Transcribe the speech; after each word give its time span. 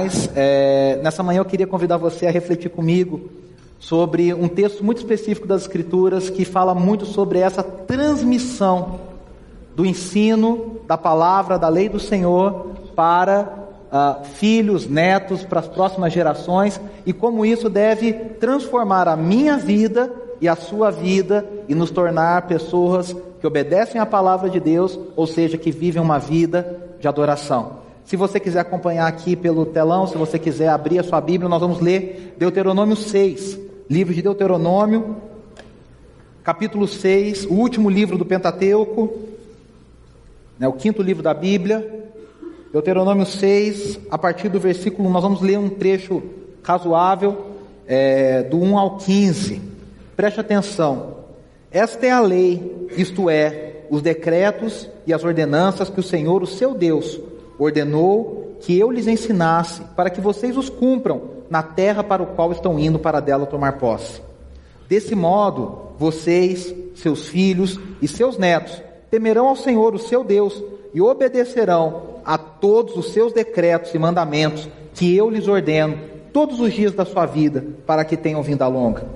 Mas 0.00 0.30
é, 0.36 1.00
nessa 1.02 1.24
manhã 1.24 1.40
eu 1.40 1.44
queria 1.44 1.66
convidar 1.66 1.96
você 1.96 2.24
a 2.28 2.30
refletir 2.30 2.68
comigo 2.68 3.28
sobre 3.80 4.32
um 4.32 4.46
texto 4.46 4.84
muito 4.84 4.98
específico 4.98 5.44
das 5.44 5.62
Escrituras 5.62 6.30
que 6.30 6.44
fala 6.44 6.72
muito 6.72 7.04
sobre 7.04 7.40
essa 7.40 7.64
transmissão 7.64 9.00
do 9.74 9.84
ensino 9.84 10.76
da 10.86 10.96
palavra, 10.96 11.58
da 11.58 11.68
lei 11.68 11.88
do 11.88 11.98
Senhor 11.98 12.76
para 12.94 13.52
uh, 13.90 14.24
filhos, 14.24 14.86
netos, 14.86 15.42
para 15.42 15.58
as 15.58 15.66
próximas 15.66 16.12
gerações 16.12 16.80
e 17.04 17.12
como 17.12 17.44
isso 17.44 17.68
deve 17.68 18.12
transformar 18.12 19.08
a 19.08 19.16
minha 19.16 19.56
vida 19.56 20.12
e 20.40 20.46
a 20.46 20.54
sua 20.54 20.92
vida 20.92 21.44
e 21.66 21.74
nos 21.74 21.90
tornar 21.90 22.46
pessoas 22.46 23.16
que 23.40 23.46
obedecem 23.48 24.00
à 24.00 24.06
palavra 24.06 24.48
de 24.48 24.60
Deus, 24.60 24.96
ou 25.16 25.26
seja, 25.26 25.58
que 25.58 25.72
vivem 25.72 26.00
uma 26.00 26.20
vida 26.20 26.78
de 27.00 27.08
adoração. 27.08 27.87
Se 28.08 28.16
você 28.16 28.40
quiser 28.40 28.60
acompanhar 28.60 29.06
aqui 29.06 29.36
pelo 29.36 29.66
telão, 29.66 30.06
se 30.06 30.16
você 30.16 30.38
quiser 30.38 30.68
abrir 30.68 30.98
a 30.98 31.02
sua 31.02 31.20
Bíblia, 31.20 31.46
nós 31.46 31.60
vamos 31.60 31.78
ler 31.78 32.34
Deuteronômio 32.38 32.96
6, 32.96 33.58
livro 33.86 34.14
de 34.14 34.22
Deuteronômio, 34.22 35.16
capítulo 36.42 36.88
6, 36.88 37.44
o 37.44 37.52
último 37.52 37.90
livro 37.90 38.16
do 38.16 38.24
Pentateuco, 38.24 39.12
né, 40.58 40.66
o 40.66 40.72
quinto 40.72 41.02
livro 41.02 41.22
da 41.22 41.34
Bíblia. 41.34 42.06
Deuteronômio 42.72 43.26
6, 43.26 44.00
a 44.10 44.16
partir 44.16 44.48
do 44.48 44.58
versículo, 44.58 45.10
nós 45.10 45.22
vamos 45.22 45.42
ler 45.42 45.58
um 45.58 45.68
trecho 45.68 46.22
razoável, 46.62 47.44
é, 47.86 48.42
do 48.42 48.56
1 48.56 48.78
ao 48.78 48.96
15. 48.96 49.60
Preste 50.16 50.40
atenção. 50.40 51.18
Esta 51.70 52.06
é 52.06 52.10
a 52.10 52.20
lei, 52.20 52.88
isto 52.96 53.28
é, 53.28 53.82
os 53.90 54.00
decretos 54.00 54.88
e 55.06 55.12
as 55.12 55.22
ordenanças 55.24 55.90
que 55.90 56.00
o 56.00 56.02
Senhor, 56.02 56.42
o 56.42 56.46
seu 56.46 56.72
Deus, 56.72 57.27
ordenou 57.58 58.56
que 58.60 58.78
eu 58.78 58.90
lhes 58.90 59.06
ensinasse, 59.06 59.82
para 59.96 60.10
que 60.10 60.20
vocês 60.20 60.56
os 60.56 60.68
cumpram 60.68 61.22
na 61.50 61.62
terra 61.62 62.04
para 62.04 62.22
o 62.22 62.26
qual 62.26 62.52
estão 62.52 62.78
indo 62.78 62.98
para 62.98 63.20
dela 63.20 63.46
tomar 63.46 63.78
posse. 63.78 64.20
Desse 64.88 65.14
modo, 65.14 65.92
vocês, 65.98 66.74
seus 66.94 67.28
filhos 67.28 67.78
e 68.00 68.08
seus 68.08 68.38
netos 68.38 68.82
temerão 69.10 69.48
ao 69.48 69.56
Senhor, 69.56 69.94
o 69.94 69.98
seu 69.98 70.22
Deus, 70.22 70.62
e 70.92 71.00
obedecerão 71.00 72.18
a 72.24 72.36
todos 72.36 72.96
os 72.96 73.12
seus 73.12 73.32
decretos 73.32 73.94
e 73.94 73.98
mandamentos 73.98 74.68
que 74.94 75.16
eu 75.16 75.30
lhes 75.30 75.48
ordeno 75.48 75.98
todos 76.32 76.60
os 76.60 76.72
dias 76.72 76.92
da 76.92 77.04
sua 77.04 77.26
vida, 77.26 77.64
para 77.86 78.04
que 78.04 78.16
tenham 78.16 78.42
vinda 78.42 78.66
longa. 78.66 79.06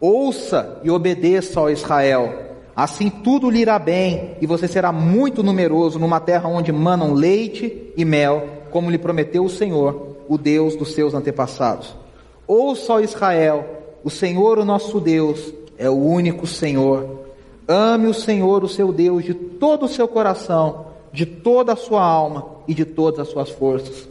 Ouça 0.00 0.78
e 0.84 0.90
obedeça, 0.90 1.60
ó 1.60 1.70
Israel, 1.70 2.45
assim 2.76 3.08
tudo 3.08 3.48
lhe 3.48 3.60
irá 3.60 3.78
bem, 3.78 4.36
e 4.40 4.46
você 4.46 4.68
será 4.68 4.92
muito 4.92 5.42
numeroso 5.42 5.98
numa 5.98 6.20
terra 6.20 6.48
onde 6.48 6.70
manam 6.70 7.14
leite 7.14 7.92
e 7.96 8.04
mel, 8.04 8.46
como 8.70 8.90
lhe 8.90 8.98
prometeu 8.98 9.44
o 9.44 9.50
Senhor, 9.50 10.16
o 10.28 10.36
Deus 10.36 10.76
dos 10.76 10.92
seus 10.92 11.14
antepassados. 11.14 11.96
Ouça, 12.46 12.92
ó 12.92 13.00
Israel, 13.00 13.64
o 14.04 14.10
Senhor, 14.10 14.58
o 14.58 14.64
nosso 14.64 15.00
Deus, 15.00 15.52
é 15.78 15.88
o 15.88 15.94
único 15.94 16.46
Senhor. 16.46 17.24
Ame 17.66 18.06
o 18.06 18.14
Senhor, 18.14 18.62
o 18.62 18.68
seu 18.68 18.92
Deus, 18.92 19.24
de 19.24 19.34
todo 19.34 19.86
o 19.86 19.88
seu 19.88 20.06
coração 20.06 20.86
de 21.16 21.24
toda 21.24 21.72
a 21.72 21.76
sua 21.76 22.02
alma 22.02 22.46
e 22.68 22.74
de 22.74 22.84
todas 22.84 23.20
as 23.20 23.28
suas 23.28 23.48
forças. 23.48 24.06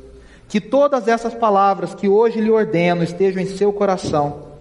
Que 0.50 0.60
todas 0.60 1.08
essas 1.08 1.36
palavras 1.36 1.94
que 1.94 2.10
hoje 2.10 2.42
lhe 2.42 2.50
ordeno 2.50 3.04
estejam 3.04 3.42
em 3.44 3.46
seu 3.46 3.72
coração. 3.72 4.56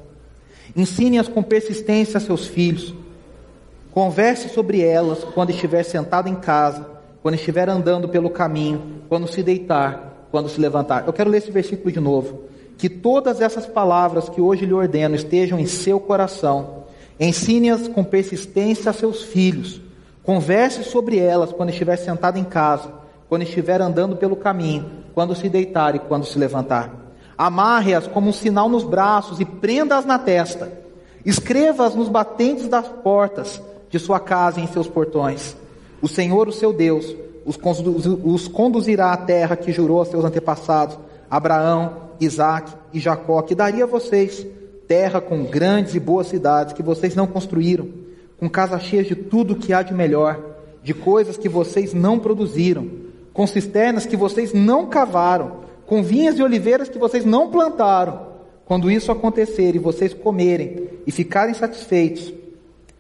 Ensine-as 0.77 1.27
com 1.27 1.43
persistência 1.43 2.19
a 2.19 2.21
seus 2.21 2.47
filhos. 2.47 2.95
Converse 3.95 4.49
sobre 4.49 4.83
elas 4.83 5.23
quando 5.23 5.51
estiver 5.51 5.85
sentado 5.85 6.29
em 6.29 6.35
casa, 6.35 6.85
quando 7.23 7.37
estiver 7.37 7.69
andando 7.69 8.09
pelo 8.09 8.29
caminho, 8.29 9.03
quando 9.09 9.29
se 9.29 9.41
deitar, 9.41 10.27
quando 10.33 10.49
se 10.49 10.61
levantar. 10.61 11.05
Eu 11.07 11.13
quero 11.13 11.31
ler 11.31 11.39
esse 11.39 11.53
versículo 11.53 11.93
de 11.93 12.01
novo. 12.01 12.43
Que 12.77 12.89
todas 12.89 13.41
essas 13.41 13.67
palavras 13.67 14.29
que 14.29 14.41
hoje 14.41 14.67
lhe 14.67 14.75
ordeno 14.75 15.15
estejam 15.15 15.61
em 15.61 15.67
seu 15.67 16.01
coração. 16.01 16.87
Ensine-as 17.21 17.87
com 17.87 18.03
persistência 18.03 18.91
a 18.91 18.93
seus 18.93 19.23
filhos. 19.23 19.81
Converse 20.25 20.83
sobre 20.83 21.21
elas 21.21 21.53
quando 21.53 21.71
estiver 21.71 21.97
sentado 21.97 22.37
em 22.37 22.45
casa, 22.45 22.91
quando 23.29 23.43
estiver 23.43 23.81
andando 23.81 24.17
pelo 24.17 24.35
caminho, 24.35 24.91
quando 25.15 25.37
se 25.37 25.49
deitar 25.49 25.95
e 25.95 26.01
quando 26.01 26.27
se 26.27 26.37
levantar. 26.37 26.93
Amarre-as 27.39 28.09
como 28.09 28.31
um 28.31 28.33
sinal 28.33 28.69
nos 28.69 28.83
braços 28.83 29.39
e 29.39 29.45
prenda-as 29.45 30.05
na 30.05 30.19
testa. 30.19 30.73
Escreva-as 31.25 31.95
nos 31.95 32.09
batentes 32.09 32.67
das 32.67 32.89
portas 32.89 33.63
de 33.95 34.01
sua 34.01 34.19
casa 34.19 34.59
e 34.59 34.65
em 34.65 34.67
seus 34.67 34.89
portões. 34.89 35.57
O 36.03 36.09
Senhor, 36.09 36.49
o 36.49 36.53
seu 36.53 36.73
Deus, 36.73 37.15
os 37.47 38.49
conduzirá 38.49 39.13
à 39.13 39.17
terra 39.17 39.55
que 39.55 39.71
jurou 39.71 40.03
a 40.03 40.05
seus 40.05 40.25
antepassados, 40.25 40.99
Abraão, 41.31 41.93
Isaac 42.21 42.73
e 42.93 42.99
Jacó, 42.99 43.41
que 43.43 43.55
daria 43.55 43.85
a 43.85 43.87
vocês, 43.87 44.45
terra 44.89 45.21
com 45.21 45.45
grandes 45.45 45.95
e 45.95 46.01
boas 46.01 46.27
cidades 46.27 46.73
que 46.73 46.83
vocês 46.83 47.15
não 47.15 47.27
construíram 47.29 47.89
com 48.37 48.51
casas 48.51 48.83
cheias 48.83 49.07
de 49.07 49.15
tudo 49.15 49.55
que 49.55 49.73
há 49.73 49.81
de 49.81 49.95
melhor, 49.95 50.41
de 50.83 50.93
coisas 50.93 51.37
que 51.37 51.49
vocês 51.49 51.95
não 51.95 52.19
produziram, 52.19 52.91
com 53.33 53.47
cisternas 53.47 54.07
que 54.07 54.17
vocês 54.17 54.53
não 54.53 54.87
cavaram, 54.87 55.61
com 55.87 56.03
vinhas 56.03 56.37
e 56.37 56.43
oliveiras 56.43 56.89
que 56.89 56.99
vocês 56.99 57.25
não 57.25 57.49
plantaram. 57.49 58.35
Quando 58.67 58.91
isso 58.91 59.13
acontecer 59.13 59.77
e 59.77 59.79
vocês 59.79 60.13
comerem 60.13 60.89
e 61.07 61.13
ficarem 61.13 61.55
satisfeitos, 61.55 62.33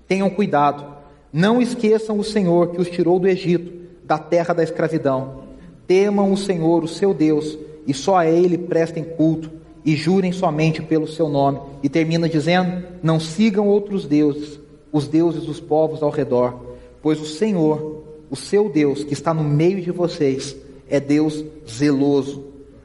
tenham 0.06 0.30
cuidado, 0.30 0.84
não 1.32 1.60
esqueçam 1.60 2.18
o 2.18 2.24
Senhor 2.24 2.70
que 2.72 2.80
os 2.80 2.88
tirou 2.88 3.18
do 3.18 3.28
Egito, 3.28 3.72
da 4.04 4.18
terra 4.18 4.54
da 4.54 4.62
escravidão. 4.62 5.44
Temam 5.86 6.32
o 6.32 6.36
Senhor, 6.36 6.84
o 6.84 6.88
seu 6.88 7.12
Deus, 7.12 7.58
e 7.86 7.92
só 7.92 8.16
a 8.16 8.26
Ele 8.26 8.56
prestem 8.56 9.04
culto, 9.04 9.50
e 9.84 9.94
jurem 9.96 10.32
somente 10.32 10.80
pelo 10.80 11.06
seu 11.06 11.28
nome. 11.28 11.60
E 11.82 11.88
termina 11.88 12.28
dizendo: 12.28 12.84
Não 13.02 13.20
sigam 13.20 13.68
outros 13.68 14.06
deuses 14.06 14.64
os 14.94 15.08
deuses 15.08 15.42
dos 15.42 15.58
povos 15.58 16.04
ao 16.04 16.10
redor, 16.10 16.54
pois 17.02 17.20
o 17.20 17.26
Senhor, 17.26 18.04
o 18.30 18.36
seu 18.36 18.70
Deus, 18.70 19.02
que 19.02 19.12
está 19.12 19.34
no 19.34 19.42
meio 19.42 19.82
de 19.82 19.90
vocês, 19.90 20.56
é 20.88 21.00
Deus 21.00 21.44
zeloso. 21.68 22.44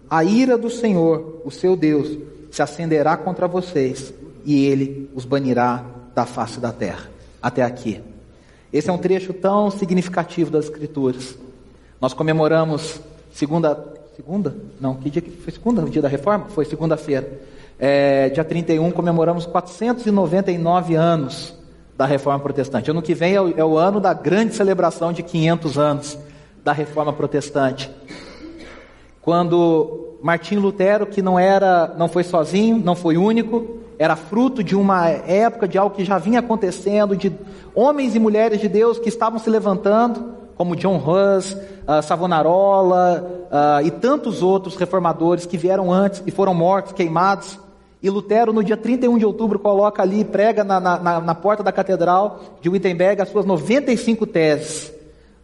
A 0.09 0.23
ira 0.23 0.57
do 0.57 0.71
Senhor, 0.71 1.39
o 1.45 1.51
seu 1.51 1.75
Deus, 1.75 2.17
se 2.49 2.63
acenderá 2.63 3.15
contra 3.15 3.47
vocês 3.47 4.11
e 4.43 4.65
ele 4.65 5.07
os 5.13 5.23
banirá 5.23 5.85
da 6.19 6.25
face 6.25 6.59
da 6.59 6.73
terra. 6.73 7.09
Até 7.41 7.63
aqui. 7.63 8.01
Esse 8.73 8.89
é 8.89 8.93
um 8.93 8.97
trecho 8.97 9.31
tão 9.31 9.71
significativo 9.71 10.51
das 10.51 10.65
Escrituras. 10.65 11.37
Nós 12.01 12.13
comemoramos 12.13 12.99
segunda, 13.31 13.81
segunda? 14.17 14.53
Não, 14.81 14.95
que 14.95 15.09
dia 15.09 15.21
que 15.21 15.31
foi 15.31 15.53
segunda? 15.53 15.81
O 15.81 15.89
dia 15.89 16.01
da 16.01 16.09
reforma? 16.09 16.47
Foi 16.49 16.65
segunda-feira. 16.65 17.39
É, 17.79 18.27
dia 18.29 18.43
31 18.43 18.91
comemoramos 18.91 19.45
499 19.45 20.95
anos 20.95 21.53
da 21.97 22.05
Reforma 22.05 22.39
Protestante. 22.41 22.91
Ano 22.91 23.01
que 23.01 23.13
vem 23.13 23.35
é 23.35 23.41
o, 23.41 23.57
é 23.57 23.63
o 23.63 23.77
ano 23.77 24.01
da 24.01 24.13
grande 24.13 24.53
celebração 24.53 25.13
de 25.13 25.23
500 25.23 25.77
anos 25.77 26.19
da 26.65 26.73
Reforma 26.73 27.13
Protestante. 27.13 27.89
Quando 29.21 30.17
Martim 30.21 30.57
Lutero, 30.57 31.05
que 31.05 31.21
não 31.21 31.39
era, 31.39 31.95
não 31.97 32.09
foi 32.09 32.25
sozinho, 32.25 32.77
não 32.77 32.95
foi 32.95 33.15
único, 33.15 33.79
era 33.99 34.15
fruto 34.15 34.63
de 34.63 34.77
uma 34.77 35.09
época 35.09 35.67
de 35.67 35.77
algo 35.77 35.93
que 35.93 36.05
já 36.05 36.17
vinha 36.17 36.39
acontecendo, 36.39 37.17
de 37.17 37.35
homens 37.75 38.15
e 38.15 38.19
mulheres 38.19 38.61
de 38.61 38.69
Deus 38.69 38.97
que 38.97 39.09
estavam 39.09 39.37
se 39.37 39.49
levantando, 39.49 40.35
como 40.55 40.73
John 40.73 40.95
Hus, 40.95 41.51
uh, 41.51 42.01
Savonarola 42.01 43.47
uh, 43.51 43.85
e 43.85 43.91
tantos 43.91 44.41
outros 44.41 44.77
reformadores 44.77 45.45
que 45.45 45.57
vieram 45.57 45.91
antes 45.91 46.23
e 46.25 46.31
foram 46.31 46.53
mortos, 46.53 46.93
queimados. 46.93 47.59
E 48.01 48.09
Lutero, 48.09 48.53
no 48.53 48.63
dia 48.63 48.77
31 48.77 49.17
de 49.17 49.25
outubro, 49.25 49.59
coloca 49.59 50.01
ali, 50.01 50.23
prega 50.23 50.63
na, 50.63 50.79
na, 50.79 51.19
na 51.19 51.35
porta 51.35 51.61
da 51.61 51.71
catedral 51.71 52.39
de 52.61 52.69
Wittenberg 52.69 53.21
as 53.21 53.27
suas 53.27 53.45
95 53.45 54.25
teses, 54.25 54.93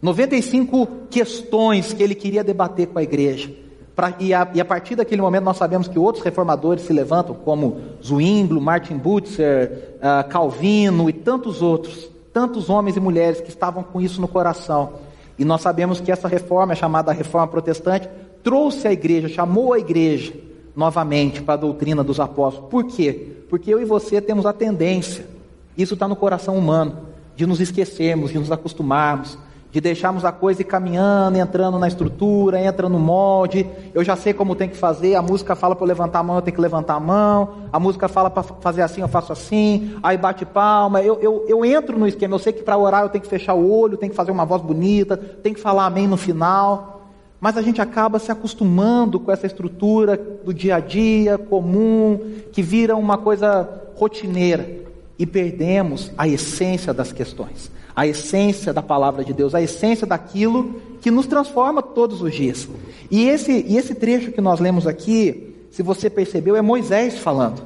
95 0.00 0.88
questões 1.10 1.92
que 1.92 2.02
ele 2.02 2.14
queria 2.14 2.42
debater 2.42 2.86
com 2.86 2.98
a 2.98 3.02
igreja. 3.02 3.65
Pra, 3.96 4.14
e, 4.20 4.34
a, 4.34 4.46
e, 4.52 4.60
a, 4.60 4.64
partir 4.64 4.94
daquele 4.94 5.22
momento 5.22 5.44
nós 5.44 5.56
sabemos 5.56 5.88
que 5.88 5.98
outros 5.98 6.22
reformadores 6.22 6.84
se 6.84 6.92
levantam, 6.92 7.34
como 7.34 7.80
Zwingli, 8.04 8.60
Martin 8.60 8.98
Butzer, 8.98 9.96
uh, 9.96 10.28
Calvino 10.28 11.08
e 11.08 11.14
tantos 11.14 11.62
outros, 11.62 12.10
tantos 12.30 12.68
homens 12.68 12.98
e 12.98 13.00
mulheres 13.00 13.40
que 13.40 13.48
estavam 13.48 13.82
com 13.82 13.98
isso 13.98 14.20
no 14.20 14.28
coração. 14.28 14.92
E 15.38 15.46
nós 15.46 15.62
sabemos 15.62 15.98
que 15.98 16.12
essa 16.12 16.28
reforma, 16.28 16.74
chamada 16.74 17.10
Reforma 17.10 17.48
Protestante, 17.48 18.06
trouxe 18.42 18.86
a 18.86 18.92
igreja, 18.92 19.30
chamou 19.30 19.72
a 19.72 19.78
igreja 19.78 20.34
novamente 20.76 21.40
para 21.40 21.54
a 21.54 21.56
doutrina 21.56 22.04
dos 22.04 22.20
apóstolos. 22.20 22.68
Por 22.68 22.84
quê? 22.84 23.28
Porque 23.48 23.72
eu 23.72 23.80
e 23.80 23.86
você 23.86 24.20
temos 24.20 24.44
a 24.44 24.52
tendência, 24.52 25.26
isso 25.76 25.94
está 25.94 26.06
no 26.06 26.16
coração 26.16 26.58
humano, 26.58 26.98
de 27.34 27.46
nos 27.46 27.60
esquecermos, 27.60 28.30
de 28.30 28.38
nos 28.38 28.52
acostumarmos, 28.52 29.38
de 29.70 29.80
deixarmos 29.80 30.24
a 30.24 30.32
coisa 30.32 30.62
ir 30.62 30.64
caminhando, 30.64 31.36
entrando 31.36 31.78
na 31.78 31.86
estrutura, 31.86 32.60
entra 32.60 32.88
no 32.88 32.98
molde. 32.98 33.66
Eu 33.92 34.02
já 34.02 34.16
sei 34.16 34.32
como 34.32 34.54
tem 34.54 34.68
que 34.68 34.76
fazer. 34.76 35.14
A 35.14 35.22
música 35.22 35.54
fala 35.54 35.76
para 35.76 35.86
levantar 35.86 36.20
a 36.20 36.22
mão, 36.22 36.36
eu 36.36 36.42
tenho 36.42 36.54
que 36.54 36.60
levantar 36.60 36.94
a 36.94 37.00
mão. 37.00 37.68
A 37.72 37.78
música 37.78 38.08
fala 38.08 38.30
para 38.30 38.42
fazer 38.42 38.82
assim, 38.82 39.02
eu 39.02 39.08
faço 39.08 39.32
assim. 39.32 39.96
Aí 40.02 40.16
bate 40.16 40.46
palma. 40.46 41.02
Eu, 41.02 41.18
eu, 41.20 41.44
eu 41.46 41.64
entro 41.64 41.98
no 41.98 42.06
esquema. 42.06 42.34
Eu 42.34 42.38
sei 42.38 42.52
que 42.52 42.62
para 42.62 42.78
orar 42.78 43.02
eu 43.02 43.08
tenho 43.08 43.22
que 43.22 43.28
fechar 43.28 43.54
o 43.54 43.70
olho, 43.70 43.96
tenho 43.96 44.10
que 44.10 44.16
fazer 44.16 44.30
uma 44.30 44.46
voz 44.46 44.62
bonita, 44.62 45.16
tenho 45.16 45.54
que 45.54 45.60
falar 45.60 45.86
amém 45.86 46.06
no 46.06 46.16
final. 46.16 47.02
mas 47.40 47.56
a 47.56 47.62
gente 47.62 47.80
acaba 47.80 48.18
se 48.18 48.32
acostumando 48.32 49.20
com 49.20 49.30
essa 49.30 49.46
estrutura 49.46 50.16
do 50.16 50.54
dia 50.54 50.76
a 50.76 50.80
dia 50.80 51.36
comum, 51.36 52.18
que 52.50 52.62
vira 52.62 52.96
uma 52.96 53.18
coisa 53.18 53.68
rotineira, 53.94 54.86
e 55.18 55.26
perdemos 55.26 56.10
a 56.16 56.28
essência 56.28 56.92
das 56.92 57.12
questões, 57.12 57.70
a 57.96 58.06
essência 58.06 58.74
da 58.74 58.82
palavra 58.82 59.24
de 59.24 59.32
Deus, 59.32 59.54
a 59.54 59.62
essência 59.62 60.06
daquilo 60.06 60.82
que 61.00 61.10
nos 61.10 61.26
transforma 61.26 61.82
todos 61.82 62.20
os 62.20 62.34
dias. 62.34 62.68
E 63.10 63.26
esse, 63.26 63.64
e 63.66 63.78
esse 63.78 63.94
trecho 63.94 64.32
que 64.32 64.40
nós 64.40 64.60
lemos 64.60 64.86
aqui, 64.86 65.54
se 65.70 65.82
você 65.82 66.10
percebeu, 66.10 66.54
é 66.54 66.60
Moisés 66.60 67.16
falando. 67.16 67.62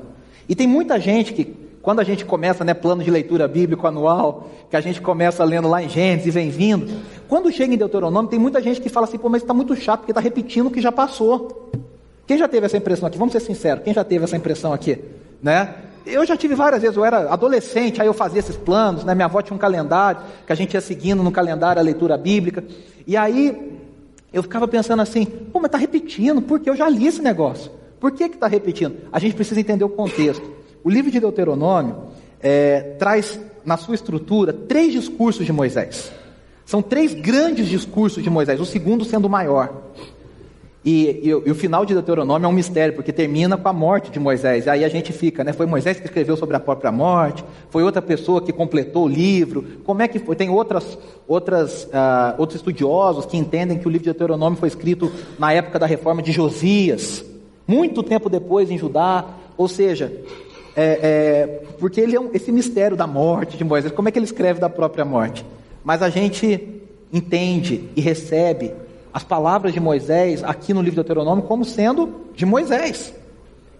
E 0.48 0.54
tem 0.54 0.68
muita 0.68 1.00
gente 1.00 1.32
que, 1.32 1.52
quando 1.82 1.98
a 1.98 2.04
gente 2.04 2.24
começa, 2.24 2.64
né, 2.64 2.72
plano 2.74 3.02
de 3.02 3.10
leitura 3.10 3.48
bíblico 3.48 3.88
anual, 3.88 4.48
que 4.70 4.76
a 4.76 4.80
gente 4.80 5.00
começa 5.00 5.42
lendo 5.42 5.66
lá 5.66 5.82
em 5.82 5.88
Gênesis 5.88 6.28
e 6.28 6.30
vem 6.30 6.48
vindo, 6.48 6.88
quando 7.28 7.50
chega 7.50 7.74
em 7.74 7.78
Deuteronômio, 7.78 8.30
tem 8.30 8.38
muita 8.38 8.62
gente 8.62 8.80
que 8.80 8.88
fala 8.88 9.06
assim, 9.06 9.18
pô, 9.18 9.28
mas 9.28 9.42
está 9.42 9.52
muito 9.52 9.74
chato, 9.74 10.00
porque 10.00 10.12
está 10.12 10.20
repetindo 10.20 10.66
o 10.66 10.70
que 10.70 10.80
já 10.80 10.92
passou. 10.92 11.72
Quem 12.24 12.38
já 12.38 12.46
teve 12.46 12.66
essa 12.66 12.76
impressão 12.76 13.08
aqui? 13.08 13.18
Vamos 13.18 13.32
ser 13.32 13.40
sinceros, 13.40 13.82
quem 13.82 13.92
já 13.92 14.04
teve 14.04 14.22
essa 14.24 14.36
impressão 14.36 14.72
aqui? 14.72 14.96
Né? 15.42 15.74
Eu 16.06 16.24
já 16.24 16.36
tive 16.36 16.54
várias 16.54 16.82
vezes, 16.82 16.96
eu 16.96 17.04
era 17.04 17.32
adolescente, 17.32 18.00
aí 18.00 18.06
eu 18.06 18.14
fazia 18.14 18.38
esses 18.38 18.56
planos, 18.56 19.04
né? 19.04 19.14
minha 19.14 19.26
avó 19.26 19.42
tinha 19.42 19.54
um 19.54 19.58
calendário, 19.58 20.20
que 20.46 20.52
a 20.52 20.56
gente 20.56 20.74
ia 20.74 20.80
seguindo 20.80 21.22
no 21.22 21.30
calendário 21.30 21.80
a 21.80 21.82
leitura 21.82 22.16
bíblica, 22.16 22.64
e 23.06 23.16
aí 23.16 23.78
eu 24.32 24.42
ficava 24.42 24.66
pensando 24.66 25.02
assim, 25.02 25.24
pô, 25.24 25.58
mas 25.58 25.66
está 25.66 25.78
repetindo, 25.78 26.40
porque 26.40 26.70
eu 26.70 26.76
já 26.76 26.88
li 26.88 27.06
esse 27.06 27.20
negócio. 27.20 27.70
Por 27.98 28.12
que 28.12 28.24
está 28.24 28.46
repetindo? 28.46 28.96
A 29.12 29.18
gente 29.18 29.34
precisa 29.34 29.60
entender 29.60 29.84
o 29.84 29.88
contexto. 29.88 30.42
O 30.82 30.88
livro 30.88 31.10
de 31.10 31.20
Deuteronômio 31.20 31.96
é, 32.40 32.94
traz 32.98 33.38
na 33.64 33.76
sua 33.76 33.94
estrutura 33.94 34.52
três 34.52 34.92
discursos 34.92 35.44
de 35.44 35.52
Moisés. 35.52 36.10
São 36.64 36.80
três 36.80 37.12
grandes 37.12 37.68
discursos 37.68 38.22
de 38.22 38.30
Moisés, 38.30 38.60
o 38.60 38.64
segundo 38.64 39.04
sendo 39.04 39.26
o 39.26 39.30
maior. 39.30 39.82
E, 40.82 41.20
e, 41.24 41.28
e, 41.28 41.34
o 41.34 41.54
final 41.54 41.84
de 41.84 41.92
Deuteronômio 41.92 42.46
é 42.46 42.48
um 42.48 42.52
mistério, 42.52 42.94
porque 42.94 43.12
termina 43.12 43.56
com 43.58 43.68
a 43.68 43.72
morte 43.72 44.10
de 44.10 44.18
Moisés. 44.18 44.66
Aí 44.66 44.82
a 44.82 44.88
gente 44.88 45.12
fica, 45.12 45.44
né? 45.44 45.52
Foi 45.52 45.66
Moisés 45.66 46.00
que 46.00 46.06
escreveu 46.06 46.38
sobre 46.38 46.56
a 46.56 46.60
própria 46.60 46.90
morte, 46.90 47.44
foi 47.68 47.82
outra 47.82 48.00
pessoa 48.00 48.40
que 48.40 48.50
completou 48.50 49.04
o 49.04 49.08
livro. 49.08 49.62
Como 49.84 50.00
é 50.00 50.08
que 50.08 50.18
foi? 50.18 50.34
Tem 50.34 50.48
outras, 50.48 50.98
outras, 51.28 51.84
uh, 51.84 52.34
outros 52.38 52.60
estudiosos 52.60 53.26
que 53.26 53.36
entendem 53.36 53.78
que 53.78 53.86
o 53.86 53.90
livro 53.90 54.04
de 54.04 54.10
Deuteronômio 54.10 54.58
foi 54.58 54.68
escrito 54.68 55.12
na 55.38 55.52
época 55.52 55.78
da 55.78 55.84
reforma 55.84 56.22
de 56.22 56.32
Josias, 56.32 57.22
muito 57.66 58.02
tempo 58.02 58.30
depois 58.30 58.70
em 58.70 58.78
Judá. 58.78 59.26
Ou 59.58 59.68
seja, 59.68 60.10
é, 60.74 60.98
é, 61.02 61.62
porque 61.78 62.00
ele 62.00 62.16
é 62.16 62.20
um, 62.20 62.30
esse 62.32 62.50
mistério 62.50 62.96
da 62.96 63.06
morte 63.06 63.58
de 63.58 63.64
Moisés, 63.64 63.92
como 63.92 64.08
é 64.08 64.12
que 64.12 64.18
ele 64.18 64.24
escreve 64.24 64.58
da 64.58 64.70
própria 64.70 65.04
morte? 65.04 65.44
Mas 65.84 66.02
a 66.02 66.08
gente 66.08 66.80
entende 67.12 67.84
e 67.94 68.00
recebe 68.00 68.72
as 69.12 69.24
palavras 69.24 69.72
de 69.72 69.80
Moisés 69.80 70.42
aqui 70.44 70.72
no 70.72 70.80
livro 70.80 70.92
de 70.92 70.96
Deuteronômio 70.96 71.44
como 71.44 71.64
sendo 71.64 72.26
de 72.34 72.46
Moisés. 72.46 73.12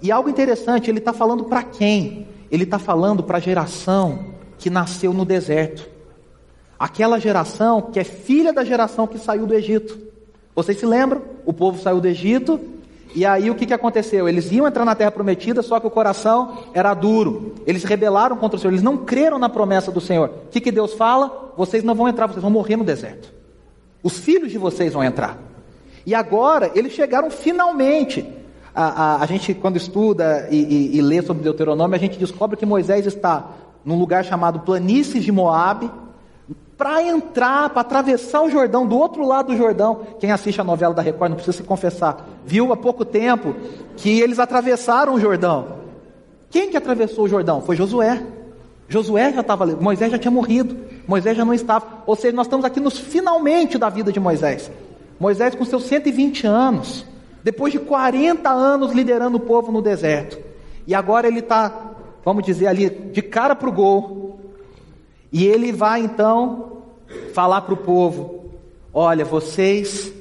E 0.03 0.11
algo 0.11 0.29
interessante, 0.29 0.91
ele 0.91 0.99
está 0.99 1.12
falando 1.12 1.44
para 1.44 1.62
quem? 1.62 2.27
Ele 2.50 2.65
está 2.65 2.79
falando 2.79 3.23
para 3.23 3.38
a 3.38 3.41
geração 3.41 4.19
que 4.59 4.71
nasceu 4.71 5.12
no 5.12 5.25
deserto. 5.25 5.88
Aquela 6.79 7.21
geração 7.21 7.82
que 7.82 8.00
é 8.00 8.05
filha 8.05 8.53
da 8.53 8.65
geração 8.65 9.06
que 9.06 9.19
saiu 9.19 9.47
do 9.47 9.55
Egito. 9.55 9.99
Vocês 10.55 10.79
se 10.79 10.87
lembram? 10.87 11.23
O 11.44 11.53
povo 11.53 11.81
saiu 11.81 12.00
do 12.00 12.09
Egito, 12.09 12.59
e 13.15 13.27
aí 13.27 13.50
o 13.50 13.55
que, 13.55 13.67
que 13.67 13.75
aconteceu? 13.75 14.29
Eles 14.29 14.50
iam 14.53 14.67
entrar 14.67 14.85
na 14.85 14.94
terra 14.94 15.11
prometida, 15.11 15.62
só 15.62 15.81
que 15.81 15.87
o 15.87 15.91
coração 15.91 16.59
era 16.73 16.94
duro. 16.94 17.55
Eles 17.67 17.85
rebelaram 17.85 18.37
contra 18.37 18.56
o 18.56 18.61
Senhor, 18.61 18.73
eles 18.73 18.82
não 18.82 18.97
creram 18.99 19.38
na 19.38 19.49
promessa 19.49 19.91
do 19.91 20.00
Senhor. 20.00 20.29
O 20.29 20.49
que, 20.50 20.61
que 20.61 20.73
Deus 20.73 20.94
fala? 20.94 21.53
Vocês 21.56 21.82
não 21.82 21.94
vão 21.94 22.09
entrar, 22.09 22.27
vocês 22.27 22.43
vão 22.43 22.50
morrer 22.50 22.77
no 22.77 22.85
deserto. 22.85 23.40
Os 24.02 24.19
filhos 24.19 24.50
de 24.50 24.58
vocês 24.58 24.93
vão 24.93 25.05
entrar. 25.05 25.38
E 26.06 26.14
agora 26.14 26.70
eles 26.75 26.93
chegaram 26.93 27.31
finalmente. 27.31 28.26
A, 28.75 28.85
a, 28.85 29.23
a 29.23 29.26
gente, 29.26 29.52
quando 29.52 29.76
estuda 29.76 30.49
e, 30.50 30.56
e, 30.56 30.97
e, 30.97 31.02
lê 31.02 31.20
sobre 31.23 31.43
Deuteronômio, 31.43 31.97
a 31.97 31.99
gente 31.99 32.19
descobre 32.19 32.56
que 32.56 32.64
Moisés 32.64 33.05
está 33.05 33.50
num 33.85 33.99
lugar 33.99 34.25
chamado 34.25 34.61
Planícies 34.61 35.25
de 35.25 35.32
Moabe, 35.32 35.91
para 36.81 37.02
entrar, 37.02 37.69
para 37.69 37.82
atravessar 37.82 38.43
o 38.43 38.49
Jordão, 38.49 38.87
do 38.87 38.97
outro 38.97 39.26
lado 39.26 39.49
do 39.49 39.56
Jordão. 39.56 40.00
Quem 40.19 40.32
assiste 40.32 40.62
a 40.62 40.64
novela 40.64 40.94
da 40.94 41.03
Record, 41.03 41.29
não 41.29 41.37
precisa 41.37 41.58
se 41.58 41.62
confessar, 41.62 42.26
viu 42.46 42.73
há 42.73 42.76
pouco 42.76 43.05
tempo 43.05 43.55
que 43.99 44.19
eles 44.19 44.38
atravessaram 44.38 45.12
o 45.12 45.20
Jordão. 45.20 45.81
Quem 46.49 46.70
que 46.70 46.79
atravessou 46.79 47.25
o 47.25 47.29
Jordão? 47.29 47.61
Foi 47.61 47.76
Josué. 47.76 48.23
Josué 48.88 49.31
já 49.31 49.43
estava 49.43 49.64
ali, 49.64 49.76
Moisés 49.76 50.11
já 50.11 50.19
tinha 50.19 50.31
morrido, 50.31 50.75
Moisés 51.11 51.37
já 51.37 51.45
não 51.45 51.53
estava. 51.53 52.05
Ou 52.07 52.15
seja, 52.15 52.37
nós 52.37 52.47
estamos 52.47 52.65
aqui 52.65 52.79
nos 52.79 52.97
finalmente 52.97 53.77
da 53.77 53.89
vida 53.89 54.12
de 54.12 54.21
Moisés. 54.21 54.71
Moisés 55.19 55.57
com 55.57 55.65
seus 55.65 55.83
120 55.83 56.47
anos, 56.47 57.05
depois 57.43 57.73
de 57.73 57.81
40 57.81 58.49
anos 58.49 58.93
liderando 58.93 59.37
o 59.37 59.41
povo 59.41 59.73
no 59.73 59.83
deserto. 59.83 60.39
E 60.87 60.95
agora 60.95 61.27
ele 61.27 61.41
está, 61.41 61.95
vamos 62.25 62.45
dizer 62.45 62.69
ali, 62.69 62.89
de 62.89 63.23
cara 63.23 63.57
para 63.57 63.69
o 63.69 63.73
gol. 63.73 64.39
E 65.33 65.45
ele 65.45 65.73
vai 65.73 66.01
então 66.01 66.85
falar 67.35 67.63
para 67.63 67.75
o 67.75 67.79
povo: 67.79 68.45
olha, 68.95 69.25
vocês 69.25 70.13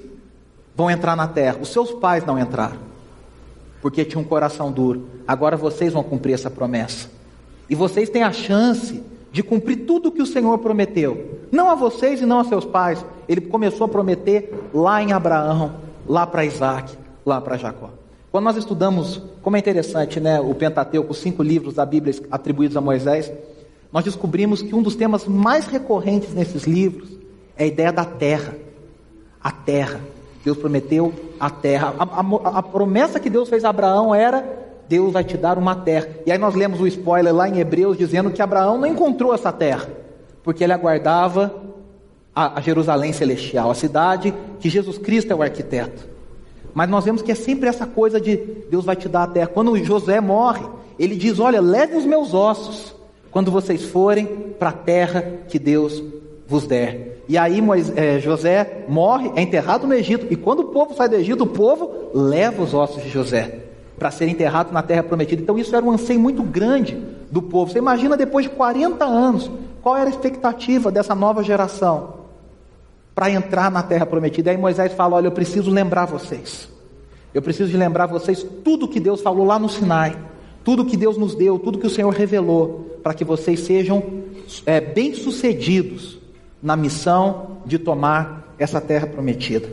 vão 0.75 0.89
entrar 0.89 1.15
na 1.15 1.27
terra. 1.27 1.59
Os 1.61 1.69
seus 1.69 1.91
pais 1.91 2.25
não 2.25 2.39
entraram, 2.39 2.79
porque 3.79 4.03
tinham 4.03 4.23
um 4.23 4.27
coração 4.27 4.71
duro. 4.71 5.07
Agora 5.27 5.55
vocês 5.55 5.93
vão 5.93 6.01
cumprir 6.01 6.33
essa 6.33 6.49
promessa. 6.49 7.11
E 7.69 7.75
vocês 7.75 8.09
têm 8.09 8.23
a 8.23 8.31
chance 8.31 9.03
de 9.31 9.43
cumprir 9.43 9.85
tudo 9.85 10.09
o 10.09 10.11
que 10.11 10.21
o 10.21 10.25
Senhor 10.25 10.57
prometeu. 10.57 11.39
Não 11.51 11.69
a 11.69 11.75
vocês 11.75 12.21
e 12.21 12.25
não 12.25 12.39
a 12.39 12.43
seus 12.43 12.65
pais. 12.65 13.03
Ele 13.27 13.41
começou 13.41 13.85
a 13.85 13.87
prometer 13.87 14.53
lá 14.73 15.01
em 15.01 15.11
Abraão, 15.11 15.75
lá 16.07 16.25
para 16.25 16.45
Isaac, 16.45 16.97
lá 17.25 17.39
para 17.39 17.57
Jacó. 17.57 17.89
Quando 18.31 18.45
nós 18.45 18.57
estudamos, 18.57 19.21
como 19.41 19.55
é 19.55 19.59
interessante, 19.59 20.19
né, 20.19 20.39
o 20.39 20.53
Pentateuco, 20.53 21.11
os 21.11 21.17
cinco 21.17 21.41
livros 21.41 21.75
da 21.75 21.85
Bíblia 21.85 22.15
atribuídos 22.31 22.77
a 22.77 22.81
Moisés, 22.81 23.31
nós 23.91 24.03
descobrimos 24.03 24.61
que 24.61 24.75
um 24.75 24.83
dos 24.83 24.95
temas 24.95 25.25
mais 25.25 25.65
recorrentes 25.65 26.33
nesses 26.33 26.65
livros 26.65 27.09
é 27.57 27.63
a 27.63 27.67
ideia 27.67 27.91
da 27.91 28.05
terra. 28.05 28.55
A 29.41 29.51
terra. 29.51 29.99
Deus 30.43 30.57
prometeu 30.57 31.13
a 31.39 31.49
terra. 31.49 31.95
A, 31.97 32.03
a, 32.03 32.59
a 32.59 32.63
promessa 32.63 33.19
que 33.19 33.29
Deus 33.29 33.49
fez 33.49 33.65
a 33.65 33.69
Abraão 33.69 34.13
era 34.13 34.68
Deus 34.89 35.13
vai 35.13 35.23
te 35.23 35.37
dar 35.37 35.57
uma 35.59 35.75
terra. 35.75 36.07
E 36.25 36.31
aí 36.31 36.37
nós 36.39 36.55
lemos 36.55 36.81
o 36.81 36.87
spoiler 36.87 37.33
lá 37.33 37.47
em 37.47 37.59
Hebreus 37.59 37.95
dizendo 37.95 38.31
que 38.31 38.41
Abraão 38.41 38.79
não 38.79 38.87
encontrou 38.87 39.33
essa 39.33 39.51
terra, 39.51 39.87
porque 40.43 40.63
ele 40.63 40.73
aguardava 40.73 41.53
a, 42.35 42.59
Jerusalém 42.59 43.13
celestial, 43.13 43.69
a 43.69 43.75
cidade 43.75 44.33
que 44.59 44.67
Jesus 44.67 44.97
Cristo 44.97 45.31
é 45.31 45.35
o 45.35 45.43
arquiteto. 45.43 46.09
Mas 46.73 46.89
nós 46.89 47.05
vemos 47.05 47.21
que 47.21 47.31
é 47.31 47.35
sempre 47.35 47.69
essa 47.69 47.85
coisa 47.85 48.19
de 48.19 48.35
Deus 48.35 48.83
vai 48.83 48.95
te 48.95 49.07
dar 49.07 49.23
a 49.23 49.27
terra. 49.27 49.47
Quando 49.47 49.77
José 49.83 50.19
morre, 50.19 50.65
ele 50.97 51.15
diz: 51.15 51.39
Olha, 51.39 51.61
leve 51.61 51.95
os 51.95 52.05
meus 52.05 52.33
ossos 52.33 52.95
quando 53.29 53.51
vocês 53.51 53.83
forem 53.85 54.25
para 54.57 54.69
a 54.69 54.73
terra 54.73 55.21
que 55.47 55.59
Deus 55.59 56.01
vos 56.47 56.65
der. 56.65 57.19
E 57.27 57.37
aí 57.37 57.61
Moisés, 57.61 57.95
é, 57.95 58.19
José 58.19 58.85
morre, 58.87 59.31
é 59.35 59.41
enterrado 59.41 59.85
no 59.85 59.93
Egito. 59.93 60.25
E 60.31 60.35
quando 60.35 60.61
o 60.61 60.65
povo 60.65 60.95
sai 60.95 61.09
do 61.09 61.15
Egito, 61.15 61.43
o 61.43 61.47
povo 61.47 62.09
leva 62.13 62.63
os 62.63 62.73
ossos 62.73 63.03
de 63.03 63.09
José 63.09 63.68
para 63.99 64.09
ser 64.09 64.29
enterrado 64.29 64.71
na 64.71 64.81
terra 64.81 65.03
prometida. 65.03 65.41
Então 65.41 65.59
isso 65.59 65.75
era 65.75 65.85
um 65.85 65.91
anseio 65.91 66.19
muito 66.19 66.41
grande 66.41 66.97
do 67.29 67.41
povo. 67.41 67.69
Você 67.69 67.79
imagina 67.79 68.15
depois 68.15 68.45
de 68.45 68.51
40 68.51 69.03
anos, 69.03 69.51
qual 69.81 69.97
era 69.97 70.07
a 70.07 70.09
expectativa 70.09 70.89
dessa 70.89 71.13
nova 71.13 71.43
geração 71.43 72.13
para 73.13 73.29
entrar 73.29 73.69
na 73.69 73.83
terra 73.83 74.05
prometida? 74.05 74.49
Aí 74.49 74.57
Moisés 74.57 74.93
fala: 74.93 75.17
Olha, 75.17 75.27
eu 75.27 75.31
preciso 75.33 75.69
lembrar 75.69 76.05
vocês. 76.05 76.69
Eu 77.33 77.41
preciso 77.41 77.69
de 77.69 77.77
lembrar 77.77 78.07
vocês 78.07 78.43
tudo 78.63 78.87
que 78.87 78.99
Deus 78.99 79.21
falou 79.21 79.45
lá 79.45 79.59
no 79.59 79.69
Sinai, 79.69 80.17
tudo 80.63 80.85
que 80.85 80.97
Deus 80.97 81.17
nos 81.17 81.35
deu, 81.35 81.59
tudo 81.59 81.77
que 81.77 81.85
o 81.85 81.89
Senhor 81.89 82.09
revelou, 82.09 82.97
para 83.03 83.13
que 83.13 83.25
vocês 83.25 83.59
sejam 83.59 84.01
é, 84.65 84.79
bem-sucedidos 84.79 86.17
na 86.63 86.75
missão 86.75 87.57
de 87.65 87.77
tomar 87.77 88.55
essa 88.57 88.81
terra 88.81 89.05
prometida. 89.05 89.69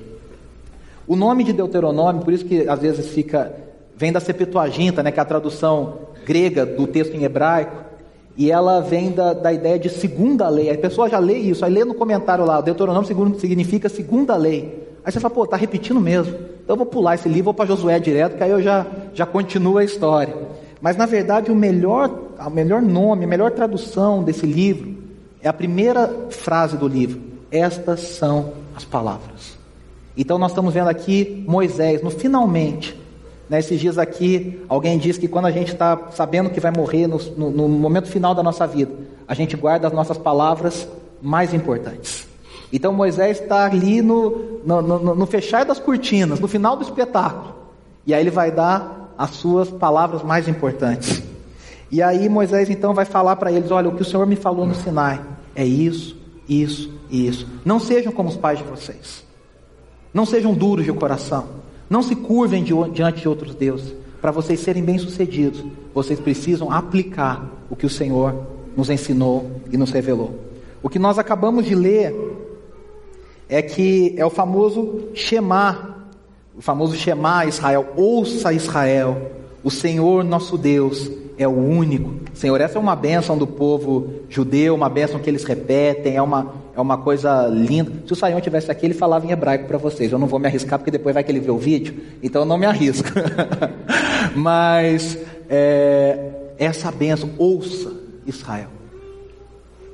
O 1.06 1.14
nome 1.14 1.44
de 1.44 1.52
Deuteronômio, 1.52 2.22
por 2.22 2.32
isso 2.32 2.44
que 2.44 2.68
às 2.68 2.80
vezes 2.80 3.08
fica 3.08 3.65
vem 3.96 4.12
da 4.12 4.20
Septuaginta, 4.20 5.02
né, 5.02 5.10
que 5.10 5.18
é 5.18 5.22
a 5.22 5.26
tradução 5.26 5.98
grega 6.24 6.66
do 6.66 6.86
texto 6.86 7.14
em 7.14 7.24
hebraico, 7.24 7.84
e 8.36 8.50
ela 8.50 8.80
vem 8.80 9.10
da, 9.12 9.32
da 9.32 9.52
ideia 9.52 9.78
de 9.78 9.88
segunda 9.88 10.48
lei. 10.48 10.70
A 10.70 10.76
pessoa 10.76 11.08
já 11.08 11.18
lê 11.18 11.38
isso, 11.38 11.64
aí 11.64 11.72
lê 11.72 11.84
no 11.84 11.94
comentário 11.94 12.44
lá, 12.44 12.60
Deuteronômio 12.60 13.08
significa 13.38 13.88
segunda 13.88 14.36
lei. 14.36 14.86
Aí 15.02 15.10
você 15.10 15.20
fala, 15.20 15.32
pô, 15.32 15.46
tá 15.46 15.56
repetindo 15.56 16.00
mesmo. 16.00 16.34
Então 16.62 16.74
eu 16.74 16.76
vou 16.76 16.86
pular 16.86 17.14
esse 17.14 17.28
livro, 17.28 17.44
vou 17.44 17.54
para 17.54 17.64
Josué 17.64 17.98
direto, 17.98 18.36
que 18.36 18.42
aí 18.42 18.50
eu 18.50 18.60
já, 18.60 18.84
já 19.14 19.24
continuo 19.24 19.78
a 19.78 19.84
história. 19.84 20.34
Mas 20.80 20.96
na 20.96 21.06
verdade 21.06 21.50
o 21.50 21.54
melhor, 21.54 22.10
o 22.38 22.50
melhor 22.50 22.82
nome, 22.82 23.24
a 23.24 23.28
melhor 23.28 23.52
tradução 23.52 24.22
desse 24.22 24.44
livro 24.44 24.96
é 25.40 25.48
a 25.48 25.52
primeira 25.52 26.12
frase 26.30 26.76
do 26.76 26.88
livro. 26.88 27.20
Estas 27.50 28.00
são 28.00 28.52
as 28.74 28.84
palavras. 28.84 29.56
Então 30.16 30.38
nós 30.38 30.50
estamos 30.50 30.74
vendo 30.74 30.88
aqui 30.88 31.44
Moisés, 31.46 32.02
no 32.02 32.10
finalmente, 32.10 32.98
Nesses 33.48 33.78
dias 33.78 33.96
aqui, 33.96 34.60
alguém 34.68 34.98
disse 34.98 35.20
que 35.20 35.28
quando 35.28 35.46
a 35.46 35.50
gente 35.52 35.72
está 35.72 36.10
sabendo 36.10 36.50
que 36.50 36.58
vai 36.58 36.72
morrer 36.72 37.06
no, 37.06 37.18
no, 37.36 37.50
no, 37.50 37.68
momento 37.68 38.08
final 38.08 38.34
da 38.34 38.42
nossa 38.42 38.66
vida, 38.66 38.92
a 39.28 39.34
gente 39.34 39.56
guarda 39.56 39.86
as 39.86 39.92
nossas 39.92 40.18
palavras 40.18 40.88
mais 41.22 41.54
importantes. 41.54 42.26
Então 42.72 42.92
Moisés 42.92 43.40
está 43.40 43.66
ali 43.66 44.02
no, 44.02 44.60
no 44.64 45.26
fechar 45.26 45.64
das 45.64 45.78
cortinas, 45.78 46.40
no 46.40 46.48
final 46.48 46.76
do 46.76 46.82
espetáculo. 46.82 47.54
E 48.04 48.12
aí 48.12 48.20
ele 48.20 48.30
vai 48.30 48.50
dar 48.50 49.12
as 49.16 49.30
suas 49.30 49.70
palavras 49.70 50.24
mais 50.24 50.48
importantes. 50.48 51.22
E 51.90 52.02
aí 52.02 52.28
Moisés 52.28 52.68
então 52.68 52.92
vai 52.92 53.04
falar 53.04 53.36
para 53.36 53.52
eles: 53.52 53.70
olha, 53.70 53.88
o 53.88 53.94
que 53.94 54.02
o 54.02 54.04
Senhor 54.04 54.26
me 54.26 54.36
falou 54.36 54.66
no 54.66 54.74
Sinai 54.74 55.20
é 55.54 55.64
isso, 55.64 56.16
isso 56.48 56.92
e 57.08 57.28
isso. 57.28 57.46
Não 57.64 57.78
sejam 57.78 58.12
como 58.12 58.28
os 58.28 58.36
pais 58.36 58.58
de 58.58 58.64
vocês. 58.64 59.24
Não 60.12 60.26
sejam 60.26 60.52
duros 60.52 60.84
de 60.84 60.92
coração. 60.92 61.65
Não 61.88 62.02
se 62.02 62.16
curvem 62.16 62.64
diante 62.64 63.20
de 63.20 63.28
outros 63.28 63.54
deuses. 63.54 63.94
Para 64.20 64.30
vocês 64.30 64.60
serem 64.60 64.82
bem-sucedidos, 64.82 65.64
vocês 65.94 66.18
precisam 66.18 66.70
aplicar 66.70 67.48
o 67.70 67.76
que 67.76 67.86
o 67.86 67.90
Senhor 67.90 68.34
nos 68.76 68.90
ensinou 68.90 69.50
e 69.70 69.76
nos 69.76 69.90
revelou. 69.90 70.38
O 70.82 70.88
que 70.88 70.98
nós 70.98 71.18
acabamos 71.18 71.64
de 71.64 71.74
ler 71.74 72.14
é 73.48 73.62
que 73.62 74.14
é 74.16 74.24
o 74.26 74.30
famoso 74.30 75.08
Shema, 75.14 75.96
o 76.56 76.62
famoso 76.62 76.96
Shema 76.96 77.46
Israel, 77.46 77.92
ouça 77.96 78.52
Israel, 78.52 79.30
o 79.62 79.70
Senhor 79.70 80.24
nosso 80.24 80.58
Deus 80.58 81.10
é 81.38 81.46
o 81.46 81.52
único. 81.52 82.14
Senhor, 82.34 82.60
essa 82.60 82.78
é 82.78 82.80
uma 82.80 82.96
bênção 82.96 83.36
do 83.36 83.46
povo 83.46 84.10
judeu, 84.28 84.74
uma 84.74 84.88
bênção 84.88 85.20
que 85.20 85.28
eles 85.28 85.44
repetem, 85.44 86.16
é 86.16 86.22
uma, 86.22 86.54
é 86.74 86.80
uma 86.80 86.98
coisa 86.98 87.46
linda. 87.46 87.92
Se 88.06 88.12
o 88.12 88.16
Saião 88.16 88.40
tivesse 88.40 88.70
aqui, 88.70 88.86
ele 88.86 88.94
falava 88.94 89.26
em 89.26 89.30
hebraico 89.30 89.66
para 89.66 89.78
vocês. 89.78 90.12
Eu 90.12 90.18
não 90.18 90.26
vou 90.26 90.38
me 90.38 90.46
arriscar, 90.46 90.78
porque 90.78 90.90
depois 90.90 91.14
vai 91.14 91.22
que 91.22 91.30
ele 91.30 91.40
vê 91.40 91.50
o 91.50 91.58
vídeo, 91.58 91.94
então 92.22 92.42
eu 92.42 92.46
não 92.46 92.58
me 92.58 92.66
arrisco. 92.66 93.08
Mas 94.34 95.18
é, 95.48 96.30
essa 96.58 96.90
bênção, 96.90 97.30
ouça 97.38 97.92
Israel. 98.26 98.68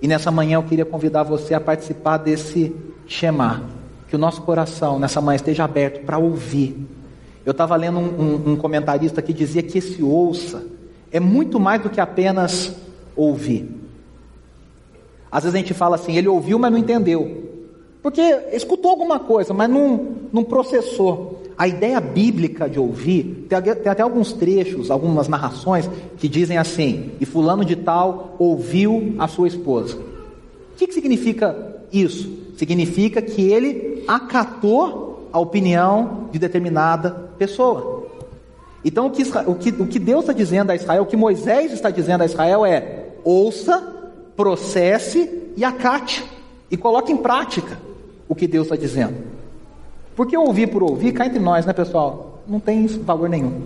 E 0.01 0.09
nessa 0.09 0.31
manhã 0.31 0.57
eu 0.57 0.63
queria 0.63 0.85
convidar 0.85 1.23
você 1.23 1.55
a 1.55 1.61
participar 1.61 2.17
desse 2.19 2.75
Shema. 3.07 3.63
Que 4.09 4.17
o 4.17 4.19
nosso 4.19 4.43
coração 4.43 4.99
nessa 4.99 5.21
manhã 5.21 5.37
esteja 5.37 5.65
aberto 5.65 6.05
para 6.05 6.19
ouvir. 6.19 6.87
Eu 7.47 7.53
estava 7.53 7.75
lendo 7.77 7.99
um, 7.99 8.21
um, 8.21 8.53
um 8.53 8.57
comentarista 8.57 9.23
que 9.23 9.33
dizia 9.33 9.63
que 9.63 9.79
esse 9.79 10.03
ouça 10.03 10.72
é 11.13 11.21
muito 11.21 11.61
mais 11.61 11.83
do 11.83 11.91
que 11.91 12.01
apenas 12.01 12.75
ouvir. 13.15 13.69
Às 15.31 15.45
vezes 15.45 15.55
a 15.55 15.59
gente 15.59 15.75
fala 15.75 15.97
assim, 15.97 16.17
ele 16.17 16.29
ouviu, 16.29 16.59
mas 16.59 16.73
não 16.73 16.79
entendeu. 16.79 17.43
Porque 18.03 18.21
escutou 18.53 18.91
alguma 18.91 19.21
coisa, 19.21 19.55
mas 19.55 19.71
não, 19.71 20.09
não 20.33 20.43
processou. 20.43 21.41
A 21.57 21.69
ideia 21.69 22.01
bíblica 22.01 22.69
de 22.69 22.81
ouvir, 22.81 23.47
tem, 23.49 23.61
tem, 23.61 23.93
até 23.93 24.03
alguns 24.03 24.33
trechos, 24.33 24.91
algumas 24.91 25.29
narrações, 25.29 25.89
que 26.19 26.29
dizem 26.29 26.59
assim: 26.59 27.13
e 27.21 27.27
fulano 27.27 27.65
de 27.65 27.77
tal 27.77 28.35
ouviu 28.39 29.15
a 29.19 29.29
sua 29.29 29.47
esposa. 29.47 29.97
O 29.97 30.77
que, 30.77 30.87
que 30.87 30.95
significa 30.95 31.77
isso? 31.93 32.29
Significa 32.57 33.23
que 33.23 33.43
ele 33.43 34.03
acatou 34.09 35.29
a 35.33 35.39
opinião 35.39 36.29
de 36.33 36.39
determinada 36.39 37.11
pessoa. 37.39 37.92
Então, 38.85 39.07
o 39.07 39.11
que, 39.11 39.23
o 39.23 39.55
que, 39.55 39.83
o 39.83 39.87
que 39.87 39.99
Deus 39.99 40.23
está 40.23 40.33
dizendo 40.33 40.71
a 40.71 40.75
Israel, 40.75 41.03
o 41.03 41.07
que 41.07 41.17
Moisés 41.17 41.73
está 41.73 41.91
dizendo 41.91 42.23
a 42.23 42.27
Israel 42.27 42.67
é: 42.67 43.11
ouça, 43.25 43.81
processe 44.37 45.53
e 45.57 45.65
acate, 45.65 46.25
e 46.71 46.77
coloque 46.77 47.13
em 47.13 47.17
prática 47.17 47.79
o 48.29 48.35
que 48.35 48.47
Deus 48.47 48.67
está 48.67 48.77
dizendo. 48.77 49.15
Porque 50.17 50.37
ouvir 50.37 50.69
por 50.69 50.83
ouvir, 50.83 51.13
cá 51.13 51.27
entre 51.27 51.39
nós, 51.39 51.65
né, 51.65 51.73
pessoal? 51.73 52.43
Não 52.47 52.59
tem 52.59 52.87
valor 52.87 53.29
nenhum. 53.29 53.63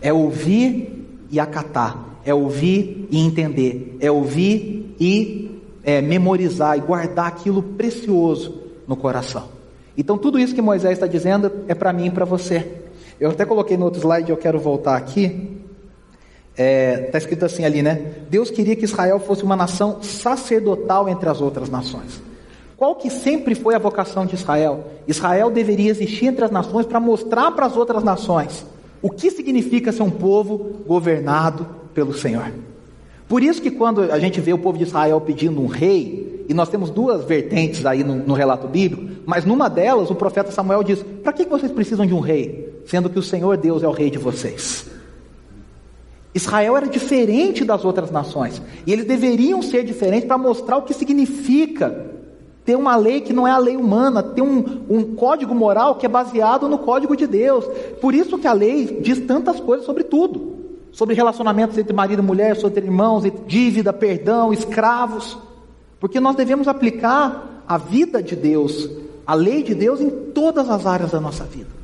É 0.00 0.12
ouvir 0.12 1.26
e 1.30 1.40
acatar, 1.40 1.98
é 2.24 2.32
ouvir 2.32 3.08
e 3.10 3.18
entender, 3.18 3.96
é 4.00 4.10
ouvir 4.10 4.94
e 5.00 5.60
é, 5.82 6.00
memorizar 6.00 6.78
e 6.78 6.80
guardar 6.80 7.26
aquilo 7.26 7.62
precioso 7.62 8.62
no 8.86 8.96
coração. 8.96 9.48
Então, 9.96 10.16
tudo 10.16 10.38
isso 10.38 10.54
que 10.54 10.62
Moisés 10.62 10.92
está 10.92 11.06
dizendo 11.06 11.50
é 11.66 11.74
para 11.74 11.92
mim 11.92 12.06
e 12.06 12.10
para 12.10 12.24
você. 12.24 12.87
Eu 13.20 13.30
até 13.30 13.44
coloquei 13.44 13.76
no 13.76 13.84
outro 13.84 14.00
slide, 14.00 14.30
eu 14.30 14.36
quero 14.36 14.58
voltar 14.58 14.96
aqui. 14.96 15.58
Está 16.52 16.62
é, 16.62 16.96
tá 17.12 17.18
escrito 17.18 17.44
assim 17.44 17.64
ali, 17.64 17.82
né? 17.82 18.14
Deus 18.28 18.50
queria 18.50 18.74
que 18.74 18.84
Israel 18.84 19.20
fosse 19.20 19.44
uma 19.44 19.54
nação 19.56 20.02
sacerdotal 20.02 21.08
entre 21.08 21.28
as 21.28 21.40
outras 21.40 21.68
nações. 21.68 22.20
Qual 22.76 22.94
que 22.94 23.10
sempre 23.10 23.54
foi 23.54 23.74
a 23.74 23.78
vocação 23.78 24.24
de 24.24 24.34
Israel? 24.34 24.84
Israel 25.06 25.50
deveria 25.50 25.90
existir 25.90 26.26
entre 26.26 26.44
as 26.44 26.50
nações 26.50 26.86
para 26.86 27.00
mostrar 27.00 27.50
para 27.52 27.66
as 27.66 27.76
outras 27.76 28.04
nações 28.04 28.64
o 29.02 29.10
que 29.10 29.30
significa 29.30 29.92
ser 29.92 30.02
um 30.02 30.10
povo 30.10 30.82
governado 30.86 31.66
pelo 31.92 32.12
Senhor. 32.12 32.52
Por 33.28 33.42
isso 33.42 33.60
que 33.60 33.70
quando 33.70 34.02
a 34.02 34.18
gente 34.18 34.40
vê 34.40 34.52
o 34.52 34.58
povo 34.58 34.78
de 34.78 34.84
Israel 34.84 35.20
pedindo 35.20 35.60
um 35.60 35.66
rei, 35.66 36.44
e 36.48 36.54
nós 36.54 36.68
temos 36.68 36.90
duas 36.90 37.24
vertentes 37.24 37.84
aí 37.84 38.02
no, 38.02 38.14
no 38.14 38.32
relato 38.32 38.66
bíblico, 38.66 39.22
mas 39.26 39.44
numa 39.44 39.68
delas 39.68 40.10
o 40.10 40.14
profeta 40.14 40.50
Samuel 40.50 40.82
diz: 40.82 41.04
para 41.22 41.32
que 41.32 41.44
vocês 41.44 41.70
precisam 41.70 42.06
de 42.06 42.14
um 42.14 42.20
rei? 42.20 42.67
Sendo 42.88 43.10
que 43.10 43.18
o 43.18 43.22
Senhor 43.22 43.56
Deus 43.58 43.82
é 43.82 43.88
o 43.88 43.92
rei 43.92 44.10
de 44.10 44.16
vocês. 44.16 44.86
Israel 46.34 46.76
era 46.76 46.86
diferente 46.86 47.64
das 47.64 47.84
outras 47.84 48.10
nações, 48.10 48.62
e 48.86 48.92
eles 48.92 49.04
deveriam 49.04 49.60
ser 49.60 49.84
diferentes 49.84 50.26
para 50.26 50.38
mostrar 50.38 50.78
o 50.78 50.82
que 50.82 50.94
significa 50.94 52.06
ter 52.64 52.76
uma 52.76 52.96
lei 52.96 53.20
que 53.20 53.32
não 53.32 53.46
é 53.46 53.50
a 53.50 53.58
lei 53.58 53.76
humana, 53.76 54.22
ter 54.22 54.42
um, 54.42 54.84
um 54.88 55.14
código 55.14 55.54
moral 55.54 55.96
que 55.96 56.06
é 56.06 56.08
baseado 56.08 56.68
no 56.68 56.78
código 56.78 57.16
de 57.16 57.26
Deus. 57.26 57.64
Por 58.00 58.14
isso 58.14 58.38
que 58.38 58.46
a 58.46 58.52
lei 58.52 59.00
diz 59.00 59.20
tantas 59.20 59.58
coisas 59.58 59.86
sobre 59.86 60.04
tudo. 60.04 60.56
Sobre 60.92 61.14
relacionamentos 61.14 61.78
entre 61.78 61.94
marido 61.94 62.20
e 62.20 62.24
mulher, 62.24 62.56
sobre 62.56 62.84
irmãos, 62.84 63.24
dívida, 63.46 63.90
perdão, 63.90 64.52
escravos. 64.52 65.38
Porque 65.98 66.20
nós 66.20 66.36
devemos 66.36 66.68
aplicar 66.68 67.64
a 67.66 67.78
vida 67.78 68.22
de 68.22 68.36
Deus, 68.36 68.88
a 69.26 69.34
lei 69.34 69.62
de 69.62 69.74
Deus 69.74 70.00
em 70.00 70.10
todas 70.10 70.68
as 70.68 70.84
áreas 70.84 71.12
da 71.12 71.20
nossa 71.20 71.44
vida. 71.44 71.77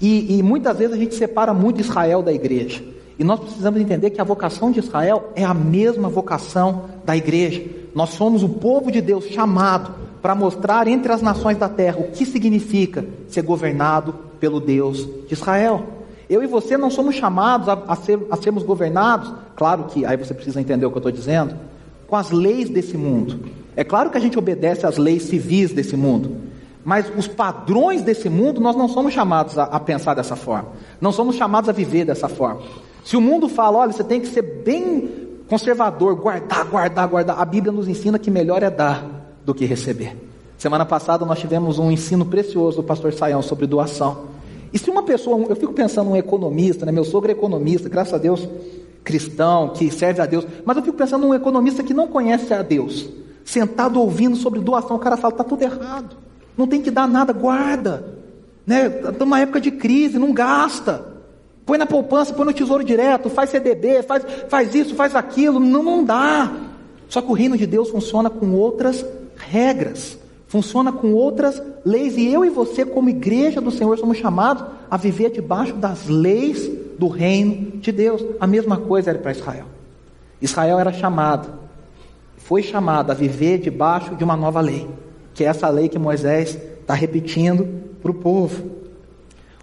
E, 0.00 0.38
e, 0.38 0.42
muitas 0.42 0.76
vezes 0.76 0.94
a 0.94 0.98
gente 0.98 1.14
separa 1.14 1.54
muito 1.54 1.80
Israel 1.80 2.22
da 2.22 2.32
igreja. 2.32 2.82
E 3.18 3.24
nós 3.24 3.40
precisamos 3.40 3.80
entender 3.80 4.10
que 4.10 4.20
a 4.20 4.24
vocação 4.24 4.70
de 4.70 4.78
Israel 4.78 5.32
é 5.34 5.42
a 5.42 5.54
mesma 5.54 6.08
vocação 6.08 6.84
da 7.04 7.16
igreja. 7.16 7.64
Nós 7.94 8.10
somos 8.10 8.42
o 8.42 8.48
povo 8.48 8.92
de 8.92 9.00
Deus 9.00 9.24
chamado 9.24 9.94
para 10.20 10.34
mostrar 10.34 10.86
entre 10.86 11.12
as 11.12 11.22
nações 11.22 11.56
da 11.56 11.68
terra 11.68 11.98
o 11.98 12.10
que 12.10 12.26
significa 12.26 13.06
ser 13.28 13.42
governado 13.42 14.14
pelo 14.38 14.60
Deus 14.60 15.08
de 15.26 15.32
Israel. 15.32 15.86
Eu 16.28 16.42
e 16.42 16.46
você 16.46 16.76
não 16.76 16.90
somos 16.90 17.14
chamados 17.14 17.68
a, 17.68 17.84
a, 17.86 17.96
ser, 17.96 18.18
a 18.30 18.36
sermos 18.36 18.64
governados, 18.64 19.32
claro 19.54 19.84
que 19.84 20.04
aí 20.04 20.16
você 20.16 20.34
precisa 20.34 20.60
entender 20.60 20.84
o 20.84 20.90
que 20.90 20.96
eu 20.96 21.00
estou 21.00 21.12
dizendo, 21.12 21.54
com 22.06 22.16
as 22.16 22.30
leis 22.30 22.68
desse 22.68 22.96
mundo. 22.96 23.48
É 23.76 23.84
claro 23.84 24.10
que 24.10 24.16
a 24.16 24.20
gente 24.20 24.38
obedece 24.38 24.84
às 24.84 24.98
leis 24.98 25.22
civis 25.22 25.72
desse 25.72 25.96
mundo, 25.96 26.36
mas 26.86 27.10
os 27.18 27.26
padrões 27.26 28.00
desse 28.00 28.28
mundo, 28.28 28.60
nós 28.60 28.76
não 28.76 28.86
somos 28.86 29.12
chamados 29.12 29.58
a, 29.58 29.64
a, 29.64 29.80
pensar 29.80 30.14
dessa 30.14 30.36
forma. 30.36 30.68
Não 31.00 31.10
somos 31.10 31.34
chamados 31.34 31.68
a 31.68 31.72
viver 31.72 32.04
dessa 32.04 32.28
forma. 32.28 32.62
Se 33.04 33.16
o 33.16 33.20
mundo 33.20 33.48
fala, 33.48 33.78
olha, 33.78 33.92
você 33.92 34.04
tem 34.04 34.20
que 34.20 34.28
ser 34.28 34.62
bem 34.64 35.10
conservador, 35.48 36.14
guardar, 36.14 36.64
guardar, 36.66 37.08
guardar, 37.08 37.40
a 37.40 37.44
Bíblia 37.44 37.72
nos 37.72 37.88
ensina 37.88 38.20
que 38.20 38.30
melhor 38.30 38.62
é 38.62 38.70
dar 38.70 39.04
do 39.44 39.52
que 39.52 39.64
receber. 39.64 40.16
Semana 40.56 40.86
passada 40.86 41.26
nós 41.26 41.40
tivemos 41.40 41.80
um 41.80 41.90
ensino 41.90 42.24
precioso 42.24 42.76
do 42.76 42.84
pastor 42.84 43.12
Saião 43.12 43.42
sobre 43.42 43.66
doação. 43.66 44.26
E 44.72 44.78
se 44.78 44.88
uma 44.88 45.02
pessoa, 45.02 45.44
eu 45.48 45.56
fico 45.56 45.72
pensando 45.72 46.10
um 46.10 46.16
economista, 46.16 46.86
né? 46.86 46.92
meu 46.92 47.04
sogro 47.04 47.32
é 47.32 47.34
economista, 47.34 47.88
graças 47.88 48.14
a 48.14 48.18
Deus, 48.18 48.48
cristão, 49.02 49.70
que 49.70 49.90
serve 49.90 50.20
a 50.20 50.26
Deus, 50.26 50.46
mas 50.64 50.76
eu 50.76 50.84
fico 50.84 50.96
pensando 50.96 51.26
um 51.26 51.34
economista 51.34 51.82
que 51.82 51.92
não 51.92 52.06
conhece 52.06 52.54
a 52.54 52.62
Deus, 52.62 53.08
sentado 53.44 54.00
ouvindo 54.00 54.36
sobre 54.36 54.60
doação, 54.60 54.94
o 54.94 55.00
cara 55.00 55.16
fala, 55.16 55.34
está 55.34 55.42
tudo 55.42 55.62
errado. 55.62 56.25
Não 56.56 56.66
tem 56.66 56.80
que 56.80 56.90
dar 56.90 57.06
nada, 57.06 57.32
guarda. 57.32 58.16
Né? 58.66 58.86
Estamos 58.86 59.18
numa 59.20 59.40
época 59.40 59.60
de 59.60 59.70
crise, 59.70 60.18
não 60.18 60.32
gasta. 60.32 61.04
Põe 61.64 61.78
na 61.78 61.86
poupança, 61.86 62.32
põe 62.32 62.46
no 62.46 62.52
tesouro 62.52 62.82
direto, 62.82 63.28
faz 63.28 63.50
CDB, 63.50 64.02
faz, 64.02 64.24
faz 64.48 64.74
isso, 64.74 64.94
faz 64.94 65.14
aquilo. 65.14 65.60
Não, 65.60 65.82
não 65.82 66.04
dá. 66.04 66.52
Só 67.08 67.20
que 67.20 67.30
o 67.30 67.34
reino 67.34 67.56
de 67.56 67.66
Deus 67.66 67.90
funciona 67.90 68.30
com 68.30 68.52
outras 68.52 69.04
regras, 69.36 70.18
funciona 70.48 70.92
com 70.92 71.12
outras 71.12 71.62
leis. 71.84 72.16
E 72.16 72.32
eu 72.32 72.44
e 72.44 72.50
você, 72.50 72.84
como 72.84 73.10
igreja 73.10 73.60
do 73.60 73.70
Senhor, 73.70 73.98
somos 73.98 74.18
chamados 74.18 74.64
a 74.90 74.96
viver 74.96 75.30
debaixo 75.30 75.74
das 75.74 76.06
leis 76.06 76.68
do 76.98 77.08
reino 77.08 77.78
de 77.78 77.92
Deus. 77.92 78.24
A 78.40 78.46
mesma 78.46 78.76
coisa 78.78 79.10
era 79.10 79.18
para 79.18 79.32
Israel. 79.32 79.66
Israel 80.40 80.78
era 80.78 80.92
chamado, 80.92 81.48
foi 82.36 82.62
chamado 82.62 83.10
a 83.10 83.14
viver 83.14 83.58
debaixo 83.58 84.14
de 84.14 84.24
uma 84.24 84.36
nova 84.36 84.60
lei 84.60 84.88
que 85.36 85.44
é 85.44 85.48
essa 85.48 85.68
lei 85.68 85.88
que 85.88 85.98
Moisés 85.98 86.58
está 86.80 86.94
repetindo 86.94 87.68
para 88.02 88.10
o 88.10 88.14
povo. 88.14 88.70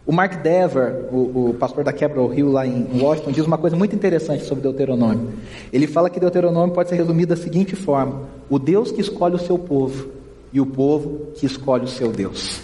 O 0.06 0.12
Mark 0.12 0.44
Dever, 0.44 1.08
o, 1.12 1.50
o 1.50 1.56
pastor 1.56 1.84
da 1.84 1.92
Quebra 1.92 2.22
Rio 2.28 2.52
lá 2.52 2.68
em 2.68 3.02
Washington, 3.02 3.32
diz 3.32 3.46
uma 3.46 3.58
coisa 3.58 3.76
muito 3.76 3.96
interessante 3.96 4.44
sobre 4.44 4.62
Deuteronômio. 4.62 5.34
Ele 5.72 5.88
fala 5.88 6.12
que 6.12 6.20
Deuteronômio 6.20 6.76
pode 6.76 6.90
ser 6.90 6.96
resumido 6.96 7.36
da 7.36 7.42
seguinte 7.42 7.76
forma: 7.76 8.22
o 8.50 8.60
Deus 8.60 8.92
que 8.92 9.02
escolhe 9.02 9.34
o 9.36 9.40
seu 9.40 9.58
povo 9.58 10.10
e 10.52 10.62
o 10.62 10.66
povo 10.66 11.32
que 11.34 11.46
escolhe 11.46 11.86
o 11.86 11.88
seu 11.88 12.12
Deus. 12.12 12.62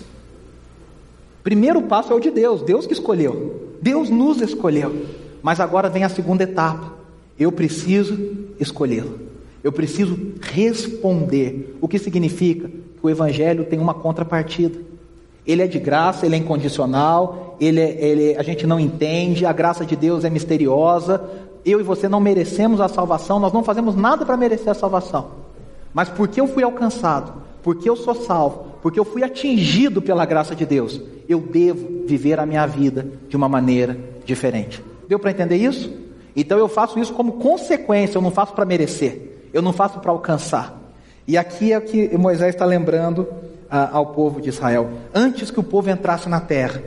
Primeiro 1.44 1.82
passo 1.82 2.14
é 2.14 2.16
o 2.16 2.20
de 2.20 2.30
Deus, 2.30 2.62
Deus 2.62 2.86
que 2.86 2.94
escolheu. 2.94 3.74
Deus 3.82 4.10
nos 4.10 4.40
escolheu. 4.40 5.08
Mas 5.42 5.60
agora 5.60 5.90
vem 5.90 6.04
a 6.04 6.10
segunda 6.10 6.44
etapa. 6.44 6.94
Eu 7.40 7.52
preciso 7.52 8.20
escolhê-lo. 8.60 9.20
Eu 9.64 9.72
preciso 9.72 10.16
responder. 10.42 11.76
O 11.82 11.88
que 11.88 11.98
significa? 11.98 12.70
Que 13.00 13.06
o 13.06 13.10
Evangelho 13.10 13.66
tem 13.66 13.80
uma 13.80 13.94
contrapartida. 13.94 14.80
Ele 15.46 15.62
é 15.64 15.68
de 15.68 15.80
graça, 15.80 16.26
ele 16.26 16.36
é 16.36 16.38
incondicional, 16.38 17.56
ele, 17.60 17.80
é, 17.80 18.06
ele 18.06 18.38
a 18.38 18.44
gente 18.44 18.68
não 18.68 18.80
entende, 18.80 19.46
a 19.46 19.54
graça 19.54 19.86
de 19.86 19.96
Deus 19.96 20.24
é 20.24 20.30
misteriosa. 20.30 21.24
Eu 21.66 21.80
e 21.80 21.84
você 21.84 22.08
não 22.08 22.20
merecemos 22.20 22.80
a 22.80 22.88
salvação, 22.88 23.40
nós 23.40 23.52
não 23.52 23.64
fazemos 23.64 23.96
nada 23.96 24.26
para 24.26 24.38
merecer 24.38 24.70
a 24.70 24.74
salvação. 24.74 25.28
Mas 25.94 26.10
porque 26.10 26.40
eu 26.40 26.48
fui 26.48 26.64
alcançado, 26.64 27.34
porque 27.64 27.90
eu 27.90 27.96
sou 27.96 28.16
salvo, 28.16 28.68
porque 28.82 29.00
eu 29.00 29.06
fui 29.06 29.24
atingido 29.24 30.02
pela 30.02 30.26
graça 30.26 30.56
de 30.56 30.66
Deus, 30.66 31.02
eu 31.28 31.40
devo 31.40 32.06
viver 32.06 32.40
a 32.40 32.46
minha 32.46 32.66
vida 32.66 33.08
de 33.28 33.36
uma 33.36 33.50
maneira 33.50 33.98
diferente. 34.24 34.84
Deu 35.08 35.20
para 35.20 35.32
entender 35.32 35.58
isso? 35.58 35.92
Então 36.36 36.58
eu 36.58 36.68
faço 36.68 37.00
isso 37.00 37.14
como 37.14 37.34
consequência, 37.34 38.18
eu 38.18 38.22
não 38.22 38.32
faço 38.32 38.54
para 38.54 38.66
merecer, 38.66 39.48
eu 39.52 39.62
não 39.62 39.74
faço 39.74 40.00
para 40.00 40.12
alcançar. 40.12 40.79
E 41.30 41.38
aqui 41.38 41.72
é 41.72 41.78
o 41.78 41.82
que 41.82 42.18
Moisés 42.18 42.56
está 42.56 42.66
lembrando 42.66 43.28
ao 43.70 44.08
povo 44.08 44.42
de 44.42 44.50
Israel. 44.50 44.90
Antes 45.14 45.52
que 45.52 45.60
o 45.60 45.64
povo 45.64 45.88
entrasse 45.88 46.28
na 46.28 46.40
terra, 46.40 46.82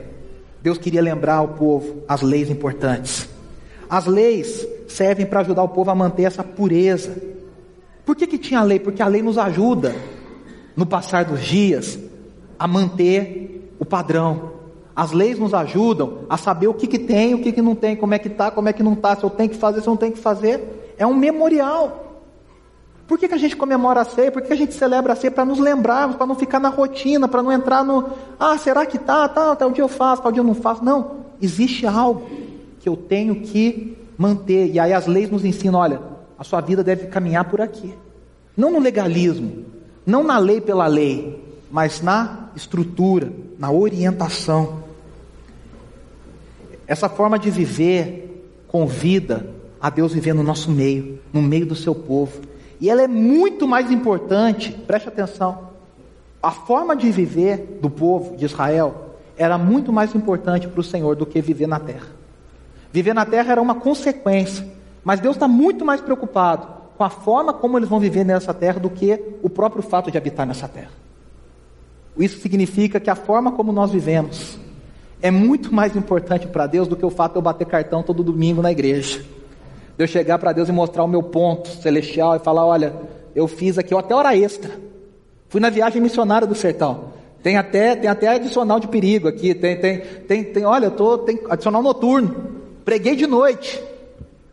Deus 0.61 0.77
queria 0.77 1.01
lembrar 1.01 1.35
ao 1.35 1.47
povo 1.47 2.03
as 2.09 2.21
leis 2.21 2.49
importantes. 2.49 3.29
As 3.89 4.05
leis 4.05 4.67
servem 4.85 5.25
para 5.25 5.39
ajudar 5.39 5.63
o 5.63 5.69
povo 5.69 5.91
a 5.91 5.95
manter 5.95 6.23
essa 6.23 6.43
pureza. 6.43 7.15
Por 8.05 8.17
que, 8.17 8.27
que 8.27 8.37
tinha 8.37 8.61
lei? 8.63 8.81
Porque 8.81 9.01
a 9.01 9.07
lei 9.07 9.21
nos 9.21 9.37
ajuda, 9.37 9.95
no 10.75 10.85
passar 10.85 11.23
dos 11.23 11.39
dias, 11.41 11.97
a 12.59 12.67
manter 12.67 13.73
o 13.79 13.85
padrão. 13.85 14.51
As 14.93 15.13
leis 15.13 15.39
nos 15.39 15.53
ajudam 15.53 16.25
a 16.29 16.35
saber 16.35 16.67
o 16.67 16.73
que, 16.73 16.85
que 16.85 16.99
tem, 16.99 17.33
o 17.33 17.41
que, 17.41 17.53
que 17.53 17.61
não 17.61 17.75
tem, 17.75 17.95
como 17.95 18.13
é 18.13 18.19
que 18.19 18.27
está, 18.27 18.51
como 18.51 18.67
é 18.67 18.73
que 18.73 18.83
não 18.83 18.91
está, 18.91 19.15
se 19.15 19.23
eu 19.23 19.29
tenho 19.29 19.51
que 19.51 19.55
fazer, 19.55 19.79
se 19.79 19.87
eu 19.87 19.91
não 19.91 19.97
tenho 19.97 20.11
que 20.11 20.19
fazer. 20.19 20.93
É 20.97 21.07
um 21.07 21.15
memorial. 21.15 22.02
Por 23.07 23.19
que, 23.19 23.27
que 23.27 23.33
a 23.33 23.37
gente 23.37 23.55
comemora 23.55 24.01
a 24.01 24.05
ceia? 24.05 24.31
Por 24.31 24.41
que, 24.41 24.47
que 24.47 24.53
a 24.53 24.57
gente 24.57 24.73
celebra 24.73 25.13
a 25.13 25.15
ceia? 25.15 25.31
Para 25.31 25.45
nos 25.45 25.59
lembrarmos, 25.59 26.15
para 26.15 26.25
não 26.25 26.35
ficar 26.35 26.59
na 26.59 26.69
rotina, 26.69 27.27
para 27.27 27.43
não 27.43 27.51
entrar 27.51 27.83
no. 27.83 28.09
Ah, 28.39 28.57
será 28.57 28.85
que 28.85 28.97
tá? 28.97 29.27
Tá, 29.27 29.55
tal 29.55 29.71
dia 29.71 29.83
eu 29.83 29.89
faço, 29.89 30.21
tal 30.21 30.31
dia 30.31 30.39
eu 30.39 30.45
não 30.45 30.55
faço. 30.55 30.83
Não. 30.83 31.23
Existe 31.41 31.85
algo 31.85 32.25
que 32.79 32.87
eu 32.87 32.95
tenho 32.95 33.35
que 33.41 33.97
manter. 34.17 34.71
E 34.71 34.79
aí 34.79 34.93
as 34.93 35.05
leis 35.05 35.29
nos 35.29 35.43
ensinam: 35.43 35.79
olha, 35.79 36.01
a 36.37 36.43
sua 36.43 36.61
vida 36.61 36.83
deve 36.83 37.07
caminhar 37.07 37.49
por 37.49 37.59
aqui. 37.59 37.93
Não 38.55 38.71
no 38.71 38.79
legalismo, 38.79 39.65
não 40.05 40.23
na 40.23 40.37
lei 40.37 40.61
pela 40.61 40.87
lei, 40.87 41.43
mas 41.69 42.01
na 42.01 42.49
estrutura, 42.55 43.31
na 43.59 43.71
orientação. 43.71 44.83
Essa 46.87 47.09
forma 47.09 47.37
de 47.39 47.49
viver 47.49 48.63
convida 48.67 49.45
a 49.81 49.89
Deus 49.89 50.13
viver 50.13 50.33
no 50.33 50.43
nosso 50.43 50.71
meio, 50.71 51.19
no 51.33 51.41
meio 51.41 51.65
do 51.65 51.75
seu 51.75 51.93
povo. 51.93 52.39
E 52.83 52.89
ela 52.89 53.01
é 53.01 53.07
muito 53.07 53.65
mais 53.65 53.89
importante, 53.89 54.73
preste 54.73 55.07
atenção. 55.07 55.69
A 56.41 56.51
forma 56.51 56.97
de 56.97 57.09
viver 57.13 57.79
do 57.81 57.89
povo 57.89 58.35
de 58.35 58.43
Israel 58.43 59.15
era 59.37 59.57
muito 59.57 59.93
mais 59.93 60.13
importante 60.13 60.67
para 60.67 60.81
o 60.81 60.83
Senhor 60.83 61.15
do 61.15 61.25
que 61.25 61.39
viver 61.39 61.65
na 61.65 61.79
terra. 61.79 62.07
Viver 62.91 63.13
na 63.13 63.25
terra 63.25 63.53
era 63.53 63.61
uma 63.61 63.73
consequência, 63.73 64.67
mas 65.01 65.21
Deus 65.21 65.37
está 65.37 65.47
muito 65.47 65.85
mais 65.85 66.01
preocupado 66.01 66.67
com 66.97 67.05
a 67.05 67.09
forma 67.09 67.53
como 67.53 67.79
eles 67.79 67.87
vão 67.87 68.01
viver 68.01 68.25
nessa 68.25 68.53
terra 68.53 68.81
do 68.81 68.89
que 68.89 69.17
o 69.41 69.49
próprio 69.49 69.81
fato 69.81 70.11
de 70.11 70.17
habitar 70.17 70.45
nessa 70.45 70.67
terra. 70.67 70.91
Isso 72.17 72.41
significa 72.41 72.99
que 72.99 73.09
a 73.09 73.15
forma 73.15 73.53
como 73.53 73.71
nós 73.71 73.91
vivemos 73.91 74.59
é 75.21 75.31
muito 75.31 75.73
mais 75.73 75.95
importante 75.95 76.47
para 76.47 76.67
Deus 76.67 76.89
do 76.89 76.97
que 76.97 77.05
o 77.05 77.09
fato 77.09 77.31
de 77.31 77.37
eu 77.37 77.43
bater 77.43 77.65
cartão 77.65 78.03
todo 78.03 78.21
domingo 78.21 78.61
na 78.61 78.73
igreja 78.73 79.23
de 79.97 80.03
eu 80.03 80.07
chegar 80.07 80.39
para 80.39 80.51
Deus 80.51 80.69
e 80.69 80.71
mostrar 80.71 81.03
o 81.03 81.07
meu 81.07 81.21
ponto 81.21 81.69
celestial 81.69 82.35
e 82.35 82.39
falar: 82.39 82.65
olha, 82.65 82.93
eu 83.35 83.47
fiz 83.47 83.77
aqui 83.77 83.93
até 83.95 84.15
hora 84.15 84.35
extra. 84.35 84.71
Fui 85.49 85.61
na 85.61 85.69
viagem 85.69 86.01
missionária 86.01 86.47
do 86.47 86.55
sertão. 86.55 87.13
Tem 87.43 87.57
até, 87.57 87.95
tem 87.95 88.09
até 88.09 88.27
adicional 88.29 88.79
de 88.79 88.87
perigo 88.87 89.27
aqui. 89.27 89.53
Tem, 89.53 89.77
tem, 89.79 89.99
tem, 89.99 90.43
tem 90.45 90.65
olha, 90.65 90.85
eu 90.85 90.91
tô, 90.91 91.17
tem 91.17 91.39
adicional 91.49 91.83
noturno. 91.83 92.61
Preguei 92.85 93.15
de 93.15 93.27
noite. 93.27 93.83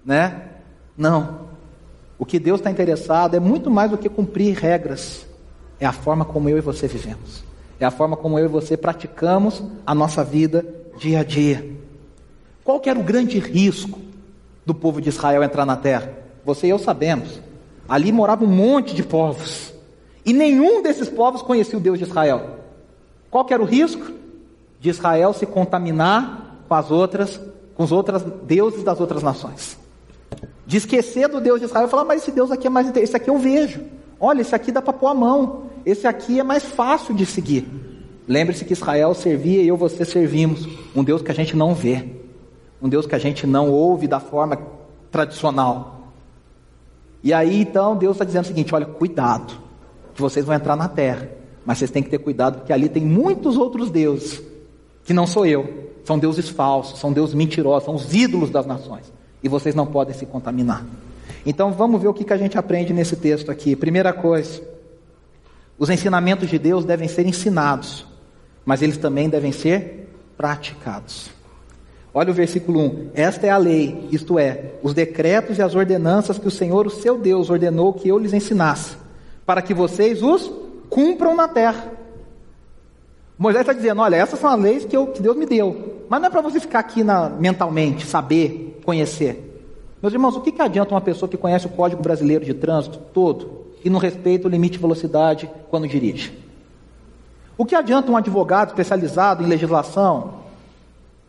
Né? 0.04 0.42
Não. 0.96 1.48
O 2.18 2.26
que 2.26 2.38
Deus 2.38 2.60
está 2.60 2.70
interessado 2.70 3.34
é 3.34 3.40
muito 3.40 3.70
mais 3.70 3.90
do 3.90 3.96
que 3.96 4.08
cumprir 4.08 4.54
regras. 4.56 5.26
É 5.78 5.86
a 5.86 5.92
forma 5.92 6.24
como 6.24 6.48
eu 6.48 6.58
e 6.58 6.60
você 6.60 6.86
vivemos. 6.86 7.42
É 7.78 7.86
a 7.86 7.90
forma 7.90 8.16
como 8.16 8.38
eu 8.38 8.44
e 8.44 8.48
você 8.48 8.76
praticamos 8.76 9.62
a 9.86 9.94
nossa 9.94 10.22
vida 10.22 10.66
dia 10.98 11.20
a 11.20 11.24
dia. 11.24 11.66
Qual 12.62 12.78
que 12.78 12.90
era 12.90 12.98
o 12.98 13.02
grande 13.02 13.38
risco 13.38 13.98
do 14.70 14.74
povo 14.74 15.00
de 15.00 15.09
Israel 15.09 15.42
entrar 15.42 15.66
na 15.66 15.76
terra? 15.76 16.12
Você 16.44 16.68
e 16.68 16.70
eu 16.70 16.78
sabemos. 16.78 17.40
Ali 17.88 18.12
morava 18.12 18.44
um 18.44 18.48
monte 18.48 18.94
de 18.94 19.02
povos. 19.02 19.74
E 20.24 20.33
nenhum 20.33 20.80
desses 20.80 21.09
povos 21.09 21.42
conhecia 21.42 21.76
o 21.76 21.83
Deus 21.83 21.98
de 21.98 22.04
Israel. 22.04 22.59
Qual 23.28 23.44
era 23.50 23.61
o 23.61 23.66
risco? 23.66 24.12
De 24.78 24.88
Israel 24.88 25.33
se 25.33 25.44
contaminar 25.44 26.64
com 26.68 26.74
as 26.74 26.88
outras, 26.88 27.40
com 27.74 27.83
os 27.83 27.90
outros 27.90 28.22
deuses 28.44 28.85
das 28.85 29.00
outras 29.00 29.24
nações. 29.24 29.76
De 30.64 30.76
esquecer 30.76 31.28
do 31.28 31.40
Deus 31.40 31.59
de 31.59 31.66
Israel 31.66 31.88
e 31.88 31.90
falar, 31.90 32.04
mas 32.04 32.22
esse 32.22 32.30
Deus 32.30 32.52
aqui 32.52 32.68
é 32.68 32.70
mais 32.70 32.96
esse 32.96 33.16
aqui 33.16 33.28
eu 33.28 33.38
vejo. 33.38 33.80
Olha, 34.20 34.40
esse 34.40 34.54
aqui 34.54 34.70
dá 34.70 34.80
para 34.80 34.92
pôr 34.92 35.09
a 35.09 35.14
mão. 35.14 35.64
Esse 35.85 36.06
aqui 36.06 36.38
é 36.38 36.44
mais 36.44 36.62
fácil 36.62 37.12
de 37.12 37.26
seguir. 37.26 37.66
Lembre-se 38.28 38.64
que 38.64 38.72
Israel 38.72 39.14
servia 39.14 39.62
e 39.62 39.66
eu 39.66 39.76
você 39.76 40.04
servimos 40.04 40.68
um 40.94 41.02
Deus 41.02 41.22
que 41.22 41.33
a 41.33 41.35
gente 41.35 41.56
não 41.56 41.74
vê 41.74 42.19
um 42.82 42.88
Deus 42.88 43.06
que 43.06 43.14
a 43.14 43.18
gente 43.18 43.46
não 43.46 43.70
ouve 43.70 44.06
da 44.06 44.20
forma 44.20 44.58
tradicional. 45.10 46.12
E 47.22 47.32
aí 47.32 47.60
então 47.60 47.96
Deus 47.96 48.16
está 48.16 48.24
dizendo 48.24 48.44
o 48.44 48.48
seguinte: 48.48 48.74
olha, 48.74 48.86
cuidado, 48.86 49.54
que 50.14 50.20
vocês 50.20 50.44
vão 50.44 50.54
entrar 50.54 50.76
na 50.76 50.88
terra, 50.88 51.28
mas 51.64 51.78
vocês 51.78 51.90
têm 51.90 52.02
que 52.02 52.10
ter 52.10 52.18
cuidado, 52.18 52.58
porque 52.58 52.72
ali 52.72 52.88
tem 52.88 53.04
muitos 53.04 53.56
outros 53.56 53.90
deuses, 53.90 54.42
que 55.04 55.12
não 55.12 55.26
sou 55.26 55.44
eu, 55.44 55.90
são 56.04 56.18
deuses 56.18 56.48
falsos, 56.48 56.98
são 56.98 57.12
deuses 57.12 57.34
mentirosos, 57.34 57.84
são 57.84 57.94
os 57.94 58.14
ídolos 58.14 58.50
das 58.50 58.66
nações, 58.66 59.12
e 59.42 59.48
vocês 59.48 59.74
não 59.74 59.86
podem 59.86 60.14
se 60.14 60.26
contaminar. 60.26 60.84
Então 61.44 61.72
vamos 61.72 62.00
ver 62.00 62.08
o 62.08 62.14
que, 62.14 62.24
que 62.24 62.32
a 62.32 62.36
gente 62.36 62.58
aprende 62.58 62.92
nesse 62.92 63.16
texto 63.16 63.50
aqui. 63.50 63.74
Primeira 63.74 64.12
coisa, 64.12 64.62
os 65.78 65.88
ensinamentos 65.88 66.48
de 66.48 66.58
Deus 66.58 66.84
devem 66.84 67.08
ser 67.08 67.26
ensinados, 67.26 68.06
mas 68.64 68.82
eles 68.82 68.96
também 68.96 69.28
devem 69.28 69.52
ser 69.52 70.08
praticados. 70.36 71.30
Olha 72.12 72.30
o 72.30 72.34
versículo 72.34 72.80
1: 72.80 73.10
Esta 73.14 73.46
é 73.46 73.50
a 73.50 73.56
lei, 73.56 74.08
isto 74.10 74.38
é, 74.38 74.72
os 74.82 74.92
decretos 74.92 75.58
e 75.58 75.62
as 75.62 75.74
ordenanças 75.74 76.38
que 76.38 76.48
o 76.48 76.50
Senhor, 76.50 76.86
o 76.86 76.90
seu 76.90 77.16
Deus, 77.16 77.50
ordenou 77.50 77.92
que 77.92 78.08
eu 78.08 78.18
lhes 78.18 78.32
ensinasse, 78.32 78.96
para 79.46 79.62
que 79.62 79.72
vocês 79.72 80.22
os 80.22 80.50
cumpram 80.88 81.36
na 81.36 81.46
terra. 81.46 81.92
Moisés 83.38 83.62
está 83.62 83.72
dizendo: 83.72 84.00
Olha, 84.00 84.16
essas 84.16 84.38
são 84.38 84.50
as 84.50 84.60
leis 84.60 84.84
que, 84.84 84.96
eu, 84.96 85.06
que 85.06 85.22
Deus 85.22 85.36
me 85.36 85.46
deu, 85.46 86.04
mas 86.08 86.20
não 86.20 86.26
é 86.26 86.30
para 86.30 86.40
você 86.40 86.58
ficar 86.58 86.80
aqui 86.80 87.04
na, 87.04 87.30
mentalmente, 87.30 88.04
saber, 88.04 88.80
conhecer. 88.84 89.46
Meus 90.02 90.12
irmãos, 90.12 90.34
o 90.34 90.40
que, 90.40 90.50
que 90.50 90.62
adianta 90.62 90.94
uma 90.94 91.00
pessoa 91.00 91.28
que 91.28 91.36
conhece 91.36 91.66
o 91.66 91.70
Código 91.70 92.02
Brasileiro 92.02 92.44
de 92.44 92.54
Trânsito 92.54 92.98
todo 93.12 93.66
e 93.84 93.90
não 93.90 93.98
respeita 93.98 94.48
o 94.48 94.50
limite 94.50 94.72
de 94.72 94.78
velocidade 94.78 95.48
quando 95.68 95.86
dirige? 95.86 96.36
O 97.56 97.66
que 97.66 97.74
adianta 97.74 98.10
um 98.10 98.16
advogado 98.16 98.68
especializado 98.68 99.42
em 99.44 99.46
legislação, 99.46 100.39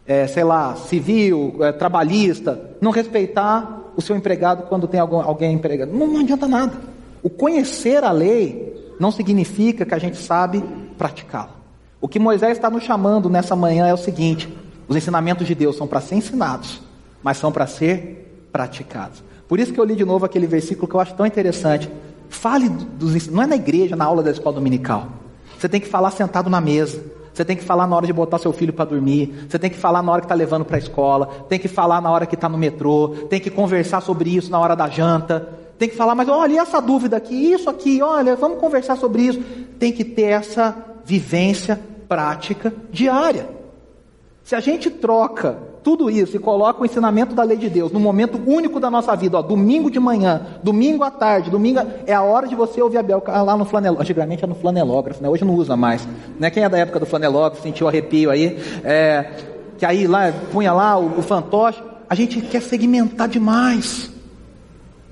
é, 0.06 0.28
sei 0.28 0.44
lá, 0.44 0.76
civil, 0.76 1.58
é, 1.62 1.72
trabalhista, 1.72 2.60
não 2.82 2.92
respeitar 2.92 3.82
o 3.96 4.02
seu 4.02 4.16
empregado 4.16 4.64
quando 4.64 4.88
tem 4.88 5.00
algum, 5.00 5.22
alguém 5.22 5.54
empregado. 5.54 5.92
Não, 5.92 6.08
não 6.08 6.22
adianta 6.22 6.48
nada. 6.48 6.74
O 7.22 7.30
conhecer 7.30 8.04
a 8.04 8.12
lei 8.12 8.94
não 9.00 9.12
significa 9.12 9.86
que 9.86 9.94
a 9.94 10.00
gente 10.00 10.18
sabe 10.18 10.64
praticá-la. 10.98 11.56
O 12.00 12.08
que 12.08 12.20
Moisés 12.20 12.54
está 12.54 12.70
nos 12.70 12.84
chamando 12.84 13.30
nessa 13.30 13.56
manhã 13.56 13.88
é 13.88 13.94
o 13.94 13.98
seguinte: 13.98 14.52
os 14.88 14.96
ensinamentos 14.96 15.46
de 15.46 15.54
Deus 15.54 15.78
são 15.78 15.88
para 15.88 16.02
ser 16.02 16.16
ensinados, 16.16 16.82
mas 17.22 17.38
são 17.38 17.52
para 17.52 17.68
ser 17.68 18.48
praticados. 18.52 19.24
Por 19.48 19.60
isso 19.60 19.72
que 19.74 19.80
eu 19.80 19.84
li 19.84 19.96
de 19.96 20.06
novo 20.06 20.26
aquele 20.26 20.48
versículo 20.48 20.88
que 20.88 20.96
eu 20.96 21.00
acho 21.00 21.14
tão 21.14 21.26
interessante. 21.26 21.90
Fale 22.30 22.70
dos 22.70 23.28
não 23.28 23.44
é 23.44 23.48
na 23.48 23.56
igreja, 23.56 23.96
na 23.96 24.06
aula 24.06 24.24
da 24.24 24.32
escola 24.32 24.56
dominical. 24.56 25.10
Você 25.60 25.70
tem 25.70 25.80
que 25.82 25.88
falar 25.88 26.12
sentado 26.12 26.50
na 26.50 26.62
mesa. 26.62 27.04
Você 27.34 27.46
tem 27.46 27.56
que 27.56 27.64
falar 27.64 27.88
na 27.88 27.96
hora 27.96 28.06
de 28.06 28.14
botar 28.14 28.38
seu 28.38 28.52
filho 28.52 28.74
para 28.74 28.86
dormir. 28.86 29.46
Você 29.50 29.58
tem 29.58 29.70
que 29.70 29.78
falar 29.78 30.04
na 30.04 30.12
hora 30.12 30.22
que 30.22 30.26
está 30.26 30.36
levando 30.36 30.66
para 30.66 30.76
a 30.76 30.80
escola. 30.80 31.28
Tem 31.48 31.58
que 31.58 31.68
falar 31.68 32.02
na 32.02 32.12
hora 32.12 32.26
que 32.26 32.36
está 32.36 32.50
no 32.50 32.58
metrô. 32.58 33.10
Tem 33.30 33.40
que 33.40 33.50
conversar 33.50 34.02
sobre 34.02 34.36
isso 34.36 34.52
na 34.52 34.60
hora 34.60 34.76
da 34.76 34.90
janta. 34.90 35.48
Tem 35.78 35.90
que 35.90 35.96
falar, 35.96 36.14
mas 36.14 36.30
olha, 36.30 36.62
essa 36.62 36.80
dúvida 36.80 37.18
aqui, 37.18 37.54
isso 37.54 37.70
aqui, 37.70 38.02
olha, 38.02 38.36
vamos 38.36 38.60
conversar 38.60 38.98
sobre 38.98 39.24
isso. 39.24 39.42
Tem 39.80 39.92
que 39.92 40.04
ter 40.04 40.24
essa 40.24 40.76
vivência 41.06 41.80
prática 42.08 42.74
diária. 42.92 43.50
Se 44.44 44.56
a 44.56 44.60
gente 44.60 44.90
troca 44.90 45.71
tudo 45.84 46.10
isso 46.10 46.36
e 46.36 46.40
coloca 46.40 46.82
o 46.82 46.86
ensinamento 46.86 47.34
da 47.34 47.44
lei 47.44 47.58
de 47.58 47.70
Deus 47.70 47.92
no 47.92 48.00
momento 48.00 48.40
único 48.46 48.80
da 48.80 48.90
nossa 48.90 49.16
vida, 49.16 49.38
ó, 49.38 49.42
domingo 49.42 49.90
de 49.90 50.00
manhã, 50.00 50.42
domingo 50.62 51.04
à 51.04 51.10
tarde, 51.10 51.50
domingo 51.50 51.80
é 52.06 52.14
a 52.14 52.22
hora 52.22 52.48
de 52.48 52.56
você 52.56 52.82
ouvir 52.82 53.02
Bel 53.02 53.24
lá 53.26 53.58
no 53.58 53.66
flanelógrafo. 53.66 54.04
Antigamente 54.04 54.44
era 54.44 54.54
no 54.54 54.60
flanelógrafo, 54.60 55.24
né? 55.24 55.30
hoje 55.30 55.44
não 55.44 55.56
usa 55.56 55.76
mais. 55.76 56.08
Né? 56.40 56.50
Quem 56.50 56.64
é 56.64 56.70
da 56.70 56.78
época 56.78 57.00
do 57.00 57.06
flanelógrafo 57.06 57.64
sentiu 57.64 57.88
arrepio 57.88 58.30
aí? 58.30 58.60
É, 58.84 59.32
que 59.78 59.86
aí 59.86 60.06
lá 60.06 60.32
punha 60.52 60.72
lá 60.72 60.98
o, 60.98 61.20
o 61.20 61.22
fantoche. 61.24 61.82
A 62.08 62.14
gente 62.14 62.42
quer 62.42 62.62
segmentar 62.62 63.28
demais. 63.28 64.12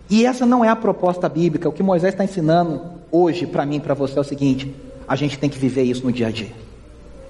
E 0.09 0.25
essa 0.25 0.45
não 0.45 0.63
é 0.63 0.69
a 0.69 0.75
proposta 0.75 1.29
bíblica. 1.29 1.69
O 1.69 1.71
que 1.71 1.81
Moisés 1.81 2.13
está 2.13 2.23
ensinando 2.23 2.81
hoje 3.11 3.47
para 3.47 3.65
mim, 3.65 3.79
para 3.79 3.93
você 3.93 4.17
é 4.17 4.21
o 4.21 4.23
seguinte: 4.23 4.75
a 5.07 5.15
gente 5.15 5.39
tem 5.39 5.49
que 5.49 5.57
viver 5.57 5.83
isso 5.83 6.05
no 6.05 6.11
dia 6.11 6.27
a 6.27 6.31
dia. 6.31 6.51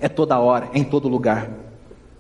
É 0.02 0.10
toda 0.10 0.40
hora, 0.40 0.70
é 0.74 0.80
em 0.80 0.84
todo 0.84 1.08
lugar. 1.08 1.69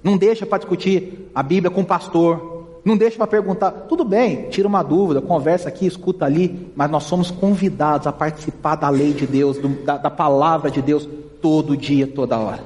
Não 0.03 0.17
deixa 0.17 0.45
para 0.45 0.59
discutir 0.59 1.29
a 1.33 1.43
Bíblia 1.43 1.69
com 1.69 1.81
o 1.81 1.85
pastor. 1.85 2.59
Não 2.83 2.95
deixa 2.95 3.17
para 3.17 3.27
perguntar. 3.27 3.71
Tudo 3.71 4.03
bem, 4.03 4.49
tira 4.49 4.67
uma 4.67 4.81
dúvida, 4.81 5.21
conversa 5.21 5.69
aqui, 5.69 5.85
escuta 5.85 6.25
ali. 6.25 6.71
Mas 6.75 6.89
nós 6.89 7.03
somos 7.03 7.29
convidados 7.29 8.07
a 8.07 8.11
participar 8.11 8.75
da 8.75 8.89
lei 8.89 9.13
de 9.13 9.27
Deus, 9.27 9.57
do, 9.57 9.67
da, 9.83 9.97
da 9.97 10.09
palavra 10.09 10.71
de 10.71 10.81
Deus, 10.81 11.07
todo 11.41 11.75
dia, 11.75 12.07
toda 12.07 12.37
hora. 12.37 12.63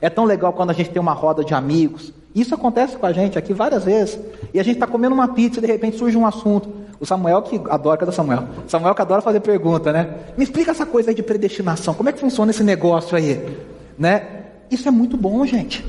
É 0.00 0.10
tão 0.10 0.24
legal 0.24 0.52
quando 0.52 0.70
a 0.70 0.74
gente 0.74 0.90
tem 0.90 1.00
uma 1.00 1.14
roda 1.14 1.42
de 1.42 1.54
amigos. 1.54 2.12
Isso 2.34 2.54
acontece 2.54 2.96
com 2.96 3.06
a 3.06 3.12
gente 3.12 3.38
aqui 3.38 3.54
várias 3.54 3.84
vezes. 3.84 4.18
E 4.52 4.60
a 4.60 4.62
gente 4.62 4.74
está 4.74 4.86
comendo 4.86 5.14
uma 5.14 5.28
pizza 5.28 5.58
e 5.58 5.62
de 5.62 5.66
repente 5.66 5.96
surge 5.96 6.16
um 6.18 6.26
assunto. 6.26 6.68
O 7.00 7.06
Samuel 7.06 7.42
que 7.42 7.60
adora, 7.70 7.96
cadê 7.96 8.10
o 8.10 8.14
Samuel? 8.14 8.44
Samuel 8.68 8.94
que 8.94 9.02
adora 9.02 9.22
fazer 9.22 9.40
pergunta, 9.40 9.92
né? 9.92 10.14
Me 10.36 10.44
explica 10.44 10.72
essa 10.72 10.84
coisa 10.84 11.10
aí 11.10 11.14
de 11.14 11.22
predestinação. 11.22 11.94
Como 11.94 12.08
é 12.08 12.12
que 12.12 12.20
funciona 12.20 12.50
esse 12.50 12.62
negócio 12.62 13.16
aí? 13.16 13.56
Né? 13.98 14.26
Isso 14.70 14.88
é 14.88 14.90
muito 14.90 15.16
bom, 15.16 15.44
gente. 15.46 15.84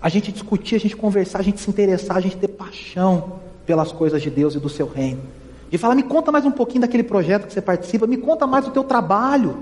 A 0.00 0.08
gente 0.08 0.30
discutir, 0.30 0.76
a 0.76 0.80
gente 0.80 0.96
conversar, 0.96 1.40
a 1.40 1.42
gente 1.42 1.60
se 1.60 1.68
interessar, 1.68 2.16
a 2.16 2.20
gente 2.20 2.36
ter 2.36 2.48
paixão 2.48 3.32
pelas 3.66 3.90
coisas 3.92 4.22
de 4.22 4.30
Deus 4.30 4.54
e 4.54 4.58
do 4.58 4.68
seu 4.68 4.86
reino. 4.86 5.20
De 5.70 5.76
falar, 5.76 5.94
me 5.94 6.02
conta 6.02 6.32
mais 6.32 6.46
um 6.46 6.50
pouquinho 6.50 6.82
daquele 6.82 7.02
projeto 7.02 7.46
que 7.46 7.52
você 7.52 7.60
participa, 7.60 8.06
me 8.06 8.16
conta 8.16 8.46
mais 8.46 8.64
do 8.64 8.70
teu 8.70 8.84
trabalho. 8.84 9.58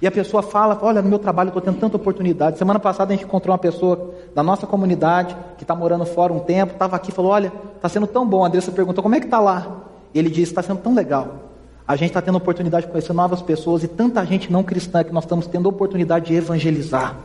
E 0.00 0.06
a 0.06 0.10
pessoa 0.10 0.42
fala, 0.42 0.78
olha, 0.82 1.00
no 1.00 1.08
meu 1.08 1.18
trabalho 1.18 1.48
eu 1.48 1.50
estou 1.50 1.62
tendo 1.62 1.80
tanta 1.80 1.96
oportunidade. 1.96 2.58
Semana 2.58 2.78
passada 2.78 3.12
a 3.12 3.16
gente 3.16 3.24
encontrou 3.24 3.52
uma 3.52 3.58
pessoa 3.58 4.14
da 4.34 4.42
nossa 4.42 4.66
comunidade, 4.66 5.36
que 5.56 5.64
está 5.64 5.74
morando 5.74 6.04
fora 6.04 6.32
um 6.32 6.40
tempo, 6.40 6.72
estava 6.72 6.96
aqui 6.96 7.10
e 7.10 7.14
falou, 7.14 7.32
olha, 7.32 7.52
está 7.76 7.88
sendo 7.88 8.06
tão 8.06 8.26
bom. 8.26 8.44
A 8.44 8.48
Andressa 8.48 8.70
perguntou, 8.70 9.02
como 9.02 9.14
é 9.14 9.20
que 9.20 9.26
está 9.26 9.40
lá? 9.40 9.82
E 10.12 10.18
ele 10.18 10.28
disse, 10.28 10.50
está 10.50 10.62
sendo 10.62 10.80
tão 10.80 10.94
legal. 10.94 11.50
A 11.86 11.96
gente 11.96 12.10
está 12.10 12.20
tendo 12.22 12.36
oportunidade 12.36 12.86
de 12.86 12.92
conhecer 12.92 13.12
novas 13.12 13.42
pessoas 13.42 13.82
e 13.82 13.88
tanta 13.88 14.24
gente 14.24 14.52
não 14.52 14.62
cristã 14.62 15.02
que 15.02 15.12
nós 15.12 15.24
estamos 15.24 15.46
tendo 15.46 15.68
oportunidade 15.68 16.26
de 16.26 16.34
evangelizar, 16.34 17.16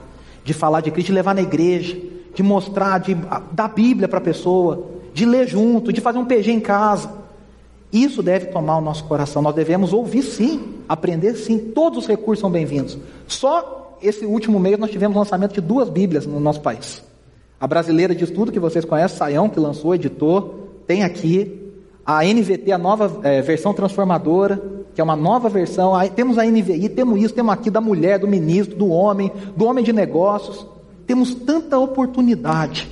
de 0.43 0.53
falar 0.53 0.81
de 0.81 0.91
Cristo, 0.91 1.07
de 1.07 1.13
levar 1.13 1.35
na 1.35 1.41
igreja, 1.41 1.95
de 2.37 2.43
mostrar, 2.43 2.99
de 2.99 3.17
dar 3.51 3.67
Bíblia 3.69 4.07
para 4.07 4.19
a 4.19 4.21
pessoa, 4.21 4.83
de 5.11 5.25
ler 5.25 5.47
junto, 5.47 5.91
de 5.91 5.99
fazer 5.99 6.19
um 6.19 6.25
PG 6.25 6.51
em 6.51 6.59
casa. 6.59 7.11
Isso 7.91 8.21
deve 8.21 8.45
tomar 8.45 8.77
o 8.77 8.81
nosso 8.81 9.05
coração. 9.05 9.41
Nós 9.41 9.55
devemos 9.55 9.91
ouvir 9.91 10.21
sim, 10.21 10.75
aprender 10.87 11.33
sim. 11.33 11.57
Todos 11.57 12.03
os 12.03 12.07
recursos 12.07 12.41
são 12.41 12.51
bem-vindos. 12.51 12.95
Só 13.25 13.97
esse 14.03 14.23
último 14.23 14.59
mês 14.59 14.77
nós 14.77 14.91
tivemos 14.91 15.17
lançamento 15.17 15.55
de 15.55 15.61
duas 15.61 15.89
Bíblias 15.89 16.27
no 16.27 16.39
nosso 16.39 16.61
país. 16.61 17.03
A 17.59 17.65
brasileira 17.65 18.13
de 18.13 18.23
estudo 18.23 18.51
que 18.51 18.59
vocês 18.59 18.85
conhecem, 18.85 19.17
Saião, 19.17 19.49
que 19.49 19.59
lançou, 19.59 19.95
editor, 19.95 20.53
tem 20.85 21.03
aqui. 21.03 21.73
A 22.05 22.23
NVT, 22.23 22.71
a 22.71 22.77
nova 22.77 23.19
é, 23.23 23.41
versão 23.41 23.73
transformadora, 23.73 24.61
que 24.93 25.01
é 25.01 25.03
uma 25.03 25.15
nova 25.15 25.49
versão. 25.49 25.95
Aí, 25.95 26.11
temos 26.11 26.37
a 26.37 26.45
NVI, 26.45 26.87
temos 26.89 27.19
isso, 27.19 27.33
temos 27.33 27.51
aqui 27.51 27.71
da 27.71 27.81
mulher, 27.81 28.19
do 28.19 28.27
ministro, 28.27 28.77
do 28.77 28.89
homem, 28.89 29.31
do 29.55 29.65
homem 29.65 29.83
de 29.83 29.91
negócios. 29.91 30.76
Temos 31.07 31.33
tanta 31.33 31.79
oportunidade 31.79 32.87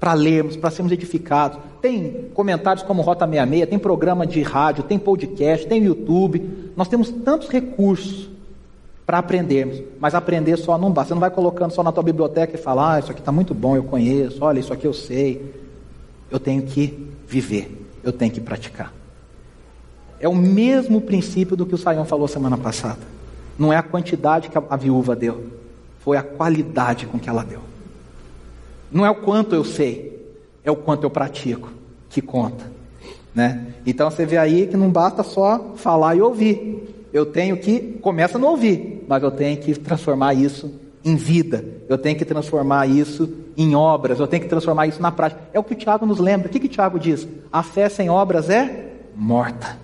para 0.00 0.14
lermos, 0.14 0.56
para 0.56 0.70
sermos 0.70 0.90
edificados. 0.90 1.58
Tem 1.82 2.30
comentários 2.34 2.82
como 2.82 3.02
Rota 3.02 3.26
66, 3.26 3.68
tem 3.68 3.78
programa 3.78 4.26
de 4.26 4.42
rádio, 4.42 4.82
tem 4.82 4.98
podcast, 4.98 5.66
tem 5.66 5.84
YouTube. 5.84 6.72
Nós 6.74 6.88
temos 6.88 7.10
tantos 7.10 7.48
recursos 7.48 8.30
para 9.04 9.18
aprendermos, 9.18 9.82
mas 9.98 10.14
aprender 10.14 10.56
só 10.56 10.78
não 10.78 10.90
basta. 10.90 11.08
Você 11.08 11.14
não 11.14 11.20
vai 11.20 11.30
colocando 11.30 11.72
só 11.72 11.82
na 11.82 11.92
tua 11.92 12.02
biblioteca 12.02 12.56
e 12.56 12.58
falar, 12.58 12.94
ah, 12.94 12.98
isso 13.00 13.10
aqui 13.10 13.20
está 13.20 13.30
muito 13.30 13.52
bom, 13.52 13.76
eu 13.76 13.82
conheço, 13.82 14.38
olha, 14.42 14.58
isso 14.58 14.72
aqui 14.72 14.86
eu 14.86 14.94
sei. 14.94 15.54
Eu 16.30 16.38
tenho 16.38 16.62
que 16.62 17.08
viver, 17.26 17.88
eu 18.02 18.12
tenho 18.12 18.32
que 18.32 18.40
praticar. 18.40 18.94
É 20.20 20.28
o 20.28 20.34
mesmo 20.34 21.00
princípio 21.00 21.56
do 21.56 21.66
que 21.66 21.74
o 21.74 21.78
Saião 21.78 22.04
falou 22.04 22.28
semana 22.28 22.56
passada. 22.56 23.00
Não 23.58 23.72
é 23.72 23.76
a 23.76 23.82
quantidade 23.82 24.48
que 24.48 24.56
a, 24.56 24.76
viúva 24.76 25.16
deu, 25.16 25.44
foi 26.00 26.16
a 26.16 26.22
qualidade 26.22 27.06
com 27.06 27.18
que 27.18 27.28
ela 27.28 27.44
deu. 27.44 27.60
Não 28.90 29.06
é 29.06 29.10
o 29.10 29.14
quanto 29.14 29.54
eu 29.54 29.64
sei, 29.64 30.34
é 30.64 30.70
o 30.70 30.76
quanto 30.76 31.04
eu 31.04 31.10
pratico 31.10 31.70
que 32.08 32.20
conta. 32.20 32.70
Né? 33.34 33.74
Então 33.86 34.10
você 34.10 34.26
vê 34.26 34.36
aí 34.36 34.66
que 34.66 34.76
não 34.76 34.90
basta 34.90 35.22
só 35.22 35.72
falar 35.76 36.16
e 36.16 36.20
ouvir. 36.20 37.06
Eu 37.12 37.26
tenho 37.26 37.56
que, 37.56 37.98
começa 38.02 38.38
no 38.38 38.48
ouvir, 38.48 39.04
mas 39.08 39.22
eu 39.22 39.30
tenho 39.30 39.56
que 39.56 39.74
transformar 39.74 40.34
isso 40.34 40.72
em 41.04 41.16
vida. 41.16 41.64
Eu 41.88 41.96
tenho 41.96 42.16
que 42.16 42.24
transformar 42.24 42.86
isso 42.86 43.32
em 43.56 43.74
obras. 43.74 44.18
Eu 44.20 44.26
tenho 44.26 44.42
que 44.42 44.48
transformar 44.48 44.86
isso 44.86 45.00
na 45.00 45.10
prática. 45.10 45.42
É 45.52 45.58
o 45.58 45.64
que 45.64 45.72
o 45.72 45.76
Tiago 45.76 46.06
nos 46.06 46.18
lembra. 46.18 46.48
O 46.48 46.50
que, 46.50 46.60
que 46.60 46.66
o 46.66 46.70
Tiago 46.70 46.98
diz? 46.98 47.26
A 47.52 47.62
fé 47.62 47.88
sem 47.88 48.10
obras 48.10 48.50
é 48.50 48.92
morta. 49.14 49.78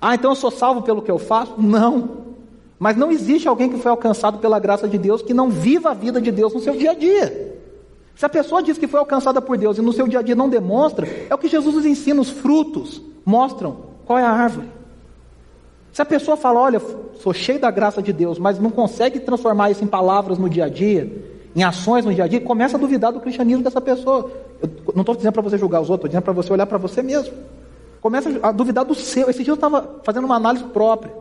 Ah, 0.00 0.14
então 0.14 0.30
eu 0.30 0.36
sou 0.36 0.50
salvo 0.50 0.82
pelo 0.82 1.02
que 1.02 1.10
eu 1.10 1.18
faço? 1.18 1.54
Não. 1.58 2.29
Mas 2.80 2.96
não 2.96 3.12
existe 3.12 3.46
alguém 3.46 3.68
que 3.68 3.76
foi 3.76 3.90
alcançado 3.90 4.38
pela 4.38 4.58
graça 4.58 4.88
de 4.88 4.96
Deus 4.96 5.20
que 5.20 5.34
não 5.34 5.50
viva 5.50 5.90
a 5.90 5.94
vida 5.94 6.18
de 6.18 6.32
Deus 6.32 6.54
no 6.54 6.60
seu 6.60 6.74
dia 6.74 6.92
a 6.92 6.94
dia. 6.94 7.60
Se 8.16 8.24
a 8.24 8.28
pessoa 8.28 8.62
diz 8.62 8.78
que 8.78 8.86
foi 8.86 8.98
alcançada 8.98 9.40
por 9.42 9.58
Deus 9.58 9.76
e 9.76 9.82
no 9.82 9.92
seu 9.92 10.08
dia 10.08 10.20
a 10.20 10.22
dia 10.22 10.34
não 10.34 10.48
demonstra, 10.48 11.06
é 11.28 11.34
o 11.34 11.36
que 11.36 11.46
Jesus 11.46 11.74
nos 11.74 11.84
ensina, 11.84 12.18
os 12.22 12.30
frutos 12.30 13.02
mostram 13.22 13.76
qual 14.06 14.18
é 14.18 14.22
a 14.22 14.30
árvore. 14.30 14.70
Se 15.92 16.00
a 16.00 16.06
pessoa 16.06 16.38
fala, 16.38 16.58
olha, 16.58 16.80
sou 17.16 17.34
cheio 17.34 17.60
da 17.60 17.70
graça 17.70 18.00
de 18.00 18.14
Deus, 18.14 18.38
mas 18.38 18.58
não 18.58 18.70
consegue 18.70 19.20
transformar 19.20 19.70
isso 19.70 19.84
em 19.84 19.86
palavras 19.86 20.38
no 20.38 20.48
dia 20.48 20.64
a 20.64 20.68
dia, 20.70 21.22
em 21.54 21.62
ações 21.62 22.06
no 22.06 22.14
dia 22.14 22.24
a 22.24 22.28
dia, 22.28 22.40
começa 22.40 22.78
a 22.78 22.80
duvidar 22.80 23.12
do 23.12 23.20
cristianismo 23.20 23.62
dessa 23.62 23.80
pessoa. 23.80 24.30
Eu 24.62 24.70
não 24.94 25.02
estou 25.02 25.14
dizendo 25.14 25.34
para 25.34 25.42
você 25.42 25.58
julgar 25.58 25.82
os 25.82 25.90
outros, 25.90 26.06
estou 26.06 26.08
dizendo 26.08 26.22
para 26.22 26.32
você 26.32 26.50
olhar 26.50 26.64
para 26.64 26.78
você 26.78 27.02
mesmo. 27.02 27.34
Começa 28.00 28.30
a 28.42 28.52
duvidar 28.52 28.86
do 28.86 28.94
seu. 28.94 29.28
Esse 29.28 29.44
dia 29.44 29.50
eu 29.50 29.56
estava 29.56 30.00
fazendo 30.02 30.24
uma 30.24 30.36
análise 30.36 30.64
própria, 30.64 31.12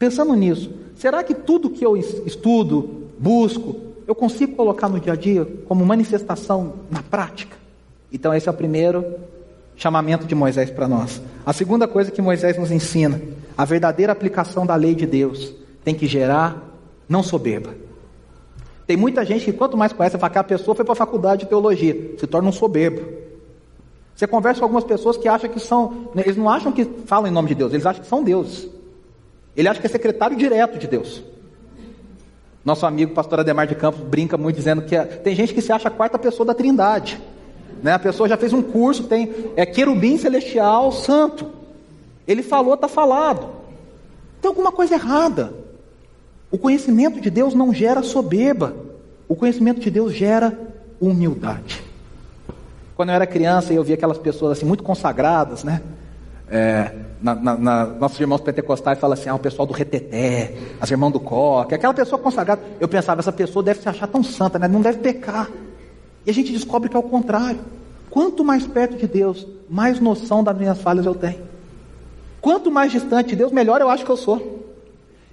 pensando 0.00 0.34
nisso. 0.34 0.72
Será 0.96 1.22
que 1.22 1.34
tudo 1.34 1.68
que 1.68 1.84
eu 1.84 1.94
estudo, 1.94 3.08
busco, 3.18 3.76
eu 4.08 4.14
consigo 4.14 4.56
colocar 4.56 4.88
no 4.88 4.98
dia 4.98 5.12
a 5.12 5.16
dia 5.16 5.46
como 5.68 5.84
manifestação 5.84 6.72
na 6.90 7.02
prática? 7.02 7.56
Então, 8.10 8.34
esse 8.34 8.48
é 8.48 8.50
o 8.50 8.54
primeiro 8.54 9.04
chamamento 9.76 10.26
de 10.26 10.34
Moisés 10.34 10.70
para 10.70 10.88
nós. 10.88 11.20
A 11.44 11.52
segunda 11.52 11.86
coisa 11.86 12.10
que 12.10 12.22
Moisés 12.22 12.58
nos 12.58 12.70
ensina, 12.70 13.20
a 13.56 13.64
verdadeira 13.64 14.10
aplicação 14.10 14.64
da 14.64 14.74
lei 14.74 14.94
de 14.94 15.04
Deus 15.04 15.54
tem 15.84 15.94
que 15.94 16.06
gerar 16.06 16.56
não 17.06 17.22
soberba. 17.22 17.74
Tem 18.86 18.96
muita 18.96 19.24
gente 19.24 19.44
que, 19.44 19.52
quanto 19.52 19.76
mais 19.76 19.92
conhece, 19.92 20.18
fala 20.18 20.32
que 20.32 20.38
a 20.38 20.44
pessoa 20.44 20.74
foi 20.74 20.84
para 20.84 20.92
a 20.92 20.96
faculdade 20.96 21.42
de 21.42 21.48
teologia, 21.48 22.14
se 22.18 22.26
torna 22.26 22.48
um 22.48 22.52
soberbo. 22.52 23.02
Você 24.16 24.26
conversa 24.26 24.60
com 24.60 24.64
algumas 24.64 24.84
pessoas 24.84 25.18
que 25.18 25.28
acham 25.28 25.48
que 25.50 25.60
são, 25.60 26.08
né, 26.14 26.22
eles 26.24 26.38
não 26.38 26.48
acham 26.48 26.72
que 26.72 26.86
falam 27.04 27.28
em 27.28 27.32
nome 27.32 27.48
de 27.48 27.54
Deus, 27.54 27.72
eles 27.72 27.84
acham 27.84 28.02
que 28.02 28.08
são 28.08 28.24
deuses. 28.24 28.79
Ele 29.60 29.68
acha 29.68 29.78
que 29.78 29.86
é 29.86 29.90
secretário 29.90 30.34
direto 30.38 30.78
de 30.78 30.86
Deus. 30.86 31.22
Nosso 32.64 32.86
amigo 32.86 33.12
pastor 33.12 33.40
Ademar 33.40 33.66
de 33.66 33.74
Campos 33.74 34.00
brinca 34.00 34.38
muito 34.38 34.56
dizendo 34.56 34.80
que 34.80 34.98
tem 35.18 35.34
gente 35.34 35.52
que 35.52 35.60
se 35.60 35.70
acha 35.70 35.88
a 35.88 35.90
quarta 35.90 36.18
pessoa 36.18 36.46
da 36.46 36.54
Trindade. 36.54 37.20
Né? 37.82 37.92
A 37.92 37.98
pessoa 37.98 38.26
já 38.26 38.38
fez 38.38 38.54
um 38.54 38.62
curso, 38.62 39.04
tem 39.04 39.52
é 39.56 39.66
querubim 39.66 40.16
celestial 40.16 40.90
santo. 40.92 41.46
Ele 42.26 42.42
falou, 42.42 42.72
está 42.72 42.88
falado. 42.88 43.50
Tem 44.40 44.48
alguma 44.48 44.72
coisa 44.72 44.94
errada. 44.94 45.52
O 46.50 46.56
conhecimento 46.56 47.20
de 47.20 47.28
Deus 47.28 47.52
não 47.52 47.70
gera 47.74 48.02
soberba. 48.02 48.74
O 49.28 49.36
conhecimento 49.36 49.78
de 49.78 49.90
Deus 49.90 50.14
gera 50.14 50.58
humildade. 50.98 51.84
Quando 52.96 53.10
eu 53.10 53.14
era 53.14 53.26
criança 53.26 53.74
e 53.74 53.76
eu 53.76 53.84
via 53.84 53.96
aquelas 53.96 54.16
pessoas 54.16 54.56
assim 54.56 54.64
muito 54.64 54.82
consagradas, 54.82 55.64
né? 55.64 55.82
É, 56.50 56.90
na, 57.22 57.34
na, 57.34 57.56
na, 57.56 57.86
nossos 57.86 58.18
irmãos 58.18 58.40
pentecostais 58.40 58.98
falam 58.98 59.14
assim, 59.14 59.28
ah, 59.28 59.34
o 59.34 59.38
pessoal 59.38 59.66
do 59.66 59.72
reteté, 59.72 60.54
as 60.80 60.90
irmãs 60.90 61.12
do 61.12 61.20
coque, 61.20 61.74
aquela 61.74 61.94
pessoa 61.94 62.20
consagrada. 62.20 62.60
Eu 62.80 62.88
pensava, 62.88 63.20
essa 63.20 63.32
pessoa 63.32 63.62
deve 63.62 63.80
se 63.80 63.88
achar 63.88 64.08
tão 64.08 64.22
santa, 64.24 64.58
né? 64.58 64.66
não 64.66 64.80
deve 64.80 64.98
pecar. 64.98 65.48
E 66.26 66.30
a 66.30 66.34
gente 66.34 66.52
descobre 66.52 66.88
que 66.88 66.96
é 66.96 66.98
o 66.98 67.04
contrário. 67.04 67.60
Quanto 68.10 68.44
mais 68.44 68.66
perto 68.66 68.96
de 68.96 69.06
Deus, 69.06 69.46
mais 69.68 70.00
noção 70.00 70.42
das 70.42 70.56
minhas 70.56 70.80
falhas 70.80 71.06
eu 71.06 71.14
tenho. 71.14 71.38
Quanto 72.40 72.70
mais 72.70 72.90
distante 72.90 73.30
de 73.30 73.36
Deus, 73.36 73.52
melhor 73.52 73.80
eu 73.80 73.88
acho 73.88 74.04
que 74.04 74.10
eu 74.10 74.16
sou. 74.16 74.66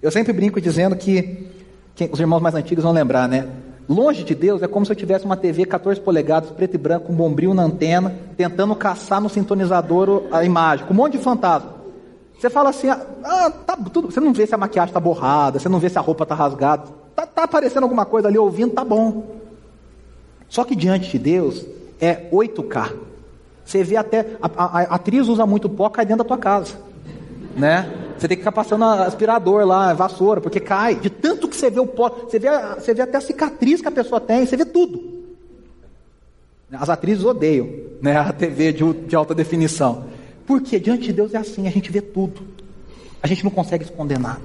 Eu 0.02 0.12
sempre 0.12 0.32
brinco 0.32 0.62
dizendo 0.62 0.96
que, 0.96 1.48
que 1.96 2.10
os 2.12 2.20
irmãos 2.20 2.42
mais 2.42 2.54
antigos 2.54 2.84
vão 2.84 2.94
lembrar, 2.94 3.28
né? 3.28 3.48
Longe 3.88 4.24
de 4.24 4.36
Deus 4.36 4.62
é 4.62 4.68
como 4.68 4.86
se 4.86 4.92
eu 4.92 4.96
tivesse 4.96 5.24
uma 5.24 5.38
TV 5.38 5.66
14 5.66 6.02
polegadas, 6.02 6.50
preto 6.52 6.76
e 6.76 6.78
branco, 6.78 7.12
um 7.12 7.16
bombril 7.16 7.54
na 7.54 7.64
antena, 7.64 8.14
tentando 8.36 8.76
caçar 8.76 9.22
no 9.22 9.30
sintonizador 9.30 10.24
a 10.32 10.44
imagem, 10.44 10.86
com 10.86 10.94
um 10.94 10.98
monte 10.98 11.14
de 11.14 11.24
fantasma. 11.24 11.78
Você 12.38 12.50
fala 12.50 12.70
assim, 12.70 12.90
ah, 12.90 13.02
ah 13.24 13.50
tá 13.50 13.78
tudo. 13.92 14.12
Você 14.12 14.20
não 14.20 14.34
vê 14.34 14.46
se 14.46 14.54
a 14.54 14.58
maquiagem 14.58 14.90
está 14.90 15.00
borrada, 15.00 15.58
você 15.58 15.70
não 15.70 15.80
vê 15.80 15.90
se 15.90 15.98
a 15.98 16.02
roupa 16.02 16.24
está 16.24 16.36
rasgada. 16.36 16.84
Tá, 17.16 17.26
tá 17.26 17.44
aparecendo 17.44 17.84
alguma 17.84 18.06
coisa 18.06 18.28
ali 18.28 18.38
ouvindo, 18.38 18.74
tá 18.74 18.84
bom. 18.84 19.24
Só 20.50 20.64
que 20.64 20.76
diante 20.76 21.10
de 21.10 21.18
Deus 21.18 21.66
é 22.00 22.30
8K. 22.30 22.94
Você 23.66 23.84
vê 23.84 23.96
até 23.96 24.38
a, 24.42 24.50
a, 24.56 24.80
a 24.82 24.96
atriz 24.96 25.28
usa 25.28 25.46
muito 25.46 25.68
pó, 25.68 25.90
cai 25.90 26.06
dentro 26.06 26.24
da 26.24 26.28
tua 26.28 26.38
casa, 26.38 26.74
né? 27.56 27.92
Você 28.18 28.28
tem 28.28 28.38
que 28.38 28.42
ficar 28.42 28.52
passando 28.52 28.84
aspirador 28.84 29.66
lá, 29.66 29.94
vassoura, 29.94 30.42
porque 30.42 30.60
cai. 30.60 30.96
De 30.96 31.10
tanto 31.10 31.47
você 31.60 31.70
vê 31.70 31.80
o 31.80 31.88
pó, 31.88 32.10
você 32.10 32.40
vê, 32.40 32.50
você 32.76 32.94
vê 32.94 33.02
até 33.02 33.18
a 33.18 33.22
cicatriz 33.22 33.82
que 33.82 33.88
a 33.88 33.92
pessoa 33.92 34.22
tem, 34.22 34.46
você 34.46 34.58
vê 34.58 34.66
tudo. 34.66 35.18
As 36.72 36.90
atrizes 36.90 37.24
odeiam 37.24 37.70
né, 38.02 38.18
a 38.18 38.34
TV 38.34 38.74
de, 38.74 38.94
de 38.94 39.16
alta 39.16 39.34
definição. 39.34 40.06
Porque 40.46 40.80
diante 40.80 41.04
de 41.04 41.14
Deus 41.14 41.34
é 41.34 41.38
assim, 41.38 41.68
a 41.68 41.72
gente 41.72 41.92
vê 41.92 42.02
tudo. 42.02 42.42
A 43.22 43.28
gente 43.28 43.44
não 43.44 43.52
consegue 43.52 43.84
esconder 43.84 44.20
nada. 44.20 44.42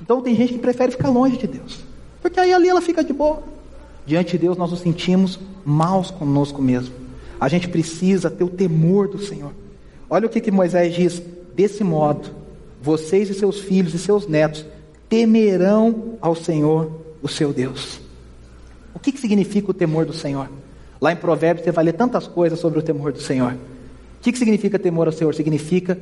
Então 0.00 0.20
tem 0.20 0.34
gente 0.34 0.54
que 0.54 0.58
prefere 0.58 0.92
ficar 0.92 1.08
longe 1.08 1.36
de 1.36 1.46
Deus. 1.46 1.80
Porque 2.20 2.38
aí 2.38 2.52
ali 2.52 2.68
ela 2.68 2.80
fica 2.80 3.02
de 3.02 3.12
boa. 3.12 3.42
Diante 4.06 4.32
de 4.32 4.38
Deus 4.38 4.56
nós 4.56 4.70
nos 4.70 4.80
sentimos 4.80 5.38
maus 5.64 6.10
conosco 6.10 6.60
mesmo. 6.60 6.94
A 7.38 7.48
gente 7.48 7.68
precisa 7.68 8.30
ter 8.30 8.44
o 8.44 8.48
temor 8.48 9.08
do 9.08 9.18
Senhor. 9.18 9.52
Olha 10.08 10.26
o 10.26 10.30
que, 10.30 10.40
que 10.40 10.50
Moisés 10.50 10.94
diz: 10.94 11.22
desse 11.54 11.82
modo, 11.82 12.30
vocês 12.82 13.30
e 13.30 13.34
seus 13.34 13.60
filhos 13.60 13.94
e 13.94 13.98
seus 13.98 14.26
netos 14.26 14.64
temerão 15.10 16.16
ao 16.20 16.36
Senhor, 16.36 16.90
o 17.20 17.28
seu 17.28 17.52
Deus. 17.52 18.00
O 18.94 18.98
que, 18.98 19.10
que 19.10 19.20
significa 19.20 19.70
o 19.70 19.74
temor 19.74 20.06
do 20.06 20.12
Senhor? 20.12 20.48
Lá 21.00 21.12
em 21.12 21.16
Provérbios 21.16 21.64
você 21.64 21.72
vai 21.72 21.84
ler 21.84 21.94
tantas 21.94 22.26
coisas 22.26 22.58
sobre 22.60 22.78
o 22.78 22.82
temor 22.82 23.12
do 23.12 23.20
Senhor. 23.20 23.52
O 23.52 24.22
que, 24.22 24.30
que 24.30 24.38
significa 24.38 24.78
temor 24.78 25.08
ao 25.08 25.12
Senhor? 25.12 25.34
Significa 25.34 25.98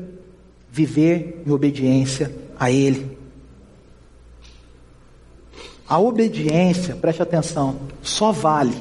viver 0.71 1.43
em 1.47 1.51
obediência 1.51 2.31
a 2.61 2.71
Ele. 2.71 3.17
A 5.89 5.99
obediência, 5.99 6.95
preste 6.95 7.23
atenção, 7.23 7.77
só 8.03 8.31
vale, 8.31 8.77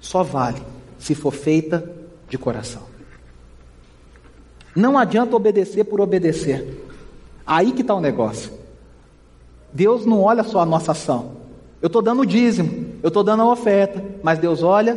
só 0.00 0.24
vale 0.24 0.60
se 0.98 1.14
for 1.14 1.32
feita 1.32 1.88
de 2.28 2.36
coração. 2.36 2.82
Não 4.74 4.98
adianta 4.98 5.36
obedecer 5.36 5.84
por 5.84 6.00
obedecer. 6.00 6.84
Aí 7.46 7.72
que 7.72 7.82
está 7.82 7.94
o 7.94 8.00
negócio. 8.00 8.61
Deus 9.72 10.04
não 10.04 10.22
olha 10.22 10.42
só 10.42 10.60
a 10.60 10.66
nossa 10.66 10.92
ação. 10.92 11.42
Eu 11.80 11.86
estou 11.88 12.02
dando 12.02 12.22
o 12.22 12.26
dízimo, 12.26 12.86
eu 13.02 13.08
estou 13.08 13.24
dando 13.24 13.42
a 13.42 13.50
oferta, 13.50 14.02
mas 14.22 14.38
Deus 14.38 14.62
olha 14.62 14.96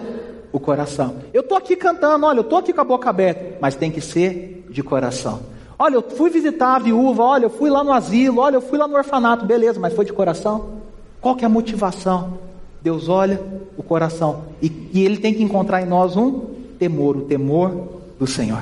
o 0.51 0.59
coração. 0.59 1.15
Eu 1.33 1.41
estou 1.41 1.57
aqui 1.57 1.75
cantando, 1.75 2.25
olha, 2.25 2.37
eu 2.37 2.43
estou 2.43 2.59
aqui 2.59 2.71
com 2.71 2.81
a 2.81 2.85
boca 2.85 3.09
aberta, 3.09 3.57
mas 3.59 3.75
tem 3.75 3.89
que 3.89 3.99
ser 3.99 4.67
de 4.69 4.83
coração. 4.83 5.39
Olha, 5.77 5.95
eu 5.95 6.01
fui 6.01 6.29
visitar 6.29 6.75
a 6.75 6.79
viúva, 6.79 7.23
olha, 7.23 7.45
eu 7.45 7.49
fui 7.49 7.69
lá 7.69 7.83
no 7.83 7.91
asilo, 7.91 8.39
olha, 8.39 8.55
eu 8.55 8.61
fui 8.61 8.77
lá 8.77 8.87
no 8.87 8.95
orfanato, 8.95 9.45
beleza, 9.45 9.79
mas 9.79 9.93
foi 9.93 10.05
de 10.05 10.13
coração? 10.13 10.75
Qual 11.19 11.35
que 11.35 11.43
é 11.43 11.47
a 11.47 11.49
motivação? 11.49 12.37
Deus 12.81 13.09
olha 13.09 13.41
o 13.75 13.81
coração 13.81 14.43
e, 14.61 14.71
e 14.93 15.03
Ele 15.03 15.17
tem 15.17 15.33
que 15.33 15.41
encontrar 15.41 15.81
em 15.81 15.85
nós 15.85 16.15
um 16.15 16.41
temor, 16.77 17.17
o 17.17 17.21
temor 17.21 17.87
do 18.19 18.27
Senhor. 18.27 18.61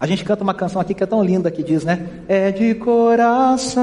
A 0.00 0.06
gente 0.06 0.24
canta 0.24 0.42
uma 0.42 0.52
canção 0.52 0.82
aqui 0.82 0.94
que 0.94 1.04
é 1.04 1.06
tão 1.06 1.22
linda 1.22 1.48
que 1.48 1.62
diz, 1.62 1.84
né? 1.84 2.08
É 2.26 2.50
de 2.50 2.74
coração 2.74 3.82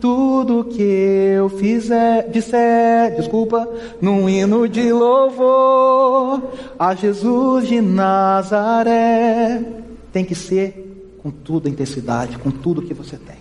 tudo 0.00 0.64
que 0.64 0.82
eu 0.82 1.48
fizer, 1.48 2.28
disser, 2.30 3.16
desculpa, 3.16 3.68
num 4.00 4.28
hino 4.28 4.68
de 4.68 4.92
louvor 4.92 6.42
a 6.78 6.94
Jesus 6.94 7.68
de 7.68 7.80
Nazaré. 7.80 9.62
Tem 10.12 10.24
que 10.24 10.34
ser 10.34 11.16
com 11.22 11.30
tudo 11.30 11.68
a 11.68 11.70
intensidade, 11.70 12.38
com 12.38 12.50
tudo 12.50 12.82
que 12.82 12.92
você 12.92 13.16
tem. 13.16 13.36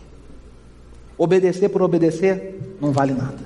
Obedecer 1.18 1.70
por 1.70 1.82
obedecer 1.82 2.60
não 2.80 2.92
vale 2.92 3.14
nada. 3.14 3.40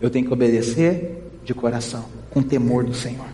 Eu 0.00 0.10
tenho 0.10 0.26
que 0.26 0.32
obedecer 0.32 1.22
de 1.44 1.54
coração, 1.54 2.04
com 2.30 2.42
temor 2.42 2.84
do 2.84 2.94
Senhor. 2.94 3.26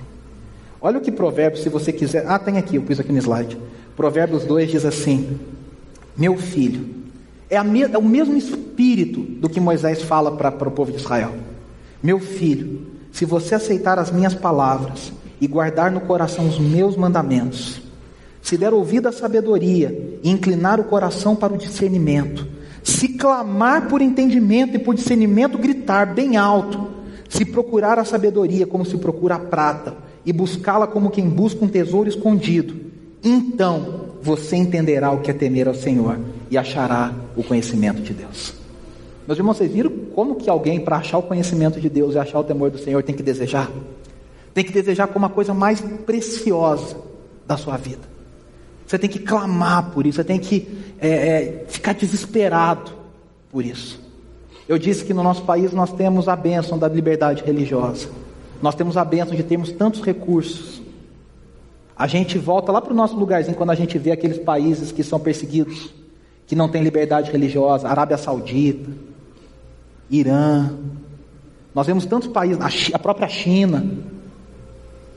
Olha 0.81 0.98
o 0.98 1.00
que 1.00 1.12
Provérbios, 1.12 1.62
se 1.62 1.68
você 1.68 1.92
quiser. 1.92 2.26
Ah, 2.26 2.38
tem 2.38 2.57
aqui, 2.57 2.76
eu 2.76 2.83
pus 2.83 2.98
aqui 2.98 3.12
no 3.12 3.18
slide. 3.18 3.59
Provérbios 3.96 4.44
2 4.44 4.70
diz 4.70 4.85
assim: 4.85 5.38
Meu 6.16 6.37
filho, 6.37 6.99
é, 7.50 7.62
me, 7.62 7.82
é 7.82 7.98
o 7.98 8.02
mesmo 8.02 8.36
espírito 8.36 9.20
do 9.20 9.48
que 9.48 9.60
Moisés 9.60 10.02
fala 10.02 10.36
para 10.36 10.68
o 10.68 10.72
povo 10.72 10.92
de 10.92 10.98
Israel. 10.98 11.34
Meu 12.02 12.18
filho, 12.18 12.86
se 13.12 13.24
você 13.24 13.56
aceitar 13.56 13.98
as 13.98 14.10
minhas 14.10 14.34
palavras 14.34 15.12
e 15.40 15.46
guardar 15.46 15.90
no 15.90 16.00
coração 16.00 16.48
os 16.48 16.58
meus 16.58 16.96
mandamentos, 16.96 17.82
se 18.40 18.56
der 18.56 18.72
ouvido 18.72 19.08
à 19.08 19.12
sabedoria 19.12 20.18
e 20.22 20.30
inclinar 20.30 20.80
o 20.80 20.84
coração 20.84 21.36
para 21.36 21.52
o 21.52 21.58
discernimento, 21.58 22.46
se 22.82 23.08
clamar 23.08 23.88
por 23.88 24.00
entendimento 24.00 24.76
e 24.76 24.78
por 24.78 24.94
discernimento, 24.94 25.58
gritar 25.58 26.14
bem 26.14 26.36
alto. 26.36 26.98
Se 27.28 27.44
procurar 27.44 27.98
a 27.98 28.04
sabedoria 28.04 28.66
como 28.66 28.84
se 28.84 28.96
procura 28.96 29.36
a 29.36 29.38
prata, 29.38 29.94
e 30.24 30.32
buscá-la 30.32 30.86
como 30.86 31.10
quem 31.10 31.28
busca 31.28 31.64
um 31.64 31.68
tesouro 31.68 32.08
escondido, 32.08 32.74
então 33.22 34.09
você 34.22 34.56
entenderá 34.56 35.11
o 35.11 35.20
que 35.20 35.30
é 35.30 35.35
temer 35.35 35.68
ao 35.68 35.74
Senhor 35.74 36.18
e 36.50 36.59
achará 36.59 37.12
o 37.37 37.42
conhecimento 37.42 38.02
de 38.02 38.12
Deus. 38.12 38.54
Meus 39.26 39.38
irmãos, 39.38 39.56
vocês 39.56 39.70
viram 39.70 39.90
como 40.14 40.35
que 40.35 40.50
alguém, 40.50 40.80
para 40.80 40.96
achar 40.96 41.18
o 41.18 41.22
conhecimento 41.22 41.80
de 41.80 41.88
Deus 41.88 42.14
e 42.14 42.18
achar 42.18 42.40
o 42.40 42.44
temor 42.44 42.70
do 42.70 42.78
Senhor, 42.78 43.02
tem 43.02 43.14
que 43.14 43.22
desejar? 43.22 43.70
Tem 44.52 44.64
que 44.64 44.72
desejar 44.72 45.06
como 45.06 45.26
a 45.26 45.30
coisa 45.30 45.54
mais 45.54 45.80
preciosa 45.80 46.96
da 47.46 47.56
sua 47.56 47.76
vida. 47.76 48.02
Você 48.87 48.98
tem 48.98 49.09
que 49.09 49.20
clamar 49.20 49.90
por 49.92 50.04
isso, 50.04 50.16
você 50.16 50.24
tem 50.24 50.38
que 50.38 50.66
é, 50.98 51.09
é, 51.09 51.64
ficar 51.68 51.94
desesperado 51.94 52.90
por 53.50 53.64
isso. 53.64 54.00
Eu 54.68 54.78
disse 54.78 55.04
que 55.04 55.14
no 55.14 55.22
nosso 55.22 55.42
país 55.42 55.72
nós 55.72 55.92
temos 55.92 56.28
a 56.28 56.35
bênção 56.35 56.78
da 56.78 56.88
liberdade 56.88 57.44
religiosa. 57.44 58.09
Nós 58.61 58.74
temos 58.74 58.96
a 58.96 59.04
bênção 59.04 59.35
de 59.35 59.42
termos 59.42 59.72
tantos 59.72 60.02
recursos. 60.02 60.83
A 62.00 62.06
gente 62.06 62.38
volta 62.38 62.72
lá 62.72 62.80
para 62.80 62.94
o 62.94 62.96
nosso 62.96 63.14
lugarzinho 63.14 63.54
quando 63.54 63.68
a 63.68 63.74
gente 63.74 63.98
vê 63.98 64.10
aqueles 64.10 64.38
países 64.38 64.90
que 64.90 65.04
são 65.04 65.20
perseguidos, 65.20 65.92
que 66.46 66.56
não 66.56 66.66
têm 66.66 66.82
liberdade 66.82 67.30
religiosa, 67.30 67.86
Arábia 67.86 68.16
Saudita, 68.16 68.90
Irã. 70.08 70.70
Nós 71.74 71.86
vemos 71.86 72.06
tantos 72.06 72.28
países, 72.28 72.90
a 72.94 72.98
própria 72.98 73.28
China, 73.28 73.84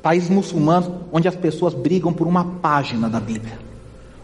países 0.02 0.30
muçulmanos, 0.30 0.92
onde 1.10 1.26
as 1.26 1.38
pessoas 1.38 1.74
brigam 1.74 2.12
por 2.12 2.28
uma 2.28 2.44
página 2.44 3.10
da 3.10 3.22
Bíblia, 3.22 3.58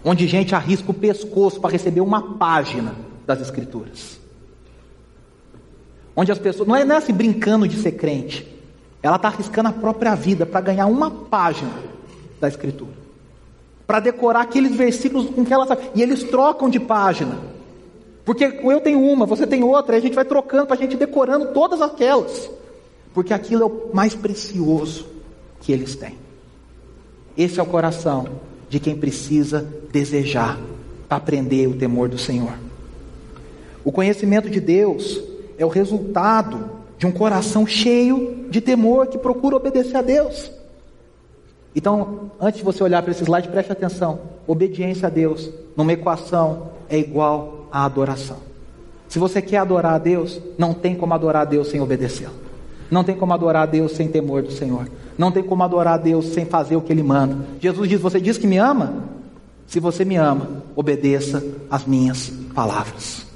onde 0.04 0.28
gente 0.28 0.54
arrisca 0.54 0.91
o 0.91 0.93
pescoço 0.93 1.62
para 1.62 1.72
receber 1.72 2.02
uma 2.02 2.36
página 2.36 2.93
das 3.26 3.39
Escrituras, 3.39 4.19
onde 6.13 6.30
as 6.30 6.38
pessoas, 6.38 6.67
não 6.67 6.76
é, 6.76 6.84
não 6.84 6.95
é 6.95 6.98
assim 6.98 7.13
brincando 7.13 7.65
de 7.69 7.78
ser 7.78 7.93
crente, 7.93 8.45
ela 9.02 9.15
está 9.15 9.30
arriscando 9.30 9.69
a 9.69 9.72
própria 9.72 10.13
vida 10.13 10.45
para 10.45 10.60
ganhar 10.60 10.88
uma 10.88 11.10
página 11.10 11.98
da 12.39 12.47
Escritura, 12.47 12.93
para 13.86 13.99
decorar 13.99 14.41
aqueles 14.41 14.75
versículos 14.75 15.30
com 15.30 15.43
que 15.43 15.54
ela 15.54 15.65
sabe, 15.65 15.89
e 15.95 16.02
eles 16.02 16.23
trocam 16.23 16.69
de 16.69 16.80
página. 16.80 17.39
Porque 18.23 18.60
eu 18.63 18.80
tenho 18.80 19.02
uma, 19.02 19.25
você 19.25 19.47
tem 19.47 19.63
outra, 19.63 19.95
e 19.95 19.99
a 19.99 20.02
gente 20.02 20.13
vai 20.13 20.25
trocando 20.25 20.67
para 20.67 20.75
a 20.75 20.80
gente 20.80 20.95
decorando 20.95 21.47
todas 21.47 21.82
aquelas. 21.82 22.49
Porque 23.13 23.34
aquilo 23.34 23.63
é 23.63 23.65
o 23.65 23.89
mais 23.93 24.13
precioso 24.13 25.08
que 25.62 25.71
eles 25.71 25.95
têm. 25.95 26.15
Esse 27.36 27.60
é 27.60 27.63
o 27.63 27.65
coração 27.65 28.28
de 28.69 28.80
quem 28.80 28.95
precisa 28.95 29.67
desejar 29.91 30.60
aprender 31.10 31.67
o 31.67 31.75
temor 31.75 32.08
do 32.08 32.17
Senhor. 32.17 32.54
O 33.84 33.91
conhecimento 33.91 34.49
de 34.49 34.60
Deus 34.60 35.21
é 35.58 35.65
o 35.65 35.69
resultado 35.69 36.69
de 36.97 37.08
um 37.08 37.12
coração 37.12 37.65
cheio 37.65 38.45
de 38.49 38.62
temor 38.62 39.08
que 39.08 39.17
procura 39.17 39.56
obedecer 39.56 39.97
a 39.97 40.02
Deus. 40.02 40.52
Então, 41.75 42.32
antes 42.39 42.60
de 42.60 42.65
você 42.65 42.84
olhar 42.84 43.01
para 43.01 43.12
esse 43.12 43.23
slide, 43.23 43.47
preste 43.47 43.71
atenção. 43.71 44.19
Obediência 44.47 45.08
a 45.08 45.10
Deus 45.10 45.49
numa 45.75 45.93
equação 45.93 46.69
é 46.89 46.97
igual 46.97 47.67
à 47.71 47.86
adoração. 47.86 48.38
Se 49.08 49.19
você 49.19 49.41
quer 49.41 49.58
adorar 49.58 49.93
a 49.93 49.97
Deus, 49.97 50.39
não 50.58 50.73
tem 50.73 50.95
como 50.95 51.13
adorar 51.13 51.43
a 51.43 51.45
Deus 51.45 51.67
sem 51.67 51.79
obedecê-lo. 51.82 52.34
Não 52.89 53.03
tem 53.03 53.15
como 53.15 53.34
adorar 53.34 53.63
a 53.63 53.65
Deus 53.65 53.91
sem 53.91 54.08
temor 54.08 54.41
do 54.41 54.51
Senhor. 54.51 54.89
Não 55.17 55.32
tem 55.32 55.43
como 55.43 55.63
adorar 55.63 55.95
a 55.95 55.97
Deus 55.97 56.25
sem 56.27 56.45
fazer 56.45 56.75
o 56.75 56.82
que 56.82 56.91
Ele 56.91 57.03
manda. 57.03 57.38
Jesus 57.60 57.88
diz: 57.88 58.01
Você 58.01 58.19
diz 58.19 58.38
que 58.38 58.47
me 58.47 58.58
ama? 58.58 59.03
Se 59.67 59.79
você 59.79 60.03
me 60.03 60.15
ama, 60.15 60.63
obedeça 60.75 61.43
as 61.69 61.86
minhas 61.86 62.32
palavras. 62.55 63.27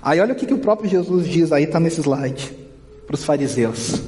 Aí 0.00 0.20
olha 0.20 0.32
o 0.32 0.36
que, 0.36 0.46
que 0.46 0.54
o 0.54 0.58
próprio 0.58 0.88
Jesus 0.88 1.26
diz 1.26 1.50
aí, 1.50 1.64
está 1.64 1.80
nesse 1.80 2.00
slide, 2.00 2.56
para 3.04 3.14
os 3.14 3.24
fariseus. 3.24 4.00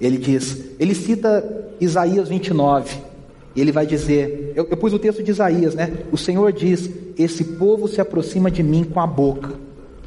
Ele 0.00 0.18
diz, 0.18 0.64
ele 0.78 0.94
cita 0.94 1.68
Isaías 1.80 2.28
29, 2.28 2.96
e 3.54 3.60
ele 3.60 3.72
vai 3.72 3.86
dizer, 3.86 4.52
eu, 4.54 4.66
eu 4.70 4.76
pus 4.76 4.92
o 4.92 4.98
texto 4.98 5.22
de 5.22 5.30
Isaías, 5.30 5.74
né? 5.74 5.90
O 6.12 6.18
Senhor 6.18 6.52
diz: 6.52 6.90
Esse 7.16 7.42
povo 7.42 7.88
se 7.88 8.00
aproxima 8.00 8.50
de 8.50 8.62
mim 8.62 8.84
com 8.84 9.00
a 9.00 9.06
boca 9.06 9.54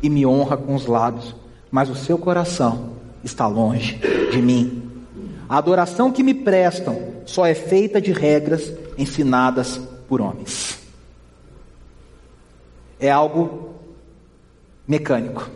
e 0.04 0.10
me 0.10 0.23
honra 0.25 0.56
com 0.56 0.75
os 0.75 0.86
lábios, 0.86 1.36
mas 1.71 1.89
o 1.89 1.95
seu 1.95 2.17
coração 2.17 2.91
está 3.23 3.47
longe 3.47 3.99
de 4.32 4.39
mim. 4.39 4.84
A 5.47 5.58
adoração 5.58 6.12
que 6.12 6.21
me 6.21 6.36
prestam 6.36 6.95
só 7.25 7.43
é 7.43 7.56
feita 7.56 7.99
de 7.99 8.12
regras 8.12 8.71
ensinadas 8.95 9.82
por 10.08 10.21
homens. 10.21 10.78
É 12.99 13.10
algo 13.10 13.69
mecânico. 14.88 15.49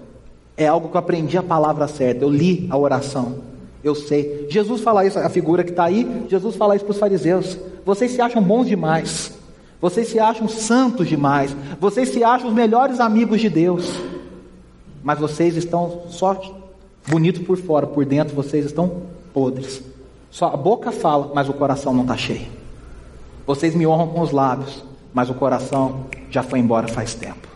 É 0.57 0.67
algo 0.67 0.89
que 0.89 0.95
eu 0.95 0.99
aprendi 0.99 1.37
a 1.37 1.43
palavra 1.43 1.87
certa. 1.87 2.23
Eu 2.23 2.29
li 2.29 2.67
a 2.71 2.77
oração. 2.77 3.52
Eu 3.83 3.93
sei. 3.93 4.47
Jesus 4.49 4.81
fala 4.81 5.05
isso, 5.05 5.19
a 5.19 5.29
figura 5.29 5.63
que 5.63 5.71
está 5.71 5.85
aí, 5.85 6.25
Jesus 6.29 6.55
fala 6.55 6.75
isso 6.75 6.85
para 6.85 6.93
os 6.93 6.99
fariseus. 6.99 7.57
Vocês 7.85 8.11
se 8.11 8.21
acham 8.21 8.41
bons 8.41 8.67
demais. 8.67 9.33
Vocês 9.81 10.07
se 10.07 10.19
acham 10.19 10.47
santos 10.47 11.09
demais. 11.09 11.55
Vocês 11.79 12.09
se 12.09 12.23
acham 12.23 12.47
os 12.47 12.53
melhores 12.53 12.99
amigos 13.01 13.41
de 13.41 13.49
Deus. 13.49 13.91
Mas 15.03 15.19
vocês 15.19 15.57
estão 15.57 16.03
só 16.07 16.39
bonitos 17.07 17.41
por 17.45 17.57
fora, 17.57 17.85
por 17.85 18.05
dentro 18.05 18.33
vocês 18.33 18.65
estão 18.65 19.01
podres. 19.33 19.83
Só 20.31 20.47
a 20.47 20.57
boca 20.57 20.91
fala, 20.91 21.31
mas 21.35 21.49
o 21.49 21.53
coração 21.53 21.93
não 21.93 22.03
está 22.03 22.15
cheio. 22.15 22.47
Vocês 23.45 23.75
me 23.75 23.85
honram 23.85 24.07
com 24.07 24.21
os 24.21 24.31
lábios, 24.31 24.83
mas 25.13 25.29
o 25.29 25.33
coração 25.33 26.05
já 26.29 26.41
foi 26.41 26.59
embora 26.59 26.87
faz 26.87 27.13
tempo. 27.13 27.47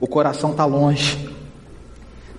o 0.00 0.06
coração 0.08 0.50
está 0.50 0.64
longe. 0.64 1.28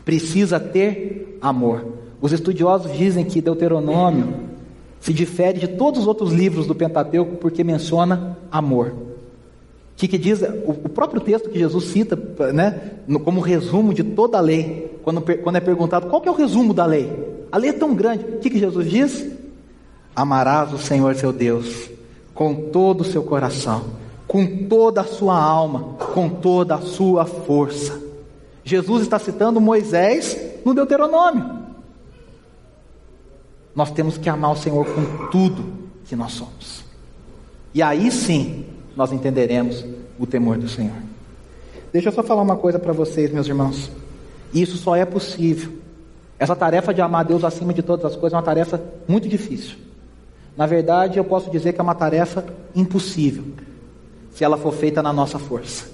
Precisa 0.04 0.60
ter 0.60 1.38
amor. 1.42 2.01
Os 2.22 2.32
estudiosos 2.32 2.96
dizem 2.96 3.26
que 3.26 3.42
Deuteronômio 3.42 4.52
se 5.00 5.12
difere 5.12 5.60
de 5.60 5.68
todos 5.68 6.02
os 6.02 6.08
outros 6.08 6.32
livros 6.32 6.68
do 6.68 6.76
Pentateuco 6.76 7.38
porque 7.38 7.64
menciona 7.64 8.38
amor. 8.52 8.90
O 8.90 9.96
que, 9.98 10.08
que 10.08 10.18
diz? 10.18 10.42
O, 10.66 10.90
próprio 10.90 11.20
texto 11.20 11.50
que 11.50 11.58
Jesus 11.58 11.86
cita, 11.86 12.16
né, 12.54 12.92
como 13.24 13.40
resumo 13.42 13.94
de 13.94 14.04
toda 14.04 14.38
a 14.38 14.42
lei, 14.42 15.00
quando, 15.04 15.22
quando 15.22 15.56
é 15.56 15.60
perguntado 15.60 16.08
qual 16.08 16.24
é 16.26 16.30
o 16.30 16.36
resumo 16.36 16.74
da 16.74 16.86
lei, 16.86 17.12
a 17.52 17.58
lei 17.58 17.72
é 17.72 17.74
tão 17.74 17.94
grande, 17.94 18.24
o 18.24 18.40
que, 18.40 18.50
que 18.50 18.60
Jesus 18.60 18.90
diz? 18.90 19.28
Amarás 20.16 20.72
o 20.74 20.78
Senhor 20.78 21.16
seu 21.16 21.34
Deus 21.34 21.90
com 22.34 22.56
todo 22.56 23.02
o 23.02 23.06
seu 23.06 23.24
coração, 23.24 23.84
com 24.28 24.66
toda 24.68 25.02
a 25.02 25.06
sua 25.06 25.40
alma, 25.40 25.96
com 26.14 26.30
toda 26.30 26.76
a 26.76 26.82
sua 26.82 27.26
força. 27.26 28.02
Jesus 28.64 29.04
está 29.04 29.20
citando 29.20 29.60
Moisés 29.60 30.38
no 30.64 30.74
Deuteronômio. 30.74 31.61
Nós 33.76 33.92
temos 33.92 34.18
que 34.18 34.30
amar 34.30 34.52
o 34.52 34.56
Senhor 34.56 34.86
com 34.86 35.28
tudo 35.30 35.64
que 36.06 36.16
nós 36.16 36.34
somos. 36.34 36.84
E 37.74 37.82
aí 37.82 38.12
sim 38.12 38.66
nós 38.96 39.12
entenderemos 39.12 39.86
o 40.20 40.26
temor 40.26 40.58
do 40.58 40.68
Senhor. 40.68 40.96
Deixa 41.92 42.10
eu 42.10 42.14
só 42.14 42.24
falar 42.24 42.42
uma 42.42 42.56
coisa 42.56 42.80
para 42.80 42.94
vocês, 42.94 43.32
meus 43.32 43.48
irmãos. 43.48 43.90
Isso 44.54 44.78
só 44.78 44.96
é 44.96 45.06
possível. 45.06 45.72
Essa 46.38 46.56
tarefa 46.56 46.94
de 46.94 47.02
amar 47.02 47.24
Deus 47.24 47.44
acima 47.44 47.74
de 47.74 47.82
todas 47.82 48.06
as 48.06 48.16
coisas 48.16 48.34
é 48.34 48.38
uma 48.38 48.44
tarefa 48.44 48.82
muito 49.08 49.28
difícil. 49.28 49.78
Na 50.56 50.66
verdade, 50.66 51.18
eu 51.18 51.24
posso 51.24 51.50
dizer 51.50 51.74
que 51.74 51.80
é 51.80 51.84
uma 51.84 51.96
tarefa 51.96 52.44
impossível, 52.76 53.46
se 54.34 54.44
ela 54.44 54.58
for 54.58 54.74
feita 54.74 55.02
na 55.02 55.14
nossa 55.14 55.40
força. 55.40 55.86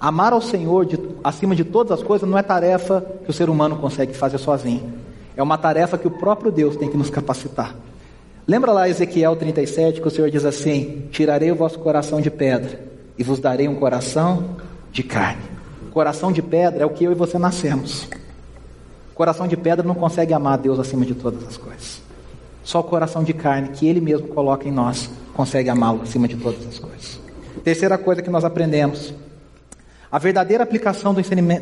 Amar 0.00 0.32
ao 0.32 0.40
Senhor 0.40 0.86
de, 0.86 0.98
acima 1.24 1.56
de 1.56 1.64
todas 1.64 1.92
as 1.92 2.02
coisas 2.02 2.28
não 2.28 2.38
é 2.38 2.42
tarefa 2.42 3.04
que 3.24 3.30
o 3.30 3.32
ser 3.32 3.48
humano 3.48 3.76
consegue 3.76 4.12
fazer 4.12 4.38
sozinho. 4.38 4.92
É 5.38 5.42
uma 5.42 5.56
tarefa 5.56 5.96
que 5.96 6.08
o 6.08 6.10
próprio 6.10 6.50
Deus 6.50 6.74
tem 6.74 6.90
que 6.90 6.96
nos 6.96 7.10
capacitar. 7.10 7.72
Lembra 8.44 8.72
lá 8.72 8.88
Ezequiel 8.88 9.36
37 9.36 10.00
que 10.00 10.08
o 10.08 10.10
Senhor 10.10 10.28
diz 10.32 10.44
assim: 10.44 11.06
Tirarei 11.12 11.52
o 11.52 11.54
vosso 11.54 11.78
coração 11.78 12.20
de 12.20 12.28
pedra 12.28 12.80
e 13.16 13.22
vos 13.22 13.38
darei 13.38 13.68
um 13.68 13.76
coração 13.76 14.56
de 14.90 15.04
carne. 15.04 15.44
Coração 15.92 16.32
de 16.32 16.42
pedra 16.42 16.82
é 16.82 16.86
o 16.86 16.90
que 16.90 17.04
eu 17.04 17.12
e 17.12 17.14
você 17.14 17.38
nascemos. 17.38 18.08
Coração 19.14 19.46
de 19.46 19.56
pedra 19.56 19.86
não 19.86 19.94
consegue 19.94 20.34
amar 20.34 20.54
a 20.54 20.56
Deus 20.56 20.80
acima 20.80 21.06
de 21.06 21.14
todas 21.14 21.46
as 21.46 21.56
coisas. 21.56 22.02
Só 22.64 22.80
o 22.80 22.84
coração 22.84 23.22
de 23.22 23.32
carne 23.32 23.68
que 23.68 23.86
Ele 23.86 24.00
mesmo 24.00 24.26
coloca 24.26 24.68
em 24.68 24.72
nós 24.72 25.08
consegue 25.34 25.70
amá-lo 25.70 26.02
acima 26.02 26.26
de 26.26 26.34
todas 26.34 26.66
as 26.66 26.80
coisas. 26.80 27.20
Terceira 27.62 27.96
coisa 27.96 28.22
que 28.22 28.30
nós 28.30 28.44
aprendemos: 28.44 29.14
a 30.10 30.18
verdadeira 30.18 30.64
aplicação 30.64 31.14
do 31.14 31.20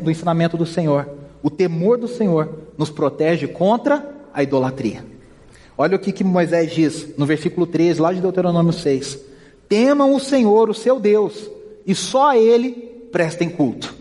ensinamento 0.09 0.57
do, 0.57 0.65
Senhor 0.65 1.07
o 1.47 1.49
temor 1.49 1.97
do 1.97 2.09
Senhor 2.09 2.49
nos 2.77 2.89
protege 2.89 3.47
contra 3.47 4.05
a 4.33 4.43
idolatria. 4.43 5.01
Olha 5.77 5.95
o 5.95 5.99
que, 5.99 6.11
que 6.11 6.21
Moisés 6.21 6.73
diz 6.73 7.17
no 7.17 7.25
versículo 7.25 7.65
13, 7.65 8.01
lá 8.01 8.11
de 8.11 8.19
Deuteronômio 8.19 8.73
6. 8.73 9.17
Temam 9.69 10.13
o 10.13 10.19
Senhor, 10.19 10.69
o 10.69 10.73
seu 10.73 10.99
Deus, 10.99 11.49
e 11.85 11.95
só 11.95 12.31
a 12.31 12.37
Ele 12.37 12.71
prestem 13.13 13.49
culto. 13.49 13.95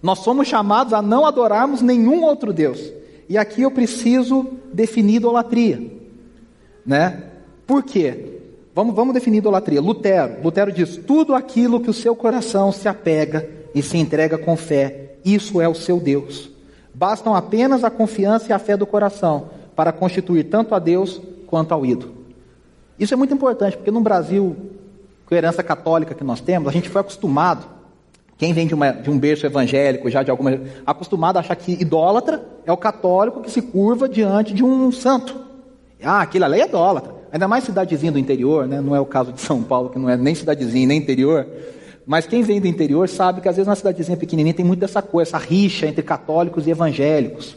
Nós 0.00 0.20
somos 0.20 0.46
chamados 0.46 0.92
a 0.92 1.02
não 1.02 1.26
adorarmos 1.26 1.82
nenhum 1.82 2.22
outro 2.22 2.52
Deus. 2.52 2.92
E 3.28 3.36
aqui 3.36 3.62
eu 3.62 3.72
preciso 3.72 4.46
definir 4.72 5.16
idolatria. 5.16 5.90
Né? 6.86 7.20
Por 7.66 7.82
quê? 7.82 8.38
Vamos, 8.72 8.94
vamos 8.94 9.12
definir 9.12 9.38
idolatria. 9.38 9.80
Lutero, 9.80 10.36
Lutero 10.40 10.70
diz: 10.70 10.98
tudo 11.04 11.34
aquilo 11.34 11.80
que 11.80 11.90
o 11.90 11.94
seu 11.94 12.14
coração 12.14 12.70
se 12.70 12.86
apega 12.86 13.50
e 13.74 13.82
se 13.82 13.98
entrega 13.98 14.38
com 14.38 14.56
fé 14.56 15.01
isso 15.24 15.60
é 15.60 15.68
o 15.68 15.74
seu 15.74 15.98
Deus. 15.98 16.50
Bastam 16.94 17.34
apenas 17.34 17.84
a 17.84 17.90
confiança 17.90 18.48
e 18.50 18.52
a 18.52 18.58
fé 18.58 18.76
do 18.76 18.86
coração 18.86 19.50
para 19.74 19.92
constituir 19.92 20.44
tanto 20.44 20.74
a 20.74 20.78
Deus 20.78 21.20
quanto 21.46 21.72
ao 21.72 21.84
ídolo. 21.86 22.14
Isso 22.98 23.14
é 23.14 23.16
muito 23.16 23.34
importante, 23.34 23.76
porque 23.76 23.90
no 23.90 24.00
Brasil, 24.00 24.56
com 25.26 25.34
a 25.34 25.38
herança 25.38 25.62
católica 25.62 26.14
que 26.14 26.22
nós 26.22 26.40
temos, 26.40 26.68
a 26.68 26.72
gente 26.72 26.88
foi 26.88 27.00
acostumado, 27.00 27.66
quem 28.36 28.52
vem 28.52 28.66
de, 28.66 28.74
uma, 28.74 28.90
de 28.90 29.10
um 29.10 29.18
berço 29.18 29.46
evangélico, 29.46 30.10
já 30.10 30.22
de 30.22 30.30
alguma. 30.30 30.60
acostumado 30.84 31.36
a 31.36 31.40
achar 31.40 31.54
que 31.54 31.72
idólatra 31.72 32.44
é 32.66 32.72
o 32.72 32.76
católico 32.76 33.40
que 33.40 33.50
se 33.50 33.62
curva 33.62 34.08
diante 34.08 34.52
de 34.52 34.64
um 34.64 34.90
santo. 34.90 35.40
Ah, 36.02 36.22
aquilo 36.22 36.44
ali 36.44 36.60
é 36.60 36.66
idólatra. 36.66 37.14
Ainda 37.32 37.46
mais 37.48 37.64
cidadezinha 37.64 38.12
do 38.12 38.18
interior, 38.18 38.66
né? 38.66 38.80
não 38.80 38.94
é 38.94 39.00
o 39.00 39.06
caso 39.06 39.32
de 39.32 39.40
São 39.40 39.62
Paulo, 39.62 39.90
que 39.90 39.98
não 39.98 40.08
é 40.08 40.16
nem 40.16 40.34
cidadezinha 40.34 40.86
nem 40.86 40.98
interior. 40.98 41.46
Mas 42.06 42.26
quem 42.26 42.42
vem 42.42 42.60
do 42.60 42.66
interior 42.66 43.08
sabe 43.08 43.40
que 43.40 43.48
às 43.48 43.56
vezes 43.56 43.68
na 43.68 43.76
cidadezinha 43.76 44.16
pequenininha 44.16 44.54
tem 44.54 44.64
muito 44.64 44.80
dessa 44.80 45.00
coisa, 45.00 45.30
essa 45.30 45.38
rixa 45.38 45.86
entre 45.86 46.02
católicos 46.02 46.66
e 46.66 46.70
evangélicos, 46.70 47.56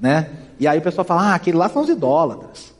né? 0.00 0.30
E 0.58 0.66
aí 0.66 0.78
o 0.78 0.82
pessoal 0.82 1.04
fala, 1.04 1.30
ah, 1.30 1.34
aquele 1.34 1.56
lá 1.56 1.68
são 1.68 1.82
os 1.82 1.88
idólatras. 1.88 2.74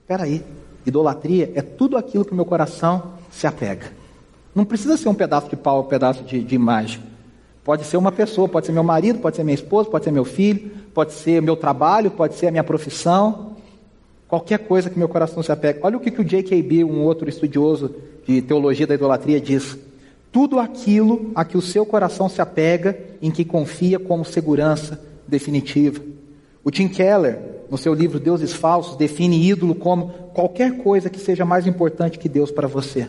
Espera 0.00 0.24
aí, 0.24 0.44
idolatria 0.86 1.50
é 1.54 1.62
tudo 1.62 1.96
aquilo 1.96 2.24
que 2.24 2.32
o 2.32 2.34
meu 2.34 2.44
coração 2.44 3.14
se 3.30 3.46
apega. 3.46 3.86
Não 4.54 4.64
precisa 4.64 4.96
ser 4.96 5.08
um 5.08 5.14
pedaço 5.14 5.48
de 5.48 5.56
pau, 5.56 5.80
um 5.80 5.84
pedaço 5.84 6.22
de, 6.24 6.42
de 6.42 6.54
imagem. 6.54 7.00
Pode 7.64 7.84
ser 7.84 7.96
uma 7.96 8.12
pessoa, 8.12 8.48
pode 8.48 8.66
ser 8.66 8.72
meu 8.72 8.82
marido, 8.82 9.20
pode 9.20 9.36
ser 9.36 9.44
minha 9.44 9.54
esposa, 9.54 9.88
pode 9.88 10.04
ser 10.04 10.10
meu 10.10 10.24
filho, 10.24 10.70
pode 10.92 11.12
ser 11.12 11.40
meu 11.40 11.56
trabalho, 11.56 12.10
pode 12.10 12.34
ser 12.34 12.48
a 12.48 12.50
minha 12.50 12.64
profissão. 12.64 13.56
Qualquer 14.28 14.58
coisa 14.58 14.90
que 14.90 14.98
meu 14.98 15.08
coração 15.08 15.42
se 15.42 15.52
apega. 15.52 15.78
Olha 15.82 15.96
o 15.96 16.00
que, 16.00 16.10
que 16.10 16.20
o 16.20 16.24
J.K.B., 16.24 16.84
um 16.84 17.02
outro 17.02 17.28
estudioso 17.28 17.94
de 18.26 18.42
teologia 18.42 18.86
da 18.86 18.94
idolatria, 18.94 19.40
diz. 19.40 19.78
Tudo 20.32 20.58
aquilo 20.58 21.30
a 21.34 21.44
que 21.44 21.58
o 21.58 21.62
seu 21.62 21.84
coração 21.84 22.26
se 22.26 22.40
apega, 22.40 22.98
em 23.20 23.30
que 23.30 23.44
confia 23.44 23.98
como 23.98 24.24
segurança 24.24 24.98
definitiva. 25.28 26.00
O 26.64 26.70
Tim 26.70 26.88
Keller, 26.88 27.38
no 27.70 27.76
seu 27.76 27.92
livro 27.92 28.18
Deuses 28.18 28.54
Falsos, 28.54 28.96
define 28.96 29.46
ídolo 29.46 29.74
como 29.74 30.08
qualquer 30.32 30.78
coisa 30.78 31.10
que 31.10 31.20
seja 31.20 31.44
mais 31.44 31.66
importante 31.66 32.18
que 32.18 32.30
Deus 32.30 32.50
para 32.50 32.66
você. 32.66 33.08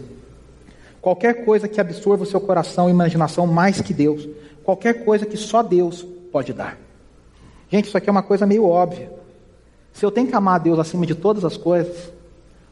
Qualquer 1.01 1.45
coisa 1.45 1.67
que 1.67 1.79
absorva 1.79 2.23
o 2.23 2.25
seu 2.25 2.41
coração 2.41 2.89
e 2.89 2.91
imaginação 2.91 3.47
mais 3.47 3.79
que 3.79 3.93
Deus. 3.93 4.27
Qualquer 4.63 5.05
coisa 5.05 5.25
que 5.25 5.37
só 5.37 5.63
Deus 5.63 6.05
pode 6.31 6.51
dar. 6.51 6.77
Gente, 7.69 7.87
isso 7.87 7.97
aqui 7.97 8.09
é 8.09 8.11
uma 8.11 8.23
coisa 8.23 8.45
meio 8.45 8.65
óbvia. 8.65 9.11
Se 9.93 10.05
eu 10.05 10.11
tenho 10.11 10.27
que 10.27 10.35
amar 10.35 10.55
a 10.55 10.63
Deus 10.63 10.79
acima 10.79 11.05
de 11.05 11.15
todas 11.15 11.45
as 11.45 11.55
coisas, 11.55 12.11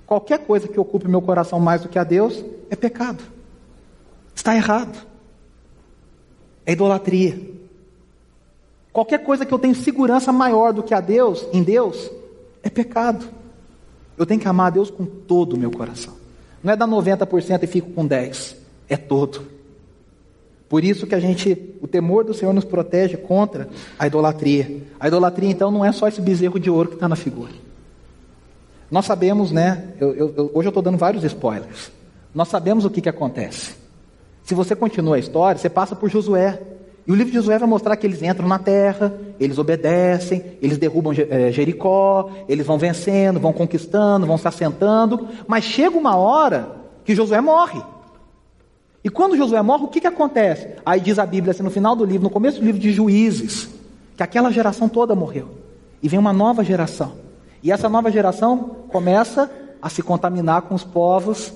qualquer 0.06 0.40
coisa 0.40 0.68
que 0.68 0.80
ocupe 0.80 1.08
meu 1.08 1.22
coração 1.22 1.60
mais 1.60 1.82
do 1.82 1.90
que 1.90 2.00
a 2.00 2.04
Deus 2.04 2.44
é 2.70 2.76
pecado. 2.76 3.24
Está 4.36 4.56
errado. 4.56 4.98
É 6.66 6.74
idolatria. 6.74 7.40
Qualquer 8.92 9.24
coisa 9.24 9.46
que 9.46 9.54
eu 9.54 9.60
tenho 9.60 9.76
segurança 9.76 10.32
maior 10.32 10.74
do 10.74 10.84
que 10.84 10.94
a 10.94 11.00
Deus, 11.00 11.48
em 11.54 11.64
Deus, 11.64 12.12
é 12.62 12.70
pecado. 12.70 13.26
Eu 14.18 14.26
tenho 14.26 14.40
que 14.40 14.48
amar 14.48 14.68
a 14.68 14.72
Deus 14.72 14.90
com 14.90 15.06
todo 15.06 15.54
o 15.54 15.58
meu 15.58 15.72
coração. 15.72 16.14
Não 16.64 16.72
é 16.74 16.76
dar 16.76 16.88
90% 16.88 17.64
e 17.64 17.68
fico 17.68 17.92
com 17.92 18.08
10%. 18.08 18.56
É 18.90 18.98
todo. 18.98 19.48
Por 20.68 20.84
isso 20.84 21.08
que 21.08 21.16
a 21.16 21.20
gente, 21.20 21.76
o 21.82 21.88
temor 21.88 22.24
do 22.24 22.34
Senhor 22.34 22.54
nos 22.54 22.64
protege 22.64 23.18
contra 23.18 23.70
a 23.98 24.08
idolatria. 24.08 24.84
A 25.00 25.08
idolatria, 25.08 25.50
então, 25.50 25.72
não 25.72 25.84
é 25.84 25.92
só 25.92 26.08
esse 26.08 26.22
bezerro 26.22 26.60
de 26.60 26.70
ouro 26.70 26.90
que 26.90 26.96
está 26.96 27.10
na 27.10 27.16
figura. 27.16 27.52
Nós 28.90 29.06
sabemos, 29.06 29.52
né? 29.52 29.94
Eu, 30.00 30.14
eu, 30.14 30.52
hoje 30.54 30.68
eu 30.68 30.70
estou 30.70 30.84
dando 30.84 30.98
vários 30.98 31.24
spoilers. 31.24 31.92
Nós 32.36 32.50
sabemos 32.50 32.84
o 32.84 32.90
que, 32.90 33.02
que 33.02 33.10
acontece. 33.10 33.81
Se 34.44 34.54
você 34.54 34.76
continua 34.76 35.16
a 35.16 35.20
história, 35.20 35.60
você 35.60 35.70
passa 35.70 35.96
por 35.96 36.10
Josué. 36.10 36.62
E 37.06 37.12
o 37.12 37.16
livro 37.16 37.32
de 37.32 37.38
Josué 37.38 37.58
vai 37.58 37.68
mostrar 37.68 37.96
que 37.96 38.06
eles 38.06 38.22
entram 38.22 38.48
na 38.48 38.60
terra, 38.60 39.14
eles 39.40 39.58
obedecem, 39.58 40.44
eles 40.62 40.78
derrubam 40.78 41.14
eh, 41.14 41.52
Jericó, 41.52 42.30
eles 42.48 42.66
vão 42.66 42.78
vencendo, 42.78 43.40
vão 43.40 43.52
conquistando, 43.52 44.28
vão 44.28 44.38
se 44.38 44.48
assentando. 44.48 45.28
Mas 45.48 45.64
chega 45.64 45.98
uma 45.98 46.16
hora 46.16 46.76
que 47.04 47.16
Josué 47.16 47.42
morre. 47.42 47.82
E 49.04 49.10
quando 49.10 49.36
Josué 49.36 49.62
morre, 49.62 49.86
o 49.86 49.88
que, 49.88 50.00
que 50.00 50.08
acontece? 50.08 50.68
Aí 50.86 51.00
diz 51.00 51.18
a 51.18 51.26
Bíblia, 51.26 51.52
assim, 51.52 51.64
no 51.64 51.72
final 51.72 51.96
do 51.96 52.06
livro, 52.06 52.24
no 52.24 52.30
começo 52.30 52.60
do 52.60 52.66
livro 52.66 52.80
de 52.80 52.92
Juízes, 52.92 53.68
que 54.16 54.22
aquela 54.22 54.52
geração 54.52 54.88
toda 54.88 55.16
morreu. 55.16 55.50
E 56.04 56.08
vem 56.08 56.20
uma 56.20 56.34
nova 56.34 56.64
geração. 56.64 57.14
E 57.64 57.72
essa 57.72 57.90
nova 57.90 58.12
geração 58.12 58.60
começa 58.90 59.50
a 59.82 59.90
se 59.90 60.04
contaminar 60.04 60.64
com 60.64 60.76
os 60.76 60.84
povos 60.84 61.52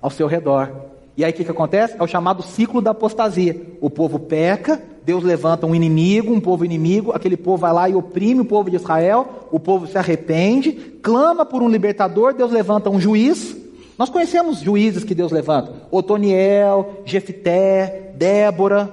ao 0.00 0.10
seu 0.10 0.26
redor. 0.26 0.89
E 1.20 1.24
aí 1.24 1.32
o 1.32 1.34
que, 1.34 1.44
que 1.44 1.50
acontece? 1.50 1.96
É 1.98 2.02
o 2.02 2.06
chamado 2.06 2.42
ciclo 2.42 2.80
da 2.80 2.92
apostasia. 2.92 3.54
O 3.78 3.90
povo 3.90 4.18
peca, 4.18 4.82
Deus 5.04 5.22
levanta 5.22 5.66
um 5.66 5.74
inimigo, 5.74 6.32
um 6.32 6.40
povo 6.40 6.64
inimigo, 6.64 7.12
aquele 7.12 7.36
povo 7.36 7.58
vai 7.58 7.74
lá 7.74 7.90
e 7.90 7.94
oprime 7.94 8.40
o 8.40 8.44
povo 8.46 8.70
de 8.70 8.76
Israel, 8.76 9.28
o 9.52 9.60
povo 9.60 9.86
se 9.86 9.98
arrepende, 9.98 10.72
clama 11.02 11.44
por 11.44 11.62
um 11.62 11.68
libertador, 11.68 12.32
Deus 12.32 12.50
levanta 12.50 12.88
um 12.88 12.98
juiz. 12.98 13.54
Nós 13.98 14.08
conhecemos 14.08 14.60
juízes 14.60 15.04
que 15.04 15.14
Deus 15.14 15.30
levanta: 15.30 15.74
Otoniel, 15.90 17.02
Jefité, 17.04 18.14
Débora, 18.14 18.90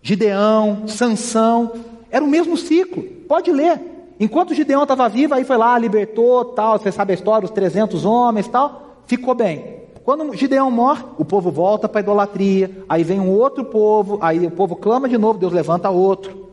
Gideão, 0.00 0.88
Sansão. 0.88 1.72
Era 2.10 2.24
o 2.24 2.28
mesmo 2.28 2.56
ciclo. 2.56 3.02
Pode 3.28 3.52
ler. 3.52 3.78
Enquanto 4.18 4.54
Gideão 4.54 4.84
estava 4.84 5.10
vivo, 5.10 5.34
aí 5.34 5.44
foi 5.44 5.58
lá, 5.58 5.78
libertou, 5.78 6.42
tal, 6.46 6.78
você 6.78 6.90
sabe 6.90 7.12
a 7.12 7.14
história, 7.14 7.44
os 7.44 7.50
300 7.50 8.06
homens, 8.06 8.48
tal, 8.48 9.02
ficou 9.04 9.34
bem. 9.34 9.81
Quando 10.04 10.34
Gideão 10.34 10.70
morre, 10.70 11.04
o 11.16 11.24
povo 11.24 11.50
volta 11.50 11.88
para 11.88 12.00
a 12.00 12.02
idolatria, 12.02 12.84
aí 12.88 13.04
vem 13.04 13.20
um 13.20 13.30
outro 13.30 13.64
povo, 13.64 14.18
aí 14.20 14.44
o 14.46 14.50
povo 14.50 14.74
clama 14.74 15.08
de 15.08 15.16
novo, 15.16 15.38
Deus 15.38 15.52
levanta 15.52 15.90
outro. 15.90 16.50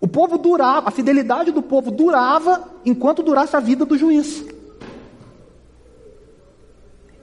O 0.00 0.08
povo 0.08 0.38
durava, 0.38 0.88
a 0.88 0.90
fidelidade 0.90 1.50
do 1.50 1.62
povo 1.62 1.90
durava 1.90 2.70
enquanto 2.84 3.22
durasse 3.22 3.54
a 3.56 3.60
vida 3.60 3.84
do 3.84 3.98
juiz. 3.98 4.44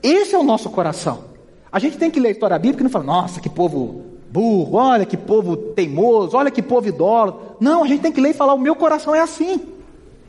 Esse 0.02 0.34
é 0.34 0.38
o 0.38 0.42
nosso 0.42 0.70
coração. 0.70 1.24
A 1.72 1.78
gente 1.78 1.96
tem 1.96 2.10
que 2.10 2.20
ler 2.20 2.28
a 2.28 2.32
história 2.32 2.58
bíblica 2.58 2.82
e 2.82 2.84
não 2.84 2.90
falar, 2.90 3.04
nossa, 3.04 3.40
que 3.40 3.48
povo 3.48 4.02
burro, 4.30 4.76
olha 4.76 5.06
que 5.06 5.16
povo 5.16 5.56
teimoso, 5.56 6.36
olha 6.36 6.50
que 6.50 6.62
povo 6.62 6.88
idólatra. 6.88 7.56
Não, 7.58 7.82
a 7.82 7.86
gente 7.88 8.02
tem 8.02 8.12
que 8.12 8.20
ler 8.20 8.30
e 8.30 8.34
falar, 8.34 8.54
o 8.54 8.60
meu 8.60 8.76
coração 8.76 9.14
é 9.14 9.20
assim. 9.20 9.60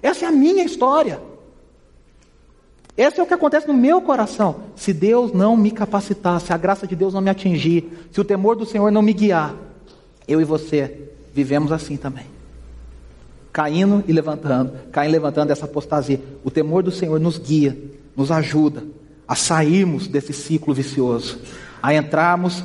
Essa 0.01 0.25
é 0.25 0.27
a 0.27 0.31
minha 0.31 0.63
história. 0.63 1.19
Esse 2.97 3.19
é 3.19 3.23
o 3.23 3.25
que 3.25 3.33
acontece 3.33 3.67
no 3.67 3.73
meu 3.73 4.01
coração. 4.01 4.61
Se 4.75 4.93
Deus 4.93 5.33
não 5.33 5.57
me 5.57 5.69
capacitar, 5.69 6.39
se 6.39 6.53
a 6.53 6.57
graça 6.57 6.87
de 6.87 6.95
Deus 6.95 7.13
não 7.13 7.21
me 7.21 7.29
atingir, 7.29 8.07
se 8.11 8.21
o 8.21 8.23
temor 8.23 8.55
do 8.55 8.65
Senhor 8.65 8.89
não 8.89 9.01
me 9.01 9.11
guiar, 9.11 9.53
eu 10.27 10.39
e 10.39 10.45
você 10.45 11.09
vivemos 11.33 11.71
assim 11.71 11.97
também. 11.97 12.25
Caindo 13.51 14.03
e 14.07 14.13
levantando, 14.13 14.73
caindo 14.91 15.11
e 15.11 15.13
levantando 15.13 15.51
essa 15.51 15.65
apostasia. 15.65 16.21
O 16.43 16.49
temor 16.49 16.83
do 16.83 16.91
Senhor 16.91 17.19
nos 17.19 17.37
guia, 17.37 17.77
nos 18.15 18.31
ajuda 18.31 18.83
a 19.27 19.35
sairmos 19.35 20.07
desse 20.07 20.31
ciclo 20.31 20.73
vicioso, 20.73 21.39
a 21.81 21.93
entrarmos 21.93 22.63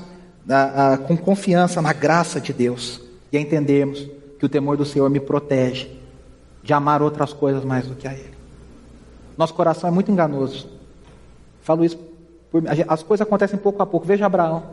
a, 0.49 0.93
a, 0.93 0.99
com 0.99 1.17
confiança 1.17 1.83
na 1.83 1.93
graça 1.93 2.41
de 2.41 2.53
Deus 2.53 3.01
e 3.33 3.37
a 3.37 3.41
entendermos 3.41 4.09
que 4.39 4.47
o 4.47 4.49
temor 4.49 4.77
do 4.77 4.85
Senhor 4.85 5.11
me 5.11 5.21
protege 5.21 5.91
de 6.63 6.73
amar 6.73 7.03
outras 7.03 7.33
coisas 7.33 7.65
mais 7.65 7.87
do 7.87 7.95
que 7.95 8.07
a 8.07 8.13
Ele. 8.13 8.40
Nosso 9.41 9.55
coração 9.55 9.89
é 9.89 9.91
muito 9.91 10.13
enganoso. 10.13 10.69
Falo 11.63 11.83
isso. 11.83 11.99
Por, 12.51 12.63
as 12.87 13.03
coisas 13.03 13.27
acontecem 13.27 13.59
pouco 13.59 13.83
a 13.83 13.87
pouco. 13.87 14.07
Veja 14.07 14.27
Abraão. 14.27 14.65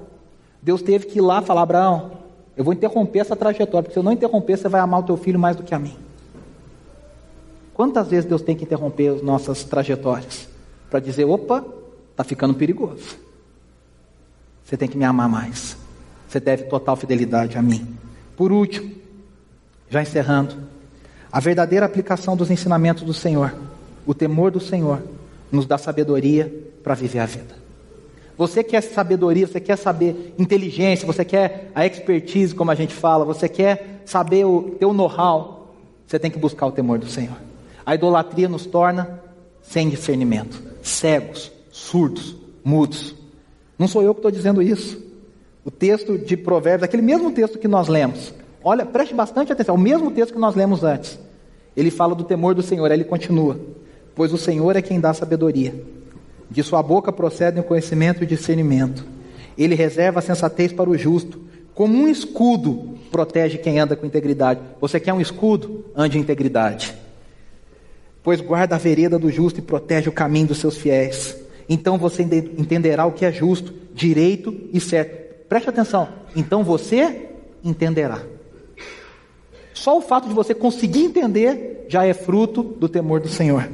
Deus 0.61 0.81
teve 0.81 1.05
que 1.05 1.19
ir 1.19 1.21
lá 1.21 1.41
falar: 1.41 1.61
Abraão, 1.61 2.11
eu 2.57 2.65
vou 2.65 2.73
interromper 2.73 3.19
essa 3.19 3.33
trajetória, 3.33 3.83
porque 3.83 3.93
se 3.93 3.99
eu 3.99 4.03
não 4.03 4.11
interromper, 4.11 4.57
você 4.57 4.67
vai 4.67 4.81
amar 4.81 4.99
o 4.99 5.03
teu 5.03 5.15
filho 5.15 5.39
mais 5.39 5.55
do 5.55 5.63
que 5.63 5.73
a 5.73 5.79
mim. 5.79 5.95
Quantas 7.73 8.09
vezes 8.09 8.25
Deus 8.25 8.41
tem 8.41 8.57
que 8.57 8.65
interromper 8.65 9.07
as 9.07 9.21
nossas 9.21 9.63
trajetórias? 9.63 10.49
Para 10.89 10.99
dizer: 10.99 11.23
opa, 11.23 11.63
está 12.11 12.25
ficando 12.25 12.53
perigoso. 12.53 13.17
Você 14.65 14.75
tem 14.75 14.89
que 14.89 14.97
me 14.97 15.05
amar 15.05 15.29
mais. 15.29 15.77
Você 16.27 16.41
deve 16.41 16.63
total 16.63 16.97
fidelidade 16.97 17.57
a 17.57 17.61
mim. 17.61 17.97
Por 18.35 18.51
último, 18.51 18.93
já 19.89 20.01
encerrando, 20.01 20.57
a 21.31 21.39
verdadeira 21.39 21.85
aplicação 21.85 22.35
dos 22.35 22.51
ensinamentos 22.51 23.03
do 23.03 23.13
Senhor 23.13 23.66
o 24.07 24.13
temor 24.13 24.49
do 24.49 24.59
Senhor 24.59 25.03
nos 25.51 25.65
dá 25.65 25.77
sabedoria 25.77 26.51
para 26.81 26.95
viver 26.95 27.19
a 27.19 27.25
vida. 27.25 27.55
Você 28.37 28.63
quer 28.63 28.81
sabedoria, 28.81 29.45
você 29.45 29.59
quer 29.59 29.75
saber 29.75 30.33
inteligência, 30.39 31.05
você 31.05 31.25
quer 31.25 31.71
a 31.75 31.85
expertise, 31.85 32.55
como 32.55 32.71
a 32.71 32.75
gente 32.75 32.93
fala, 32.93 33.25
você 33.25 33.49
quer 33.49 34.01
saber 34.05 34.45
o 34.45 34.75
teu 34.79 34.93
know-how, 34.93 35.73
você 36.05 36.17
tem 36.17 36.31
que 36.31 36.39
buscar 36.39 36.67
o 36.67 36.71
temor 36.71 36.99
do 36.99 37.07
Senhor. 37.07 37.35
A 37.85 37.95
idolatria 37.95 38.47
nos 38.47 38.65
torna 38.65 39.19
sem 39.61 39.89
discernimento, 39.89 40.61
cegos, 40.81 41.51
surdos, 41.71 42.35
mudos. 42.63 43.15
Não 43.77 43.87
sou 43.87 44.03
eu 44.03 44.13
que 44.13 44.19
estou 44.19 44.31
dizendo 44.31 44.61
isso. 44.61 45.03
O 45.65 45.71
texto 45.71 46.17
de 46.17 46.37
Provérbios, 46.37 46.83
aquele 46.83 47.03
mesmo 47.03 47.31
texto 47.31 47.57
que 47.57 47.67
nós 47.67 47.89
lemos, 47.89 48.33
olha, 48.63 48.85
preste 48.85 49.13
bastante 49.13 49.51
atenção, 49.51 49.75
o 49.75 49.79
mesmo 49.79 50.11
texto 50.11 50.33
que 50.33 50.39
nós 50.39 50.55
lemos 50.55 50.83
antes. 50.83 51.19
Ele 51.75 51.91
fala 51.91 52.15
do 52.15 52.23
temor 52.23 52.53
do 52.55 52.61
Senhor, 52.61 52.89
aí 52.89 52.97
ele 52.97 53.03
continua 53.03 53.59
pois 54.17 54.33
o 54.33 54.37
Senhor 54.37 54.75
é 54.75 54.81
quem 54.81 54.99
dá 54.99 55.13
sabedoria. 55.13 55.75
De 56.49 56.63
sua 56.63 56.81
boca 56.81 57.11
procedem 57.11 57.61
o 57.61 57.63
conhecimento 57.63 58.21
e 58.21 58.23
o 58.23 58.27
discernimento. 58.27 59.05
Ele 59.55 59.75
reserva 59.75 60.17
a 60.17 60.23
sensatez 60.23 60.73
para 60.73 60.89
o 60.89 60.97
justo. 60.97 61.39
Como 61.75 61.95
um 61.95 62.07
escudo 62.07 62.97
protege 63.11 63.59
quem 63.59 63.77
anda 63.79 63.95
com 63.95 64.07
integridade. 64.07 64.59
Você 64.81 64.99
quer 64.99 65.13
um 65.13 65.21
escudo? 65.21 65.85
Ande 65.95 66.17
em 66.17 66.21
integridade. 66.21 66.95
Pois 68.23 68.41
guarda 68.41 68.73
a 68.73 68.79
vereda 68.79 69.19
do 69.19 69.29
justo 69.29 69.59
e 69.59 69.61
protege 69.61 70.09
o 70.09 70.11
caminho 70.11 70.47
dos 70.47 70.57
seus 70.57 70.77
fiéis. 70.77 71.37
Então 71.69 71.95
você 71.95 72.23
entenderá 72.23 73.05
o 73.05 73.11
que 73.11 73.23
é 73.23 73.31
justo, 73.31 73.71
direito 73.93 74.51
e 74.73 74.79
certo. 74.79 75.45
Preste 75.47 75.69
atenção. 75.69 76.09
Então 76.35 76.63
você 76.63 77.29
entenderá. 77.63 78.23
Só 79.75 79.95
o 79.95 80.01
fato 80.01 80.27
de 80.27 80.33
você 80.33 80.55
conseguir 80.55 81.03
entender 81.03 81.85
já 81.87 82.03
é 82.03 82.15
fruto 82.15 82.63
do 82.63 82.89
temor 82.89 83.19
do 83.19 83.29
Senhor. 83.29 83.69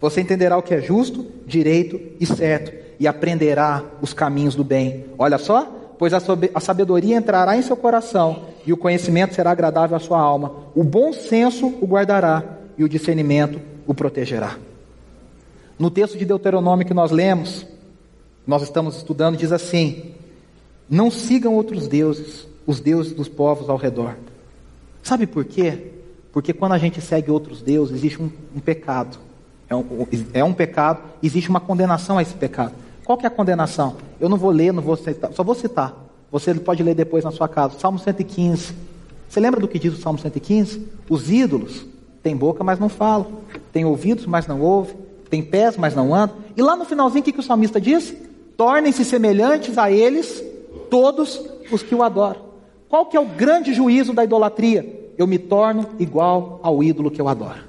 Você 0.00 0.20
entenderá 0.20 0.56
o 0.56 0.62
que 0.62 0.74
é 0.74 0.80
justo, 0.80 1.26
direito 1.46 2.00
e 2.20 2.26
certo, 2.26 2.72
e 3.00 3.06
aprenderá 3.06 3.84
os 4.00 4.12
caminhos 4.12 4.54
do 4.54 4.62
bem. 4.62 5.06
Olha 5.18 5.38
só, 5.38 5.94
pois 5.98 6.12
a 6.14 6.60
sabedoria 6.60 7.16
entrará 7.16 7.56
em 7.56 7.62
seu 7.62 7.76
coração, 7.76 8.44
e 8.64 8.72
o 8.72 8.76
conhecimento 8.76 9.34
será 9.34 9.50
agradável 9.50 9.96
à 9.96 10.00
sua 10.00 10.20
alma. 10.20 10.52
O 10.74 10.84
bom 10.84 11.12
senso 11.12 11.66
o 11.80 11.86
guardará, 11.86 12.44
e 12.76 12.84
o 12.84 12.88
discernimento 12.88 13.60
o 13.86 13.94
protegerá. 13.94 14.56
No 15.76 15.90
texto 15.90 16.16
de 16.16 16.24
Deuteronômio 16.24 16.86
que 16.86 16.94
nós 16.94 17.10
lemos, 17.10 17.66
nós 18.46 18.62
estamos 18.62 18.96
estudando, 18.96 19.36
diz 19.36 19.52
assim: 19.52 20.12
Não 20.88 21.10
sigam 21.10 21.54
outros 21.54 21.88
deuses, 21.88 22.46
os 22.66 22.80
deuses 22.80 23.12
dos 23.12 23.28
povos 23.28 23.68
ao 23.68 23.76
redor. 23.76 24.16
Sabe 25.02 25.26
por 25.26 25.44
quê? 25.44 25.92
Porque 26.32 26.52
quando 26.52 26.72
a 26.72 26.78
gente 26.78 27.00
segue 27.00 27.30
outros 27.30 27.62
deuses, 27.62 27.96
existe 27.96 28.22
um, 28.22 28.30
um 28.54 28.60
pecado 28.60 29.18
é 29.68 29.76
um, 29.76 29.84
é 30.32 30.44
um 30.44 30.52
pecado, 30.52 31.02
existe 31.22 31.50
uma 31.50 31.60
condenação 31.60 32.18
a 32.18 32.22
esse 32.22 32.34
pecado. 32.34 32.72
Qual 33.04 33.16
que 33.16 33.24
é 33.24 33.28
a 33.28 33.30
condenação? 33.30 33.96
Eu 34.20 34.28
não 34.28 34.36
vou 34.36 34.50
ler, 34.50 34.72
não 34.72 34.82
vou 34.82 34.96
citar, 34.96 35.32
só 35.32 35.42
vou 35.42 35.54
citar. 35.54 35.94
Você 36.30 36.54
pode 36.54 36.82
ler 36.82 36.94
depois 36.94 37.24
na 37.24 37.30
sua 37.30 37.48
casa. 37.48 37.78
Salmo 37.78 37.98
115. 37.98 38.74
Você 39.28 39.40
lembra 39.40 39.60
do 39.60 39.68
que 39.68 39.78
diz 39.78 39.94
o 39.94 40.00
Salmo 40.00 40.18
115? 40.18 40.86
Os 41.08 41.30
ídolos 41.30 41.86
têm 42.22 42.36
boca, 42.36 42.62
mas 42.62 42.78
não 42.78 42.88
falam. 42.88 43.40
Têm 43.72 43.84
ouvidos, 43.84 44.26
mas 44.26 44.46
não 44.46 44.60
ouvem. 44.60 44.96
Têm 45.30 45.42
pés, 45.42 45.76
mas 45.76 45.94
não 45.94 46.14
andam. 46.14 46.36
E 46.56 46.62
lá 46.62 46.76
no 46.76 46.84
finalzinho, 46.84 47.20
o 47.20 47.24
que, 47.24 47.32
que 47.32 47.40
o 47.40 47.42
salmista 47.42 47.80
diz? 47.80 48.14
Tornem-se 48.56 49.04
semelhantes 49.04 49.78
a 49.78 49.90
eles 49.90 50.42
todos 50.90 51.40
os 51.70 51.82
que 51.82 51.94
o 51.94 52.02
adoram. 52.02 52.40
Qual 52.88 53.06
que 53.06 53.16
é 53.16 53.20
o 53.20 53.26
grande 53.26 53.72
juízo 53.74 54.12
da 54.12 54.24
idolatria? 54.24 55.12
Eu 55.16 55.26
me 55.26 55.38
torno 55.38 55.86
igual 55.98 56.58
ao 56.62 56.82
ídolo 56.82 57.10
que 57.10 57.20
eu 57.20 57.28
adoro. 57.28 57.67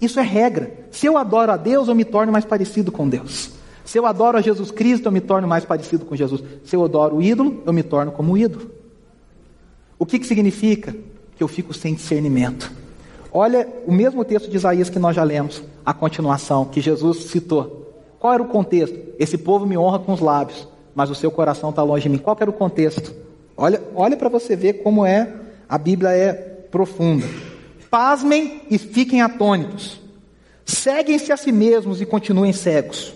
Isso 0.00 0.20
é 0.20 0.22
regra. 0.22 0.72
Se 0.90 1.06
eu 1.06 1.16
adoro 1.16 1.52
a 1.52 1.56
Deus, 1.56 1.88
eu 1.88 1.94
me 1.94 2.04
torno 2.04 2.32
mais 2.32 2.44
parecido 2.44 2.92
com 2.92 3.08
Deus. 3.08 3.50
Se 3.84 3.98
eu 3.98 4.06
adoro 4.06 4.38
a 4.38 4.40
Jesus 4.40 4.70
Cristo, 4.70 5.06
eu 5.06 5.12
me 5.12 5.20
torno 5.20 5.48
mais 5.48 5.64
parecido 5.64 6.04
com 6.04 6.14
Jesus. 6.14 6.42
Se 6.64 6.76
eu 6.76 6.84
adoro 6.84 7.16
o 7.16 7.22
ídolo, 7.22 7.62
eu 7.64 7.72
me 7.72 7.82
torno 7.82 8.12
como 8.12 8.32
o 8.32 8.38
ídolo. 8.38 8.70
O 9.98 10.06
que, 10.06 10.18
que 10.18 10.26
significa? 10.26 10.94
Que 11.36 11.42
eu 11.42 11.48
fico 11.48 11.72
sem 11.72 11.94
discernimento. 11.94 12.70
Olha 13.32 13.68
o 13.86 13.92
mesmo 13.92 14.24
texto 14.24 14.48
de 14.48 14.56
Isaías 14.56 14.88
que 14.88 14.98
nós 14.98 15.16
já 15.16 15.22
lemos, 15.22 15.62
a 15.84 15.92
continuação, 15.92 16.64
que 16.64 16.80
Jesus 16.80 17.24
citou. 17.24 17.92
Qual 18.18 18.32
era 18.32 18.42
o 18.42 18.48
contexto? 18.48 18.98
Esse 19.18 19.38
povo 19.38 19.66
me 19.66 19.76
honra 19.76 19.98
com 19.98 20.12
os 20.12 20.20
lábios, 20.20 20.68
mas 20.94 21.10
o 21.10 21.14
seu 21.14 21.30
coração 21.30 21.70
está 21.70 21.82
longe 21.82 22.04
de 22.04 22.08
mim. 22.08 22.18
Qual 22.18 22.36
era 22.40 22.50
o 22.50 22.52
contexto? 22.52 23.14
Olha, 23.56 23.82
olha 23.94 24.16
para 24.16 24.28
você 24.28 24.54
ver 24.54 24.82
como 24.82 25.04
é, 25.04 25.32
a 25.68 25.78
Bíblia 25.78 26.10
é 26.10 26.32
profunda. 26.32 27.26
Pasmem 27.90 28.62
e 28.70 28.78
fiquem 28.78 29.22
atônitos. 29.22 30.00
Seguem-se 30.64 31.32
a 31.32 31.36
si 31.36 31.50
mesmos 31.50 32.00
e 32.00 32.06
continuem 32.06 32.52
cegos. 32.52 33.14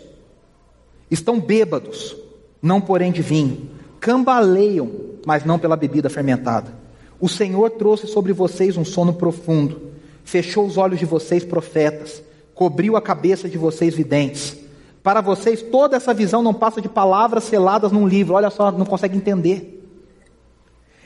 Estão 1.10 1.38
bêbados, 1.38 2.16
não 2.62 2.80
porém 2.80 3.12
de 3.12 3.20
vinho. 3.20 3.68
Cambaleiam, 4.00 4.90
mas 5.26 5.44
não 5.44 5.58
pela 5.58 5.76
bebida 5.76 6.08
fermentada. 6.08 6.72
O 7.20 7.28
Senhor 7.28 7.70
trouxe 7.70 8.06
sobre 8.06 8.32
vocês 8.32 8.76
um 8.76 8.84
sono 8.84 9.12
profundo. 9.12 9.92
Fechou 10.24 10.66
os 10.66 10.78
olhos 10.78 10.98
de 10.98 11.04
vocês, 11.04 11.44
profetas. 11.44 12.22
Cobriu 12.54 12.96
a 12.96 13.02
cabeça 13.02 13.48
de 13.48 13.58
vocês, 13.58 13.94
videntes. 13.94 14.56
Para 15.02 15.20
vocês, 15.20 15.60
toda 15.62 15.96
essa 15.96 16.14
visão 16.14 16.42
não 16.42 16.54
passa 16.54 16.80
de 16.80 16.88
palavras 16.88 17.44
seladas 17.44 17.92
num 17.92 18.06
livro. 18.08 18.34
Olha 18.34 18.50
só, 18.50 18.72
não 18.72 18.86
consegue 18.86 19.16
entender. 19.16 19.80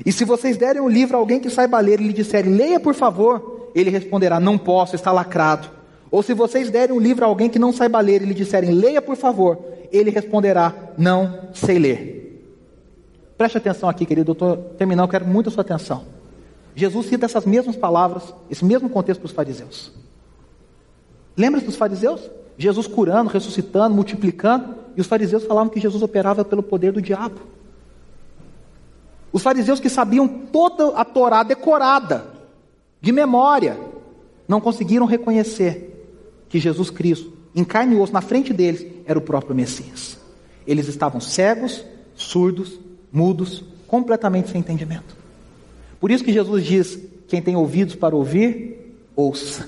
E 0.04 0.12
se 0.12 0.24
vocês 0.24 0.56
derem 0.56 0.82
o 0.82 0.84
um 0.84 0.88
livro 0.88 1.16
a 1.16 1.20
alguém 1.20 1.40
que 1.40 1.48
saiba 1.48 1.80
ler 1.80 2.00
e 2.00 2.06
lhe 2.06 2.12
disserem, 2.12 2.54
leia 2.54 2.78
por 2.78 2.94
favor, 2.94 3.55
ele 3.80 3.90
responderá, 3.90 4.40
não 4.40 4.56
posso, 4.56 4.96
está 4.96 5.12
lacrado. 5.12 5.68
Ou 6.10 6.22
se 6.22 6.32
vocês 6.32 6.70
derem 6.70 6.96
um 6.96 7.00
livro 7.00 7.24
a 7.24 7.28
alguém 7.28 7.50
que 7.50 7.58
não 7.58 7.72
saiba 7.72 8.00
ler 8.00 8.22
e 8.22 8.24
lhe 8.24 8.34
disserem, 8.34 8.72
leia 8.72 9.02
por 9.02 9.16
favor, 9.16 9.58
ele 9.92 10.10
responderá, 10.10 10.74
não 10.96 11.50
sei 11.52 11.78
ler. 11.78 12.16
Preste 13.36 13.58
atenção 13.58 13.88
aqui, 13.88 14.06
querido, 14.06 14.30
eu 14.30 14.32
estou 14.32 14.56
terminando, 14.78 15.10
quero 15.10 15.26
muito 15.26 15.50
a 15.50 15.52
sua 15.52 15.60
atenção. 15.60 16.04
Jesus 16.74 17.06
cita 17.06 17.26
essas 17.26 17.44
mesmas 17.44 17.76
palavras, 17.76 18.34
esse 18.50 18.64
mesmo 18.64 18.88
contexto 18.88 19.20
para 19.20 19.26
os 19.26 19.32
fariseus. 19.32 19.92
Lembra-se 21.36 21.66
dos 21.66 21.76
fariseus? 21.76 22.30
Jesus 22.56 22.86
curando, 22.86 23.28
ressuscitando, 23.28 23.94
multiplicando, 23.94 24.74
e 24.96 25.00
os 25.02 25.06
fariseus 25.06 25.44
falavam 25.44 25.68
que 25.68 25.80
Jesus 25.80 26.02
operava 26.02 26.44
pelo 26.44 26.62
poder 26.62 26.92
do 26.92 27.02
diabo. 27.02 27.40
Os 29.30 29.42
fariseus 29.42 29.78
que 29.78 29.90
sabiam 29.90 30.26
toda 30.26 30.98
a 30.98 31.04
Torá 31.04 31.42
decorada, 31.42 32.35
de 33.00 33.12
memória, 33.12 33.78
não 34.48 34.60
conseguiram 34.60 35.06
reconhecer 35.06 35.92
que 36.48 36.58
Jesus 36.58 36.90
Cristo, 36.90 37.32
em 37.54 37.64
carne 37.64 37.96
e 37.96 37.98
osso, 37.98 38.12
na 38.12 38.20
frente 38.20 38.52
deles, 38.52 38.86
era 39.06 39.18
o 39.18 39.22
próprio 39.22 39.54
Messias. 39.54 40.18
Eles 40.66 40.88
estavam 40.88 41.20
cegos, 41.20 41.84
surdos, 42.14 42.78
mudos, 43.12 43.64
completamente 43.86 44.50
sem 44.50 44.60
entendimento. 44.60 45.16
Por 46.00 46.10
isso 46.10 46.24
que 46.24 46.32
Jesus 46.32 46.64
diz: 46.64 46.98
quem 47.28 47.40
tem 47.40 47.56
ouvidos 47.56 47.94
para 47.94 48.14
ouvir, 48.14 48.96
ouça. 49.14 49.64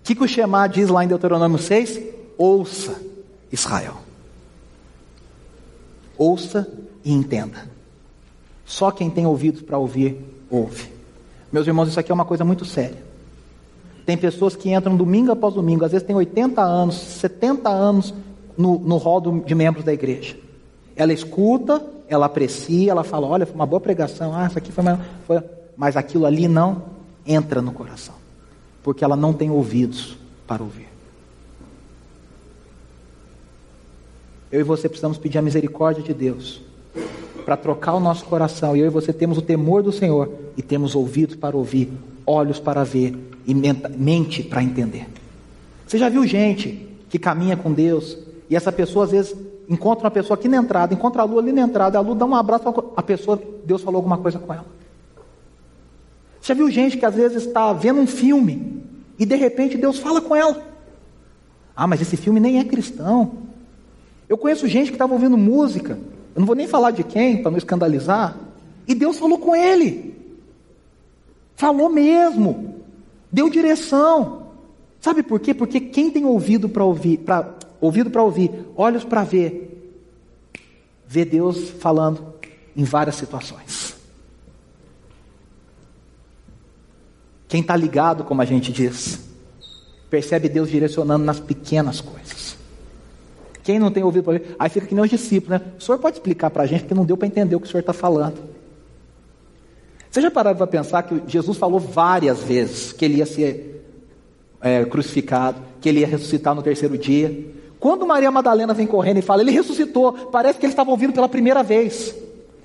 O 0.00 0.02
que, 0.02 0.14
que 0.14 0.24
o 0.24 0.28
Shema 0.28 0.66
diz 0.66 0.88
lá 0.88 1.04
em 1.04 1.08
Deuteronômio 1.08 1.58
6? 1.58 2.00
Ouça, 2.38 3.00
Israel. 3.52 3.98
Ouça 6.16 6.70
e 7.04 7.12
entenda. 7.12 7.70
Só 8.64 8.90
quem 8.90 9.10
tem 9.10 9.26
ouvidos 9.26 9.62
para 9.62 9.78
ouvir, 9.78 10.16
ouve. 10.48 10.99
Meus 11.52 11.66
irmãos, 11.66 11.88
isso 11.88 11.98
aqui 11.98 12.10
é 12.10 12.14
uma 12.14 12.24
coisa 12.24 12.44
muito 12.44 12.64
séria. 12.64 13.02
Tem 14.06 14.16
pessoas 14.16 14.56
que 14.56 14.72
entram 14.72 14.96
domingo 14.96 15.32
após 15.32 15.54
domingo, 15.54 15.84
às 15.84 15.92
vezes 15.92 16.06
tem 16.06 16.16
80 16.16 16.62
anos, 16.62 16.96
70 16.96 17.68
anos 17.68 18.14
no, 18.56 18.78
no 18.78 18.96
rol 18.96 19.20
de 19.44 19.54
membros 19.54 19.84
da 19.84 19.92
igreja. 19.92 20.36
Ela 20.96 21.12
escuta, 21.12 21.84
ela 22.08 22.26
aprecia, 22.26 22.90
ela 22.90 23.04
fala: 23.04 23.26
olha, 23.26 23.46
foi 23.46 23.54
uma 23.54 23.66
boa 23.66 23.80
pregação, 23.80 24.34
ah, 24.34 24.46
isso 24.46 24.58
aqui 24.58 24.72
foi, 24.72 24.82
uma, 24.82 25.00
foi. 25.26 25.42
Mas 25.76 25.96
aquilo 25.96 26.26
ali 26.26 26.48
não 26.48 26.82
entra 27.26 27.60
no 27.62 27.72
coração, 27.72 28.14
porque 28.82 29.04
ela 29.04 29.16
não 29.16 29.32
tem 29.32 29.50
ouvidos 29.50 30.16
para 30.46 30.62
ouvir. 30.62 30.88
Eu 34.50 34.60
e 34.60 34.64
você 34.64 34.88
precisamos 34.88 35.16
pedir 35.16 35.38
a 35.38 35.42
misericórdia 35.42 36.02
de 36.02 36.12
Deus 36.12 36.60
para 37.50 37.56
trocar 37.56 37.94
o 37.94 38.00
nosso 38.00 38.24
coração. 38.26 38.76
E 38.76 38.80
eu 38.80 38.86
e 38.86 38.90
você 38.90 39.12
temos 39.12 39.36
o 39.36 39.42
temor 39.42 39.82
do 39.82 39.90
Senhor 39.90 40.30
e 40.56 40.62
temos 40.62 40.94
ouvidos 40.94 41.34
para 41.34 41.56
ouvir, 41.56 41.90
olhos 42.24 42.60
para 42.60 42.84
ver 42.84 43.12
e 43.44 43.52
mente 43.52 44.40
para 44.44 44.62
entender. 44.62 45.08
Você 45.84 45.98
já 45.98 46.08
viu 46.08 46.24
gente 46.24 46.88
que 47.08 47.18
caminha 47.18 47.56
com 47.56 47.72
Deus 47.72 48.16
e 48.48 48.54
essa 48.54 48.70
pessoa 48.70 49.04
às 49.04 49.10
vezes 49.10 49.34
encontra 49.68 50.04
uma 50.04 50.12
pessoa 50.12 50.38
aqui 50.38 50.46
na 50.46 50.58
entrada, 50.58 50.94
encontra 50.94 51.22
a 51.22 51.24
Lu 51.24 51.40
ali 51.40 51.50
na 51.50 51.62
entrada, 51.62 51.98
a 51.98 52.00
Lu 52.00 52.14
dá 52.14 52.24
um 52.24 52.36
abraço, 52.36 52.68
a 52.96 53.02
pessoa, 53.02 53.42
Deus 53.64 53.82
falou 53.82 53.96
alguma 53.98 54.18
coisa 54.18 54.38
com 54.38 54.54
ela. 54.54 54.66
Você 56.40 56.48
já 56.48 56.54
viu 56.54 56.70
gente 56.70 56.98
que 56.98 57.04
às 57.04 57.16
vezes 57.16 57.46
está 57.46 57.72
vendo 57.72 57.98
um 57.98 58.06
filme 58.06 58.84
e 59.18 59.26
de 59.26 59.34
repente 59.34 59.76
Deus 59.76 59.98
fala 59.98 60.20
com 60.20 60.36
ela? 60.36 60.62
Ah, 61.74 61.88
mas 61.88 62.00
esse 62.00 62.16
filme 62.16 62.38
nem 62.38 62.60
é 62.60 62.64
cristão. 62.64 63.32
Eu 64.28 64.38
conheço 64.38 64.68
gente 64.68 64.90
que 64.90 64.94
estava 64.94 65.12
ouvindo 65.12 65.36
música, 65.36 65.98
eu 66.34 66.40
não 66.40 66.46
vou 66.46 66.56
nem 66.56 66.66
falar 66.66 66.90
de 66.90 67.02
quem, 67.02 67.42
para 67.42 67.50
não 67.50 67.58
escandalizar, 67.58 68.36
e 68.86 68.94
Deus 68.94 69.18
falou 69.18 69.38
com 69.38 69.54
ele. 69.54 70.14
Falou 71.56 71.88
mesmo. 71.88 72.82
Deu 73.30 73.48
direção. 73.48 74.48
Sabe 75.00 75.22
por 75.22 75.40
quê? 75.40 75.54
Porque 75.54 75.80
quem 75.80 76.10
tem 76.10 76.24
ouvido 76.24 76.68
para 76.68 76.84
ouvir, 76.84 77.18
para 77.18 77.54
ouvido 77.80 78.10
para 78.10 78.22
ouvir, 78.22 78.50
olhos 78.76 79.04
para 79.04 79.24
ver, 79.24 79.94
vê 81.06 81.24
Deus 81.24 81.70
falando 81.70 82.34
em 82.76 82.84
várias 82.84 83.16
situações. 83.16 83.96
Quem 87.48 87.62
está 87.62 87.74
ligado, 87.74 88.22
como 88.22 88.42
a 88.42 88.44
gente 88.44 88.70
diz, 88.70 89.20
percebe 90.08 90.48
Deus 90.48 90.70
direcionando 90.70 91.24
nas 91.24 91.40
pequenas 91.40 92.00
coisas. 92.00 92.56
Quem 93.70 93.78
não 93.78 93.92
tem 93.92 94.02
ouvido 94.02 94.24
para 94.24 94.32
ouvir, 94.32 94.56
aí 94.58 94.68
fica 94.68 94.84
que 94.84 94.94
nem 94.96 95.04
os 95.04 95.08
discípulos, 95.08 95.60
né? 95.60 95.72
O 95.78 95.80
senhor 95.80 95.96
pode 95.98 96.16
explicar 96.16 96.50
para 96.50 96.64
a 96.64 96.66
gente, 96.66 96.80
porque 96.80 96.94
não 96.94 97.04
deu 97.04 97.16
para 97.16 97.28
entender 97.28 97.54
o 97.54 97.60
que 97.60 97.68
o 97.68 97.70
senhor 97.70 97.82
está 97.82 97.92
falando. 97.92 98.36
Você 100.10 100.20
já 100.20 100.28
parou 100.28 100.56
para 100.56 100.66
pensar 100.66 101.04
que 101.04 101.22
Jesus 101.28 101.56
falou 101.56 101.78
várias 101.78 102.42
vezes 102.42 102.92
que 102.92 103.04
ele 103.04 103.18
ia 103.18 103.26
ser 103.26 103.86
é, 104.60 104.84
crucificado, 104.84 105.62
que 105.80 105.88
ele 105.88 106.00
ia 106.00 106.06
ressuscitar 106.08 106.52
no 106.52 106.64
terceiro 106.64 106.98
dia? 106.98 107.46
Quando 107.78 108.04
Maria 108.04 108.28
Madalena 108.32 108.74
vem 108.74 108.88
correndo 108.88 109.18
e 109.18 109.22
fala, 109.22 109.40
ele 109.40 109.52
ressuscitou, 109.52 110.14
parece 110.32 110.58
que 110.58 110.66
ele 110.66 110.72
estava 110.72 110.90
ouvindo 110.90 111.12
pela 111.12 111.28
primeira 111.28 111.62
vez. 111.62 112.12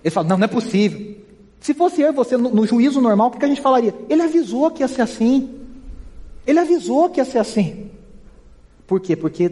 Ele 0.04 0.10
fala, 0.10 0.28
não, 0.28 0.40
não 0.40 0.46
é 0.46 0.48
possível. 0.48 1.18
Se 1.60 1.76
fosse 1.76 2.02
eu 2.02 2.10
e 2.10 2.14
você 2.14 2.36
no, 2.36 2.50
no 2.50 2.66
juízo 2.66 3.00
normal, 3.00 3.28
o 3.28 3.38
que 3.38 3.46
a 3.46 3.48
gente 3.48 3.62
falaria? 3.62 3.94
Ele 4.10 4.24
avisou 4.24 4.72
que 4.72 4.82
ia 4.82 4.88
ser 4.88 5.04
assim. 5.04 5.54
Ele 6.48 6.58
avisou 6.58 7.12
que 7.12 7.20
ia 7.20 7.26
ser 7.26 7.38
assim. 7.38 7.92
Por 8.88 9.00
quê? 9.00 9.16
Porque 9.16 9.52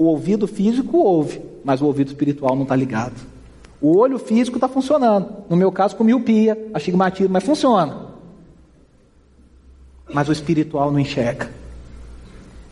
o 0.00 0.04
ouvido 0.04 0.46
físico 0.46 0.96
ouve, 0.96 1.42
mas 1.62 1.82
o 1.82 1.84
ouvido 1.84 2.08
espiritual 2.08 2.56
não 2.56 2.62
está 2.62 2.74
ligado. 2.74 3.20
O 3.82 3.98
olho 3.98 4.18
físico 4.18 4.56
está 4.56 4.66
funcionando. 4.66 5.44
No 5.46 5.54
meu 5.54 5.70
caso, 5.70 5.94
com 5.94 6.02
miopia, 6.02 6.56
astigmatismo, 6.72 7.30
mas 7.30 7.44
funciona. 7.44 8.06
Mas 10.10 10.26
o 10.26 10.32
espiritual 10.32 10.90
não 10.90 10.98
enxerga. 10.98 11.52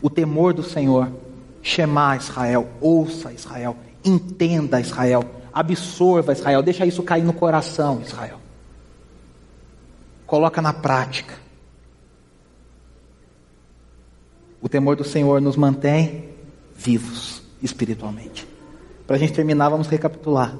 O 0.01 0.09
temor 0.09 0.55
do 0.55 0.63
Senhor 0.63 1.11
Shema 1.61 2.17
Israel, 2.17 2.67
ouça 2.81 3.31
Israel, 3.31 3.77
entenda 4.03 4.81
Israel, 4.81 5.23
absorva 5.53 6.33
Israel, 6.33 6.63
deixa 6.63 6.83
isso 6.83 7.03
cair 7.03 7.23
no 7.23 7.33
coração, 7.33 8.01
Israel. 8.01 8.39
Coloca 10.25 10.63
na 10.63 10.73
prática. 10.73 11.35
O 14.59 14.67
temor 14.67 14.95
do 14.95 15.03
Senhor 15.03 15.39
nos 15.39 15.55
mantém 15.55 16.28
vivos 16.79 17.41
espiritualmente. 17.61 18.47
Para 19.05 19.17
a 19.17 19.19
gente 19.19 19.33
terminar, 19.33 19.69
vamos 19.69 19.87
recapitular. 19.87 20.55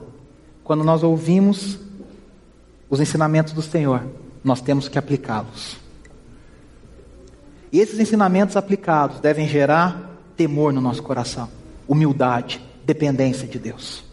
Quando 0.63 0.83
nós 0.83 1.01
ouvimos 1.01 1.79
os 2.89 2.99
ensinamentos 2.99 3.53
do 3.53 3.61
Senhor, 3.61 4.03
nós 4.43 4.59
temos 4.59 4.89
que 4.89 4.99
aplicá-los. 4.99 5.77
E 7.71 7.79
esses 7.79 7.99
ensinamentos 7.99 8.57
aplicados 8.57 9.19
devem 9.19 9.47
gerar 9.47 10.17
temor 10.35 10.73
no 10.73 10.81
nosso 10.81 11.01
coração, 11.01 11.49
humildade, 11.87 12.61
dependência 12.83 13.47
de 13.47 13.57
Deus. 13.57 14.03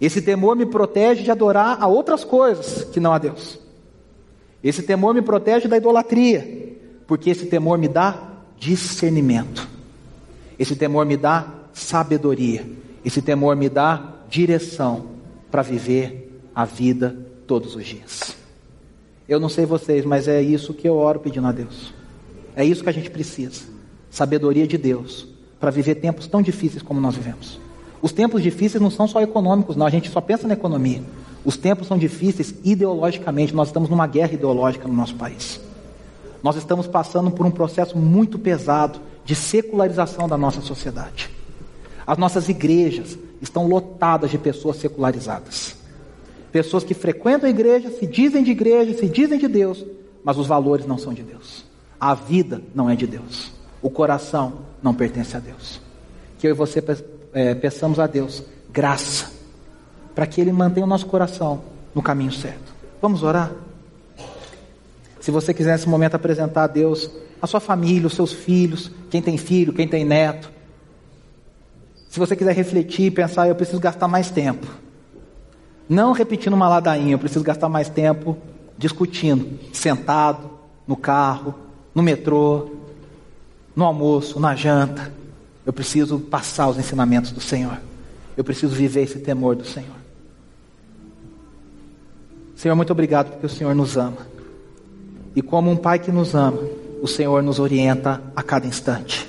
Esse 0.00 0.20
temor 0.20 0.56
me 0.56 0.66
protege 0.66 1.22
de 1.22 1.30
adorar 1.30 1.80
a 1.80 1.86
outras 1.86 2.24
coisas 2.24 2.84
que 2.84 2.98
não 2.98 3.12
a 3.12 3.18
Deus. 3.18 3.60
Esse 4.64 4.82
temor 4.82 5.14
me 5.14 5.22
protege 5.22 5.68
da 5.68 5.76
idolatria, 5.76 6.76
porque 7.06 7.30
esse 7.30 7.46
temor 7.46 7.78
me 7.78 7.86
dá 7.86 8.18
discernimento. 8.58 9.68
Esse 10.62 10.76
temor 10.76 11.04
me 11.04 11.16
dá 11.16 11.44
sabedoria. 11.72 12.64
Esse 13.04 13.20
temor 13.20 13.56
me 13.56 13.68
dá 13.68 14.12
direção 14.28 15.06
para 15.50 15.60
viver 15.60 16.40
a 16.54 16.64
vida 16.64 17.16
todos 17.48 17.74
os 17.74 17.84
dias. 17.84 18.36
Eu 19.28 19.40
não 19.40 19.48
sei 19.48 19.66
vocês, 19.66 20.04
mas 20.04 20.28
é 20.28 20.40
isso 20.40 20.72
que 20.72 20.88
eu 20.88 20.94
oro 20.94 21.18
pedindo 21.18 21.48
a 21.48 21.50
Deus. 21.50 21.92
É 22.54 22.64
isso 22.64 22.80
que 22.80 22.88
a 22.88 22.92
gente 22.92 23.10
precisa. 23.10 23.64
Sabedoria 24.08 24.64
de 24.64 24.78
Deus 24.78 25.26
para 25.58 25.72
viver 25.72 25.96
tempos 25.96 26.28
tão 26.28 26.40
difíceis 26.40 26.80
como 26.80 27.00
nós 27.00 27.16
vivemos. 27.16 27.58
Os 28.00 28.12
tempos 28.12 28.40
difíceis 28.40 28.80
não 28.80 28.90
são 28.90 29.08
só 29.08 29.20
econômicos, 29.20 29.74
não, 29.74 29.86
a 29.86 29.90
gente 29.90 30.10
só 30.10 30.20
pensa 30.20 30.46
na 30.46 30.54
economia. 30.54 31.02
Os 31.44 31.56
tempos 31.56 31.88
são 31.88 31.98
difíceis 31.98 32.54
ideologicamente, 32.62 33.52
nós 33.52 33.66
estamos 33.66 33.90
numa 33.90 34.06
guerra 34.06 34.34
ideológica 34.34 34.86
no 34.86 34.94
nosso 34.94 35.16
país. 35.16 35.60
Nós 36.40 36.54
estamos 36.54 36.86
passando 36.86 37.32
por 37.32 37.44
um 37.44 37.50
processo 37.50 37.98
muito 37.98 38.38
pesado 38.38 39.00
de 39.24 39.34
secularização 39.34 40.28
da 40.28 40.36
nossa 40.36 40.60
sociedade. 40.60 41.30
As 42.06 42.18
nossas 42.18 42.48
igrejas 42.48 43.18
estão 43.40 43.66
lotadas 43.66 44.30
de 44.30 44.38
pessoas 44.38 44.76
secularizadas. 44.76 45.76
Pessoas 46.50 46.84
que 46.84 46.94
frequentam 46.94 47.46
a 47.46 47.50
igreja, 47.50 47.90
se 47.90 48.06
dizem 48.06 48.42
de 48.42 48.50
igreja, 48.50 48.96
se 48.98 49.08
dizem 49.08 49.38
de 49.38 49.48
Deus, 49.48 49.84
mas 50.22 50.36
os 50.36 50.46
valores 50.46 50.86
não 50.86 50.98
são 50.98 51.14
de 51.14 51.22
Deus. 51.22 51.64
A 51.98 52.14
vida 52.14 52.62
não 52.74 52.90
é 52.90 52.96
de 52.96 53.06
Deus. 53.06 53.52
O 53.80 53.88
coração 53.88 54.54
não 54.82 54.94
pertence 54.94 55.36
a 55.36 55.40
Deus. 55.40 55.80
Que 56.38 56.46
eu 56.46 56.50
e 56.50 56.54
você 56.54 56.82
é, 57.32 57.54
peçamos 57.54 57.98
a 57.98 58.06
Deus 58.06 58.42
graça 58.70 59.30
para 60.14 60.26
que 60.26 60.40
Ele 60.40 60.52
mantenha 60.52 60.84
o 60.84 60.88
nosso 60.88 61.06
coração 61.06 61.62
no 61.94 62.02
caminho 62.02 62.32
certo. 62.32 62.72
Vamos 63.00 63.22
orar? 63.22 63.52
Se 65.22 65.30
você 65.30 65.54
quiser 65.54 65.70
nesse 65.70 65.88
momento 65.88 66.16
apresentar 66.16 66.64
a 66.64 66.66
Deus 66.66 67.08
a 67.40 67.46
sua 67.46 67.60
família, 67.60 68.08
os 68.08 68.14
seus 68.14 68.32
filhos, 68.32 68.90
quem 69.08 69.22
tem 69.22 69.38
filho, 69.38 69.72
quem 69.72 69.86
tem 69.86 70.04
neto. 70.04 70.50
Se 72.10 72.18
você 72.18 72.34
quiser 72.34 72.52
refletir 72.56 73.06
e 73.06 73.10
pensar, 73.10 73.46
eu 73.46 73.54
preciso 73.54 73.78
gastar 73.78 74.08
mais 74.08 74.32
tempo. 74.32 74.66
Não 75.88 76.10
repetindo 76.10 76.54
uma 76.54 76.68
ladainha, 76.68 77.14
eu 77.14 77.20
preciso 77.20 77.44
gastar 77.44 77.68
mais 77.68 77.88
tempo 77.88 78.36
discutindo, 78.76 79.60
sentado, 79.72 80.50
no 80.88 80.96
carro, 80.96 81.54
no 81.94 82.02
metrô, 82.02 82.70
no 83.76 83.84
almoço, 83.84 84.40
na 84.40 84.56
janta. 84.56 85.12
Eu 85.64 85.72
preciso 85.72 86.18
passar 86.18 86.66
os 86.68 86.78
ensinamentos 86.78 87.30
do 87.30 87.40
Senhor. 87.40 87.78
Eu 88.36 88.42
preciso 88.42 88.74
viver 88.74 89.02
esse 89.02 89.20
temor 89.20 89.54
do 89.54 89.64
Senhor. 89.64 90.02
Senhor, 92.56 92.74
muito 92.74 92.90
obrigado 92.90 93.30
porque 93.30 93.46
o 93.46 93.48
Senhor 93.50 93.72
nos 93.72 93.96
ama. 93.96 94.31
E 95.34 95.42
como 95.42 95.70
um 95.70 95.76
pai 95.76 95.98
que 95.98 96.12
nos 96.12 96.34
ama, 96.34 96.58
o 97.02 97.08
Senhor 97.08 97.42
nos 97.42 97.58
orienta 97.58 98.22
a 98.36 98.42
cada 98.42 98.66
instante. 98.66 99.28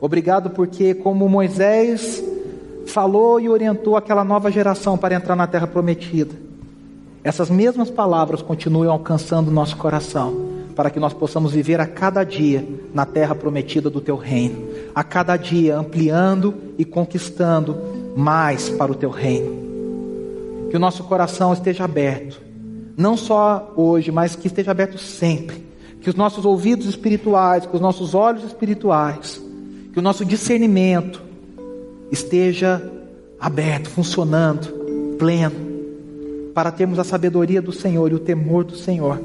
Obrigado 0.00 0.50
porque, 0.50 0.94
como 0.94 1.28
Moisés 1.28 2.22
falou 2.86 3.40
e 3.40 3.48
orientou 3.48 3.96
aquela 3.96 4.24
nova 4.24 4.50
geração 4.50 4.96
para 4.98 5.14
entrar 5.14 5.34
na 5.34 5.46
terra 5.46 5.66
prometida, 5.66 6.34
essas 7.24 7.50
mesmas 7.50 7.90
palavras 7.90 8.42
continuam 8.42 8.92
alcançando 8.92 9.50
nosso 9.50 9.76
coração 9.76 10.54
para 10.76 10.90
que 10.90 11.00
nós 11.00 11.14
possamos 11.14 11.52
viver 11.52 11.80
a 11.80 11.86
cada 11.86 12.22
dia 12.22 12.64
na 12.92 13.06
terra 13.06 13.34
prometida 13.34 13.88
do 13.88 14.00
teu 14.00 14.16
reino, 14.16 14.68
a 14.94 15.02
cada 15.02 15.36
dia 15.36 15.76
ampliando 15.76 16.54
e 16.78 16.84
conquistando 16.84 17.76
mais 18.14 18.68
para 18.68 18.92
o 18.92 18.94
teu 18.94 19.10
reino. 19.10 20.68
Que 20.70 20.76
o 20.76 20.78
nosso 20.80 21.02
coração 21.04 21.52
esteja 21.52 21.84
aberto, 21.84 22.40
não 22.96 23.16
só 23.16 23.72
hoje, 23.76 24.10
mas 24.10 24.34
que 24.34 24.46
esteja 24.46 24.70
aberto 24.70 24.98
sempre. 24.98 25.64
Que 26.00 26.08
os 26.08 26.16
nossos 26.16 26.44
ouvidos 26.44 26.86
espirituais, 26.86 27.66
que 27.66 27.74
os 27.74 27.80
nossos 27.80 28.14
olhos 28.14 28.44
espirituais, 28.44 29.42
que 29.92 29.98
o 29.98 30.02
nosso 30.02 30.24
discernimento 30.24 31.22
esteja 32.10 32.82
aberto, 33.38 33.90
funcionando, 33.90 35.16
pleno, 35.18 35.66
para 36.54 36.70
termos 36.70 36.98
a 36.98 37.04
sabedoria 37.04 37.60
do 37.60 37.72
Senhor 37.72 38.10
e 38.10 38.14
o 38.14 38.18
temor 38.18 38.64
do 38.64 38.76
Senhor, 38.76 39.20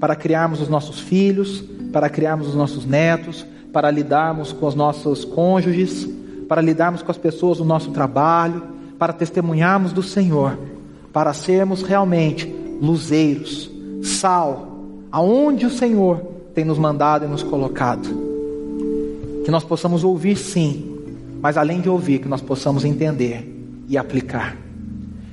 para 0.00 0.16
criarmos 0.16 0.60
os 0.60 0.68
nossos 0.68 0.98
filhos, 0.98 1.62
para 1.92 2.08
criarmos 2.08 2.48
os 2.48 2.54
nossos 2.54 2.84
netos, 2.84 3.46
para 3.72 3.90
lidarmos 3.90 4.52
com 4.52 4.66
os 4.66 4.74
nossos 4.74 5.24
cônjuges, 5.24 6.08
para 6.48 6.60
lidarmos 6.60 7.02
com 7.02 7.10
as 7.10 7.18
pessoas 7.18 7.58
do 7.58 7.64
nosso 7.64 7.90
trabalho, 7.90 8.62
para 8.98 9.12
testemunharmos 9.12 9.92
do 9.92 10.02
Senhor, 10.02 10.58
para 11.12 11.32
sermos 11.32 11.82
realmente 11.82 12.65
luzeiros, 12.80 13.70
sal, 14.02 14.78
aonde 15.10 15.66
o 15.66 15.70
Senhor 15.70 16.20
tem 16.54 16.64
nos 16.64 16.78
mandado 16.78 17.24
e 17.24 17.28
nos 17.28 17.42
colocado. 17.42 18.08
Que 19.44 19.50
nós 19.50 19.64
possamos 19.64 20.04
ouvir 20.04 20.36
sim, 20.36 20.98
mas 21.40 21.56
além 21.56 21.80
de 21.80 21.88
ouvir, 21.88 22.18
que 22.18 22.28
nós 22.28 22.40
possamos 22.40 22.84
entender 22.84 23.46
e 23.88 23.96
aplicar. 23.96 24.56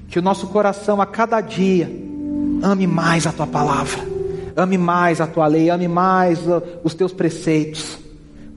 Que 0.10 0.20
o 0.20 0.22
nosso 0.22 0.48
coração 0.48 1.02
a 1.02 1.06
cada 1.06 1.42
dia 1.42 1.90
ame 2.62 2.86
mais 2.86 3.26
a 3.26 3.32
tua 3.32 3.48
palavra, 3.48 4.02
ame 4.56 4.78
mais 4.78 5.20
a 5.20 5.28
tua 5.28 5.48
lei, 5.48 5.70
ame 5.70 5.88
mais 5.88 6.40
os 6.84 6.94
teus 6.94 7.12
preceitos. 7.12 7.98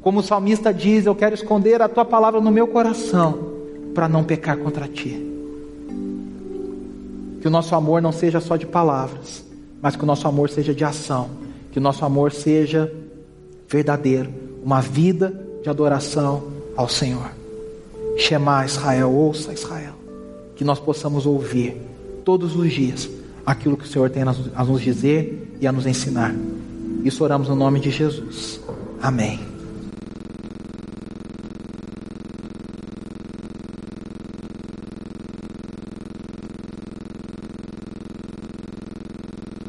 Como 0.01 0.21
o 0.21 0.23
salmista 0.23 0.73
diz, 0.73 1.07
eu 1.07 1.15
quero 1.15 1.35
esconder 1.35 1.83
a 1.83 1.89
tua 1.89 2.05
palavra 2.05 2.41
no 2.41 2.51
meu 2.51 2.69
coração 2.69 3.55
para 3.95 4.09
não 4.09 4.23
pecar 4.23 4.57
contra 4.59 4.87
ti. 4.87 5.36
Que 7.47 7.49
o 7.49 7.53
nosso 7.53 7.77
amor 7.77 8.03
não 8.03 8.11
seja 8.11 8.41
só 8.41 8.57
de 8.57 8.67
palavras, 8.67 9.45
mas 9.81 9.95
que 9.95 10.03
o 10.03 10.07
nosso 10.07 10.27
amor 10.27 10.51
seja 10.51 10.75
de 10.75 10.83
ação, 10.83 11.31
que 11.71 11.79
o 11.79 11.81
nosso 11.81 12.05
amor 12.05 12.33
seja 12.33 12.93
verdadeiro, 13.69 14.35
uma 14.65 14.81
vida 14.81 15.33
de 15.63 15.71
adoração 15.71 16.43
ao 16.77 16.89
Senhor. 16.89 17.31
Shema 18.17 18.67
Israel, 18.67 19.13
ouça 19.13 19.53
Israel. 19.53 19.93
Que 20.57 20.65
nós 20.65 20.81
possamos 20.81 21.25
ouvir 21.25 21.81
todos 22.25 22.57
os 22.57 22.73
dias 22.73 23.09
aquilo 23.47 23.77
que 23.77 23.85
o 23.85 23.89
Senhor 23.89 24.11
tem 24.11 24.25
a 24.25 24.65
nos 24.65 24.83
dizer 24.83 25.57
e 25.61 25.69
a 25.69 25.73
nos 25.73 25.87
ensinar. 25.87 26.35
Isso 27.05 27.23
oramos 27.23 27.49
no 27.49 27.55
nome 27.55 27.79
de 27.79 27.93
Jesus. 27.93 28.61
Amém. 29.01 29.56